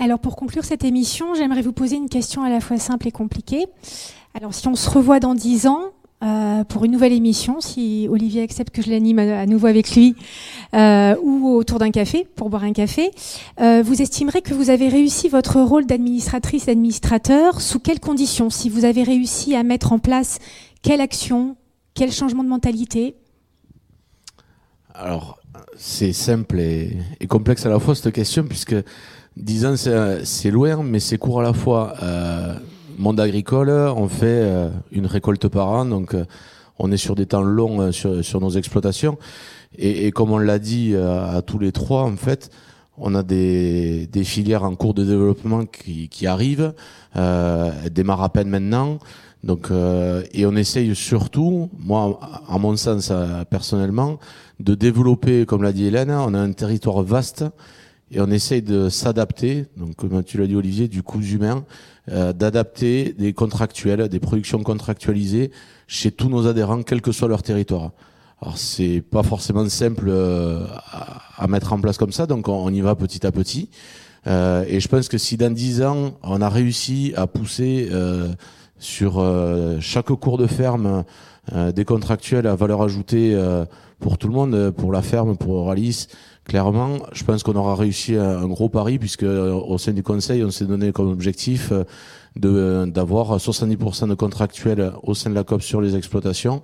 Alors, 0.01 0.19
pour 0.19 0.37
conclure 0.37 0.63
cette 0.63 0.85
émission, 0.85 1.35
j'aimerais 1.35 1.61
vous 1.61 1.73
poser 1.73 1.97
une 1.97 2.07
question 2.07 2.41
à 2.41 2.49
la 2.49 2.61
fois 2.61 2.77
simple 2.77 3.09
et 3.09 3.11
compliquée. 3.11 3.65
Alors, 4.33 4.53
si 4.53 4.65
on 4.69 4.75
se 4.75 4.89
revoit 4.89 5.19
dans 5.19 5.35
dix 5.35 5.67
ans, 5.67 5.91
euh, 6.23 6.63
pour 6.63 6.85
une 6.85 6.93
nouvelle 6.93 7.11
émission, 7.11 7.59
si 7.59 8.07
Olivier 8.09 8.41
accepte 8.41 8.73
que 8.73 8.81
je 8.81 8.89
l'anime 8.89 9.19
à, 9.19 9.45
nouveau 9.45 9.67
avec 9.67 9.93
lui, 9.93 10.15
euh, 10.73 11.15
ou 11.21 11.49
autour 11.49 11.79
d'un 11.79 11.91
café, 11.91 12.25
pour 12.37 12.49
boire 12.49 12.63
un 12.63 12.71
café, 12.71 13.11
euh, 13.59 13.83
vous 13.85 14.01
estimerez 14.01 14.41
que 14.41 14.53
vous 14.53 14.69
avez 14.69 14.87
réussi 14.87 15.27
votre 15.27 15.59
rôle 15.59 15.85
d'administratrice 15.85 16.67
d'administrateur 16.67 17.59
sous 17.59 17.79
quelles 17.81 17.99
conditions? 17.99 18.49
Si 18.49 18.69
vous 18.69 18.85
avez 18.85 19.03
réussi 19.03 19.53
à 19.53 19.63
mettre 19.63 19.91
en 19.91 19.99
place 19.99 20.39
quelle 20.81 21.01
action, 21.01 21.57
quel 21.93 22.13
changement 22.13 22.45
de 22.45 22.49
mentalité? 22.49 23.15
Alors, 24.93 25.39
c'est 25.77 26.13
simple 26.13 26.59
et, 26.59 26.97
complexe 27.27 27.65
à 27.65 27.69
la 27.69 27.79
fois 27.79 27.95
cette 27.95 28.13
question, 28.13 28.43
puisque 28.43 28.75
10 29.39 29.65
ans 29.65 29.75
c'est 30.23 30.51
loin, 30.51 30.83
mais 30.83 30.99
c'est 30.99 31.17
court 31.17 31.39
à 31.39 31.43
la 31.43 31.53
fois. 31.53 31.93
Euh, 32.03 32.53
monde 32.97 33.19
agricole, 33.19 33.69
on 33.69 34.07
fait 34.09 34.25
euh, 34.25 34.69
une 34.91 35.05
récolte 35.05 35.47
par 35.47 35.69
an, 35.69 35.85
donc 35.85 36.13
euh, 36.13 36.25
on 36.77 36.91
est 36.91 36.97
sur 36.97 37.15
des 37.15 37.25
temps 37.25 37.41
longs 37.41 37.91
sur, 37.91 38.41
nos 38.41 38.49
exploitations. 38.51 39.17
Et, 39.77 40.11
comme 40.11 40.31
on 40.31 40.37
l'a 40.37 40.59
dit 40.59 40.95
à 40.95 41.41
tous 41.41 41.59
les 41.59 41.71
trois, 41.71 42.03
en 42.03 42.15
fait, 42.15 42.49
on 42.99 43.15
a 43.15 43.23
des, 43.23 44.09
filières 44.23 44.63
en 44.63 44.75
cours 44.75 44.93
de 44.93 45.03
développement 45.03 45.65
qui, 45.65 46.09
qui 46.09 46.27
arrivent, 46.27 46.73
euh, 47.15 47.71
démarrent 47.89 48.23
à 48.23 48.29
peine 48.29 48.49
maintenant. 48.49 48.99
Donc, 49.43 49.71
euh, 49.71 50.23
et 50.33 50.45
on 50.45 50.55
essaye 50.55 50.93
surtout, 50.95 51.69
moi, 51.79 52.19
à 52.47 52.57
mon 52.57 52.75
sens 52.75 53.09
euh, 53.11 53.45
personnellement, 53.45 54.19
de 54.59 54.75
développer, 54.75 55.45
comme 55.45 55.63
l'a 55.63 55.71
dit 55.71 55.85
Hélène, 55.85 56.11
on 56.11 56.33
a 56.33 56.39
un 56.39 56.51
territoire 56.51 57.01
vaste 57.01 57.45
et 58.11 58.21
on 58.21 58.29
essaye 58.29 58.61
de 58.61 58.89
s'adapter. 58.89 59.65
Donc, 59.77 59.95
comme 59.95 60.23
tu 60.23 60.37
l'as 60.37 60.47
dit 60.47 60.55
Olivier, 60.55 60.87
du 60.87 61.03
coût 61.03 61.21
humain, 61.21 61.63
euh, 62.09 62.33
d'adapter 62.33 63.13
des 63.17 63.33
contractuels, 63.33 64.07
des 64.09 64.19
productions 64.19 64.61
contractualisées 64.63 65.51
chez 65.87 66.11
tous 66.11 66.29
nos 66.29 66.47
adhérents, 66.47 66.83
quel 66.83 67.01
que 67.01 67.11
soit 67.11 67.27
leur 67.27 67.43
territoire. 67.43 67.91
Alors 68.41 68.57
c'est 68.57 69.01
pas 69.01 69.21
forcément 69.21 69.67
simple 69.67 70.05
euh, 70.07 70.65
à, 71.37 71.47
mettre 71.47 71.73
en 71.73 71.79
place 71.81 71.97
comme 71.97 72.13
ça, 72.13 72.25
donc 72.25 72.47
on, 72.47 72.73
y 72.73 72.79
va 72.79 72.95
petit 72.95 73.27
à 73.27 73.31
petit. 73.33 73.69
Euh, 74.27 74.63
et 74.67 74.79
je 74.79 74.87
pense 74.87 75.09
que 75.09 75.17
si 75.17 75.35
dans 75.35 75.53
dix 75.53 75.81
ans 75.81 76.17
on 76.23 76.41
a 76.41 76.47
réussi 76.47 77.13
à 77.17 77.27
pousser 77.27 77.89
sur 78.79 79.19
euh, 79.19 79.77
chaque 79.81 80.07
cours 80.07 80.37
de 80.37 80.47
ferme 80.47 81.03
euh, 81.53 81.71
des 81.71 81.85
contractuels 81.85 82.47
à 82.47 82.55
valeur 82.55 82.81
ajoutée 82.81 83.33
euh, 83.35 83.65
pour 83.99 84.17
tout 84.17 84.27
le 84.27 84.33
monde, 84.33 84.71
pour 84.71 84.91
la 84.91 85.01
ferme, 85.01 85.37
pour 85.37 85.55
Oralis. 85.55 86.07
Clairement, 86.45 86.97
je 87.11 87.23
pense 87.23 87.43
qu'on 87.43 87.55
aura 87.55 87.75
réussi 87.75 88.15
un, 88.15 88.47
gros 88.47 88.69
pari 88.69 88.97
puisque 88.97 89.23
au 89.23 89.77
sein 89.77 89.91
du 89.93 90.01
conseil, 90.01 90.43
on 90.43 90.49
s'est 90.49 90.65
donné 90.65 90.91
comme 90.91 91.09
objectif 91.09 91.71
de 92.35 92.85
d'avoir 92.87 93.37
70% 93.37 94.07
de 94.07 94.15
contractuels 94.15 94.91
au 95.03 95.13
sein 95.13 95.29
de 95.29 95.35
la 95.35 95.43
COP 95.43 95.61
sur 95.61 95.79
les 95.79 95.95
exploitations. 95.95 96.63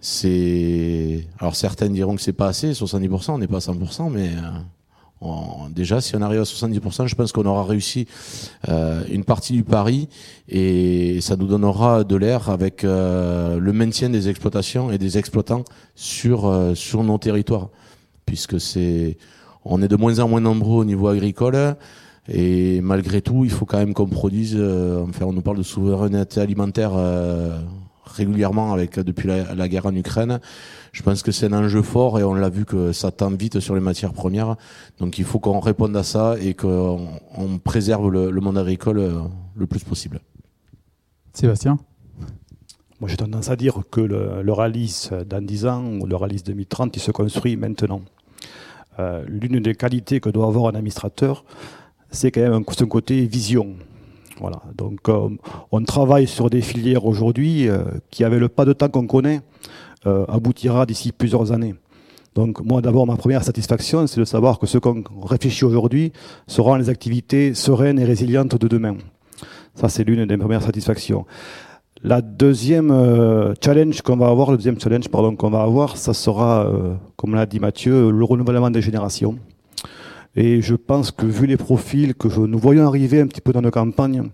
C'est 0.00 1.26
alors 1.40 1.56
certains 1.56 1.90
diront 1.90 2.16
que 2.16 2.22
c'est 2.22 2.32
pas 2.32 2.48
assez, 2.48 2.72
70%, 2.72 3.32
on 3.32 3.38
n'est 3.38 3.46
pas 3.48 3.56
à 3.56 3.72
100%, 3.72 4.10
mais 4.10 4.30
déjà, 5.70 6.00
si 6.00 6.16
on 6.16 6.22
arrive 6.22 6.40
à 6.40 6.44
70%, 6.44 7.06
je 7.06 7.14
pense 7.14 7.32
qu'on 7.32 7.46
aura 7.46 7.64
réussi 7.64 8.06
euh, 8.68 9.02
une 9.10 9.24
partie 9.24 9.52
du 9.52 9.64
pari 9.64 10.08
et 10.48 11.20
ça 11.20 11.36
nous 11.36 11.46
donnera 11.46 12.04
de 12.04 12.16
l'air 12.16 12.50
avec 12.50 12.84
euh, 12.84 13.58
le 13.58 13.72
maintien 13.72 14.10
des 14.10 14.28
exploitations 14.28 14.90
et 14.90 14.98
des 14.98 15.18
exploitants 15.18 15.64
sur 15.94 16.46
euh, 16.46 16.74
sur 16.74 17.02
nos 17.04 17.18
territoires, 17.18 17.68
puisque 18.32 18.58
c'est 18.58 19.18
on 19.66 19.82
est 19.82 19.88
de 19.88 19.96
moins 19.96 20.18
en 20.20 20.26
moins 20.26 20.40
nombreux 20.40 20.80
au 20.80 20.84
niveau 20.86 21.08
agricole 21.08 21.76
et 22.28 22.80
malgré 22.80 23.20
tout, 23.20 23.44
il 23.44 23.50
faut 23.50 23.66
quand 23.66 23.76
même 23.78 23.92
qu'on 23.92 24.06
produise. 24.06 24.54
enfin, 24.54 25.26
on 25.26 25.34
nous 25.34 25.42
parle 25.42 25.58
de 25.58 25.62
souveraineté 25.62 26.40
alimentaire 26.40 26.92
régulièrement 28.04 28.72
avec 28.72 28.98
depuis 28.98 29.28
la, 29.28 29.68
guerre 29.68 29.86
en 29.86 29.94
Ukraine. 29.94 30.40
Je 30.92 31.02
pense 31.02 31.22
que 31.22 31.32
c'est 31.32 31.46
un 31.46 31.64
enjeu 31.64 31.82
fort 31.82 32.18
et 32.18 32.24
on 32.24 32.34
l'a 32.34 32.48
vu 32.48 32.64
que 32.64 32.92
ça 32.92 33.10
tend 33.10 33.30
vite 33.30 33.60
sur 33.60 33.74
les 33.74 33.80
matières 33.80 34.12
premières. 34.12 34.56
Donc 34.98 35.18
il 35.18 35.24
faut 35.24 35.38
qu'on 35.38 35.60
réponde 35.60 35.96
à 35.96 36.02
ça 36.02 36.36
et 36.40 36.54
qu'on 36.54 37.08
on 37.36 37.58
préserve 37.58 38.10
le, 38.10 38.40
monde 38.40 38.58
agricole 38.58 38.98
euh, 38.98 39.20
le 39.56 39.66
plus 39.66 39.84
possible. 39.84 40.20
Sébastien? 41.32 41.78
Moi 43.00 43.08
j'ai 43.08 43.16
tendance 43.16 43.50
à 43.50 43.56
dire 43.56 43.82
que 43.90 44.00
le, 44.00 44.42
le 44.42 44.52
rallye 44.52 45.08
dans 45.26 45.44
10 45.44 45.66
ans 45.66 45.84
ou 46.00 46.06
le 46.06 46.14
rallye 46.14 46.42
2030, 46.42 46.96
il 46.96 47.00
se 47.00 47.10
construit 47.10 47.56
maintenant. 47.56 48.02
Euh, 48.98 49.24
l'une 49.26 49.60
des 49.60 49.74
qualités 49.74 50.20
que 50.20 50.28
doit 50.28 50.46
avoir 50.46 50.66
un 50.72 50.76
administrateur, 50.76 51.44
c'est 52.10 52.30
quand 52.30 52.42
même 52.42 52.52
un, 52.52 52.62
côté 52.62 53.24
vision. 53.24 53.74
Voilà. 54.40 54.60
Donc, 54.76 55.08
euh, 55.08 55.28
on 55.70 55.82
travaille 55.82 56.26
sur 56.26 56.50
des 56.50 56.60
filières 56.60 57.06
aujourd'hui 57.06 57.68
euh, 57.68 57.84
qui, 58.10 58.24
avec 58.24 58.38
le 58.38 58.48
pas 58.48 58.64
de 58.64 58.72
temps 58.72 58.88
qu'on 58.88 59.06
connaît, 59.06 59.40
aboutira 60.04 60.84
d'ici 60.84 61.12
plusieurs 61.12 61.52
années. 61.52 61.76
Donc, 62.34 62.60
moi, 62.64 62.82
d'abord, 62.82 63.06
ma 63.06 63.16
première 63.16 63.44
satisfaction, 63.44 64.06
c'est 64.08 64.18
de 64.18 64.24
savoir 64.24 64.58
que 64.58 64.66
ce 64.66 64.78
qu'on 64.78 65.04
réfléchit 65.24 65.64
aujourd'hui 65.64 66.12
seront 66.48 66.74
les 66.74 66.88
activités 66.88 67.54
sereines 67.54 68.00
et 68.00 68.04
résilientes 68.04 68.56
de 68.56 68.66
demain. 68.66 68.96
Ça, 69.76 69.88
c'est 69.88 70.02
l'une 70.02 70.26
des 70.26 70.36
premières 70.36 70.62
satisfactions. 70.62 71.24
La 72.04 72.20
deuxième 72.20 72.90
euh, 72.90 73.54
challenge 73.64 74.02
qu'on 74.02 74.16
va 74.16 74.26
avoir, 74.26 74.50
le 74.50 74.56
deuxième 74.56 74.80
challenge 74.80 75.08
pardon 75.08 75.36
qu'on 75.36 75.50
va 75.50 75.62
avoir, 75.62 75.96
ça 75.96 76.12
sera, 76.12 76.66
euh, 76.66 76.94
comme 77.14 77.36
l'a 77.36 77.46
dit 77.46 77.60
Mathieu, 77.60 78.10
le 78.10 78.24
renouvellement 78.24 78.70
des 78.70 78.82
générations. 78.82 79.38
Et 80.34 80.62
je 80.62 80.74
pense 80.74 81.12
que 81.12 81.26
vu 81.26 81.46
les 81.46 81.56
profils 81.56 82.16
que 82.16 82.26
nous 82.26 82.58
voyons 82.58 82.88
arriver 82.88 83.20
un 83.20 83.28
petit 83.28 83.40
peu 83.40 83.52
dans 83.52 83.62
nos 83.62 83.70
campagnes, 83.70 84.30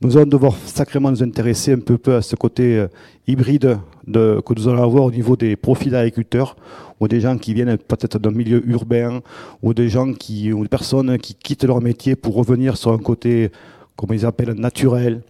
nous 0.00 0.16
allons 0.16 0.26
devoir 0.26 0.56
sacrément 0.64 1.12
nous 1.12 1.22
intéresser 1.22 1.74
un 1.74 1.78
peu, 1.78 1.96
peu 1.96 2.16
à 2.16 2.22
ce 2.22 2.34
côté 2.34 2.76
euh, 2.76 2.88
hybride 3.28 3.78
de, 4.08 4.42
que 4.44 4.54
nous 4.54 4.66
allons 4.66 4.82
avoir 4.82 5.04
au 5.04 5.12
niveau 5.12 5.36
des 5.36 5.54
profils 5.54 5.92
d'agriculteurs, 5.92 6.56
ou 6.98 7.06
des 7.06 7.20
gens 7.20 7.38
qui 7.38 7.54
viennent 7.54 7.78
peut-être 7.78 8.18
d'un 8.18 8.32
milieu 8.32 8.68
urbain, 8.68 9.20
ou 9.62 9.74
des 9.74 9.88
gens 9.88 10.12
qui, 10.12 10.52
ou 10.52 10.64
des 10.64 10.68
personnes 10.68 11.18
qui 11.18 11.34
quittent 11.34 11.64
leur 11.64 11.80
métier 11.80 12.16
pour 12.16 12.34
revenir 12.34 12.76
sur 12.76 12.90
un 12.90 12.98
côté, 12.98 13.52
comme 13.94 14.12
ils 14.12 14.26
appellent, 14.26 14.54
naturel, 14.54 15.22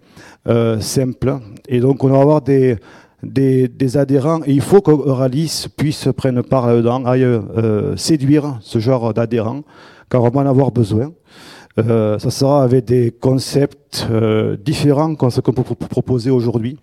euh, 0.47 0.81
simple. 0.81 1.39
Et 1.69 1.81
donc, 1.81 2.05
on 2.05 2.09
va 2.09 2.21
avoir 2.21 2.43
des, 2.43 2.77
des, 3.23 3.69
des, 3.69 3.97
adhérents 3.97 4.41
et 4.47 4.53
il 4.53 4.61
faut 4.61 4.81
qu'Euralis 4.81 5.67
puisse 5.77 6.09
prendre 6.17 6.43
part 6.43 6.67
là-dedans, 6.67 7.05
aille 7.05 7.25
euh, 7.25 7.97
séduire 7.97 8.59
ce 8.61 8.79
genre 8.79 9.13
d'adhérents, 9.15 9.63
car 10.11 10.23
on 10.23 10.31
va 10.31 10.41
en 10.43 10.47
avoir 10.47 10.71
besoin. 10.71 11.13
Euh, 11.79 12.19
ça 12.19 12.31
sera 12.31 12.63
avec 12.63 12.87
des 12.87 13.11
concepts 13.11 14.07
euh, 14.11 14.57
différents 14.57 15.15
que 15.15 15.29
ce 15.29 15.41
qu'on 15.41 15.53
peut 15.53 15.63
proposer 15.63 16.31
aujourd'hui. 16.31 16.79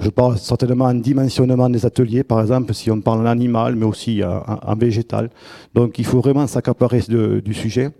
Je 0.00 0.10
parle 0.10 0.36
certainement 0.38 0.86
en 0.86 0.94
dimensionnement 0.94 1.70
des 1.70 1.86
ateliers, 1.86 2.24
par 2.24 2.40
exemple, 2.40 2.74
si 2.74 2.90
on 2.90 3.00
parle 3.00 3.20
en 3.20 3.26
animal, 3.26 3.76
mais 3.76 3.86
aussi 3.86 4.22
en, 4.24 4.42
en 4.62 4.76
végétal. 4.76 5.30
Donc 5.74 5.98
il 5.98 6.04
faut 6.04 6.20
vraiment 6.20 6.46
s'accaparer 6.46 7.00
du 7.08 7.54
sujet. 7.54 7.90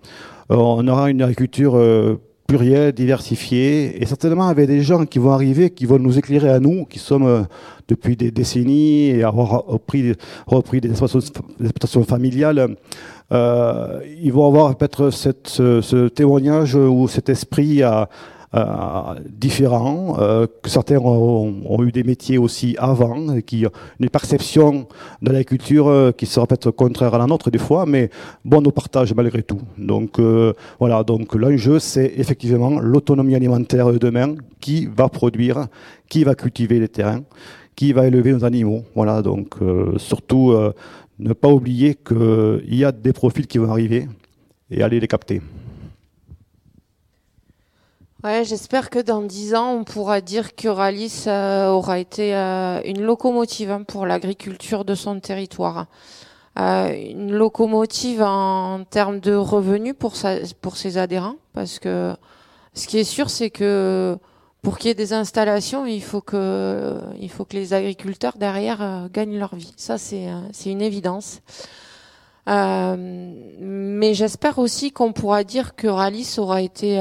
Euh, 0.50 0.56
on 0.56 0.86
aura 0.88 1.10
une 1.10 1.22
agriculture 1.22 1.76
pluriel, 2.46 2.92
diversifié, 2.92 4.00
et 4.00 4.06
certainement 4.06 4.48
avec 4.48 4.66
des 4.66 4.82
gens 4.82 5.04
qui 5.04 5.18
vont 5.18 5.32
arriver, 5.32 5.70
qui 5.70 5.86
vont 5.86 5.98
nous 5.98 6.18
éclairer 6.18 6.50
à 6.50 6.60
nous, 6.60 6.84
qui 6.84 6.98
sommes 6.98 7.26
euh, 7.26 7.42
depuis 7.88 8.16
des 8.16 8.30
décennies 8.30 9.08
et 9.08 9.22
avoir 9.24 9.64
repris, 9.66 10.14
repris 10.46 10.80
des 10.80 10.90
exploitations 10.90 12.04
familiales. 12.04 12.76
Euh, 13.32 14.00
ils 14.22 14.32
vont 14.32 14.46
avoir 14.46 14.76
peut-être 14.76 15.10
ce, 15.10 16.08
témoignage 16.08 16.74
ou 16.76 17.08
cet 17.08 17.28
esprit 17.28 17.82
à, 17.82 18.08
différents, 19.28 20.16
euh, 20.18 20.46
que 20.62 20.70
certains 20.70 20.98
ont, 20.98 21.82
eu 21.84 21.92
des 21.92 22.04
métiers 22.04 22.38
aussi 22.38 22.76
avant, 22.78 23.40
qui 23.40 23.66
ont 23.66 23.70
une 24.00 24.08
perception 24.08 24.86
de 25.22 25.30
la 25.30 25.44
culture 25.44 25.88
euh, 25.88 26.12
qui 26.12 26.26
sera 26.26 26.46
peut-être 26.46 26.70
contraire 26.70 27.14
à 27.14 27.18
la 27.18 27.26
nôtre 27.26 27.50
des 27.50 27.58
fois, 27.58 27.86
mais 27.86 28.10
bon, 28.44 28.60
nous 28.60 28.70
partage 28.70 29.14
malgré 29.14 29.42
tout. 29.42 29.60
Donc 29.78 30.20
voilà, 30.78 31.02
donc 31.02 31.34
l'enjeu, 31.34 31.78
c'est 31.78 32.12
effectivement 32.16 32.80
l'autonomie 32.80 33.34
alimentaire 33.34 33.92
de 33.92 33.98
demain, 33.98 34.34
qui 34.60 34.86
va 34.86 35.08
produire, 35.08 35.66
qui 36.08 36.24
va 36.24 36.34
cultiver 36.34 36.80
les 36.80 36.88
terrains, 36.88 37.22
qui 37.74 37.92
va 37.92 38.06
élever 38.06 38.32
nos 38.32 38.44
animaux. 38.44 38.82
Voilà, 38.94 39.22
donc 39.22 39.56
surtout 39.98 40.54
ne 41.18 41.32
pas 41.32 41.48
oublier 41.48 41.94
qu'il 41.94 42.74
y 42.74 42.84
a 42.84 42.92
des 42.92 43.12
profils 43.12 43.46
qui 43.46 43.58
vont 43.58 43.70
arriver 43.70 44.08
et 44.70 44.82
aller 44.82 45.00
les 45.00 45.08
capter. 45.08 45.40
Ouais, 48.24 48.44
j'espère 48.44 48.88
que 48.88 48.98
dans 48.98 49.20
dix 49.20 49.54
ans, 49.54 49.74
on 49.74 49.84
pourra 49.84 50.22
dire 50.22 50.56
que 50.56 50.68
Ralis 50.68 51.24
euh, 51.26 51.68
aura 51.68 51.98
été 51.98 52.34
euh, 52.34 52.80
une 52.86 53.02
locomotive 53.02 53.70
hein, 53.70 53.82
pour 53.82 54.06
l'agriculture 54.06 54.86
de 54.86 54.94
son 54.94 55.20
territoire. 55.20 55.86
Euh, 56.58 56.88
une 56.94 57.32
locomotive 57.32 58.22
en 58.22 58.84
termes 58.84 59.20
de 59.20 59.34
revenus 59.34 59.94
pour, 59.98 60.16
sa, 60.16 60.36
pour 60.62 60.78
ses 60.78 60.96
adhérents, 60.96 61.36
parce 61.52 61.78
que 61.78 62.16
ce 62.72 62.86
qui 62.86 62.98
est 62.98 63.04
sûr, 63.04 63.28
c'est 63.28 63.50
que 63.50 64.16
pour 64.62 64.78
qu'il 64.78 64.88
y 64.88 64.90
ait 64.92 64.94
des 64.94 65.12
installations, 65.12 65.84
il 65.84 66.02
faut 66.02 66.22
que, 66.22 66.98
il 67.20 67.28
faut 67.28 67.44
que 67.44 67.54
les 67.54 67.74
agriculteurs 67.74 68.38
derrière 68.38 69.08
gagnent 69.12 69.38
leur 69.38 69.54
vie. 69.54 69.74
Ça, 69.76 69.98
c'est, 69.98 70.28
c'est 70.52 70.70
une 70.70 70.80
évidence. 70.80 71.42
mais 72.46 74.14
j'espère 74.14 74.58
aussi 74.58 74.90
qu'on 74.90 75.12
pourra 75.12 75.44
dire 75.44 75.76
que 75.76 75.86
Ralis 75.86 76.36
aura 76.38 76.62
été 76.62 76.98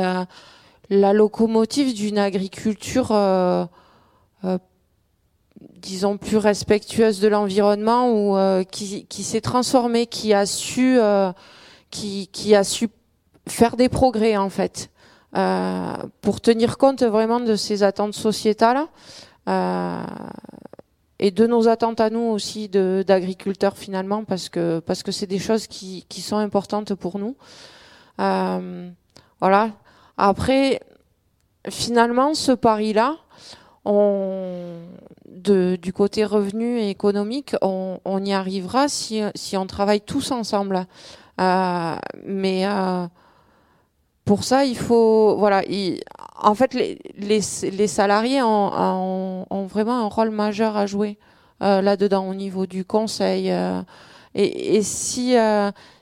la 0.90 1.14
locomotive 1.14 1.94
d'une 1.94 2.18
agriculture, 2.18 3.12
euh, 3.12 3.66
euh, 4.44 4.58
disons, 5.78 6.18
plus 6.18 6.38
respectueuse 6.38 7.20
de 7.20 7.28
l'environnement 7.28 8.12
ou 8.12 8.38
euh, 8.38 8.64
qui, 8.64 9.06
s'est 9.24 9.42
transformée, 9.42 10.08
qui 10.08 10.34
a 10.34 10.46
su, 10.46 11.00
qui, 11.90 12.28
qui, 12.28 12.56
a 12.56 12.64
su 12.64 12.90
faire 13.48 13.76
des 13.78 13.90
progrès 13.90 14.38
en 14.38 14.50
fait, 14.50 14.90
pour 16.22 16.42
tenir 16.42 16.78
compte 16.78 17.04
vraiment 17.04 17.40
de 17.40 17.56
ces 17.56 17.84
attentes 17.84 18.16
sociétales 18.16 18.86
et 21.18 21.32
de 21.32 21.48
nos 21.48 21.68
attentes 21.68 22.02
à 22.02 22.10
nous 22.10 22.20
aussi 22.32 22.68
d'agriculteurs 22.70 23.78
finalement, 23.78 24.24
parce 24.24 24.50
que 24.50 24.80
parce 24.80 25.04
que 25.04 25.12
c'est 25.12 25.28
des 25.28 25.40
choses 25.40 25.68
qui, 25.68 26.06
qui 26.10 26.22
sont 26.22 26.38
importantes 26.38 26.94
pour 26.96 27.20
nous. 27.20 27.36
voilà, 28.18 29.72
après, 30.18 30.80
finalement, 31.70 32.34
ce 32.34 32.52
pari-là, 32.52 33.18
du 35.78 35.94
côté 35.94 36.26
revenu 36.26 36.80
et 36.80 36.90
économique, 36.90 37.56
on, 37.62 38.22
y 38.24 38.34
arrivera 38.34 38.88
si, 38.88 39.24
on 39.54 39.68
travaille 39.68 40.02
tous 40.02 40.32
ensemble. 40.32 40.88
Euh, 41.40 41.96
mais 42.24 42.66
euh, 42.66 43.08
pour 44.24 44.44
ça, 44.44 44.66
il 44.66 44.78
faut, 44.78 45.36
voilà, 45.38 45.64
en 46.42 46.56
fait, 46.56 46.74
les, 46.74 47.42
salariés 47.88 48.42
ont, 48.42 49.68
vraiment 49.70 50.06
un 50.06 50.08
rôle 50.08 50.32
majeur 50.32 50.78
à 50.78 50.86
jouer 50.86 51.18
euh, 51.62 51.82
là-dedans 51.82 52.28
au 52.28 52.34
niveau 52.34 52.66
du 52.66 52.86
conseil. 52.86 53.52
Et, 54.36 54.84
si 54.84 55.36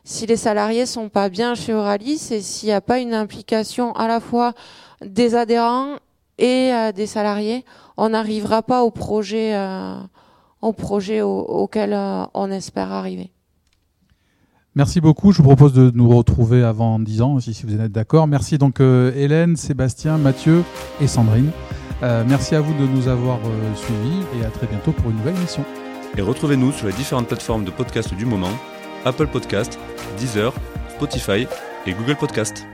si 0.03 0.25
les 0.25 0.35
salariés 0.35 0.85
sont 0.85 1.09
pas 1.09 1.29
bien 1.29 1.55
chez 1.55 1.73
Oralis 1.73 2.29
et 2.31 2.41
s'il 2.41 2.67
n'y 2.67 2.73
a 2.73 2.81
pas 2.81 2.99
une 2.99 3.13
implication 3.13 3.93
à 3.93 4.07
la 4.07 4.19
fois 4.19 4.53
des 5.05 5.35
adhérents 5.35 5.95
et 6.37 6.71
euh, 6.73 6.91
des 6.91 7.05
salariés, 7.05 7.63
on 7.95 8.09
n'arrivera 8.09 8.63
pas 8.63 8.83
au 8.83 8.91
projet, 8.91 9.55
euh, 9.55 9.95
au 10.61 10.73
projet 10.73 11.21
auquel 11.21 11.93
euh, 11.93 12.23
on 12.33 12.51
espère 12.51 12.91
arriver. 12.91 13.31
Merci 14.75 14.99
beaucoup. 14.99 15.31
Je 15.31 15.37
vous 15.37 15.49
propose 15.49 15.73
de 15.73 15.91
nous 15.93 16.09
retrouver 16.09 16.63
avant 16.63 16.99
10 16.99 17.21
ans, 17.21 17.39
si 17.39 17.63
vous 17.65 17.79
êtes 17.79 17.91
d'accord. 17.91 18.27
Merci 18.27 18.57
donc 18.57 18.79
Hélène, 18.79 19.55
Sébastien, 19.55 20.17
Mathieu 20.17 20.63
et 20.99 21.05
Sandrine. 21.05 21.51
merci 22.01 22.55
à 22.55 22.61
vous 22.61 22.73
de 22.73 22.87
nous 22.87 23.07
avoir 23.07 23.37
suivis 23.75 24.25
et 24.39 24.43
à 24.43 24.49
très 24.49 24.65
bientôt 24.65 24.91
pour 24.91 25.11
une 25.11 25.17
nouvelle 25.17 25.35
émission. 25.35 25.63
Et 26.17 26.21
retrouvez-nous 26.21 26.71
sur 26.71 26.87
les 26.87 26.93
différentes 26.93 27.27
plateformes 27.27 27.65
de 27.65 27.71
podcast 27.71 28.13
du 28.13 28.25
moment 28.25 28.51
Apple 29.05 29.27
Podcast, 29.27 29.79
Deezer, 30.17 30.53
Spotify 30.89 31.47
et 31.85 31.93
Google 31.93 32.15
Podcast. 32.15 32.65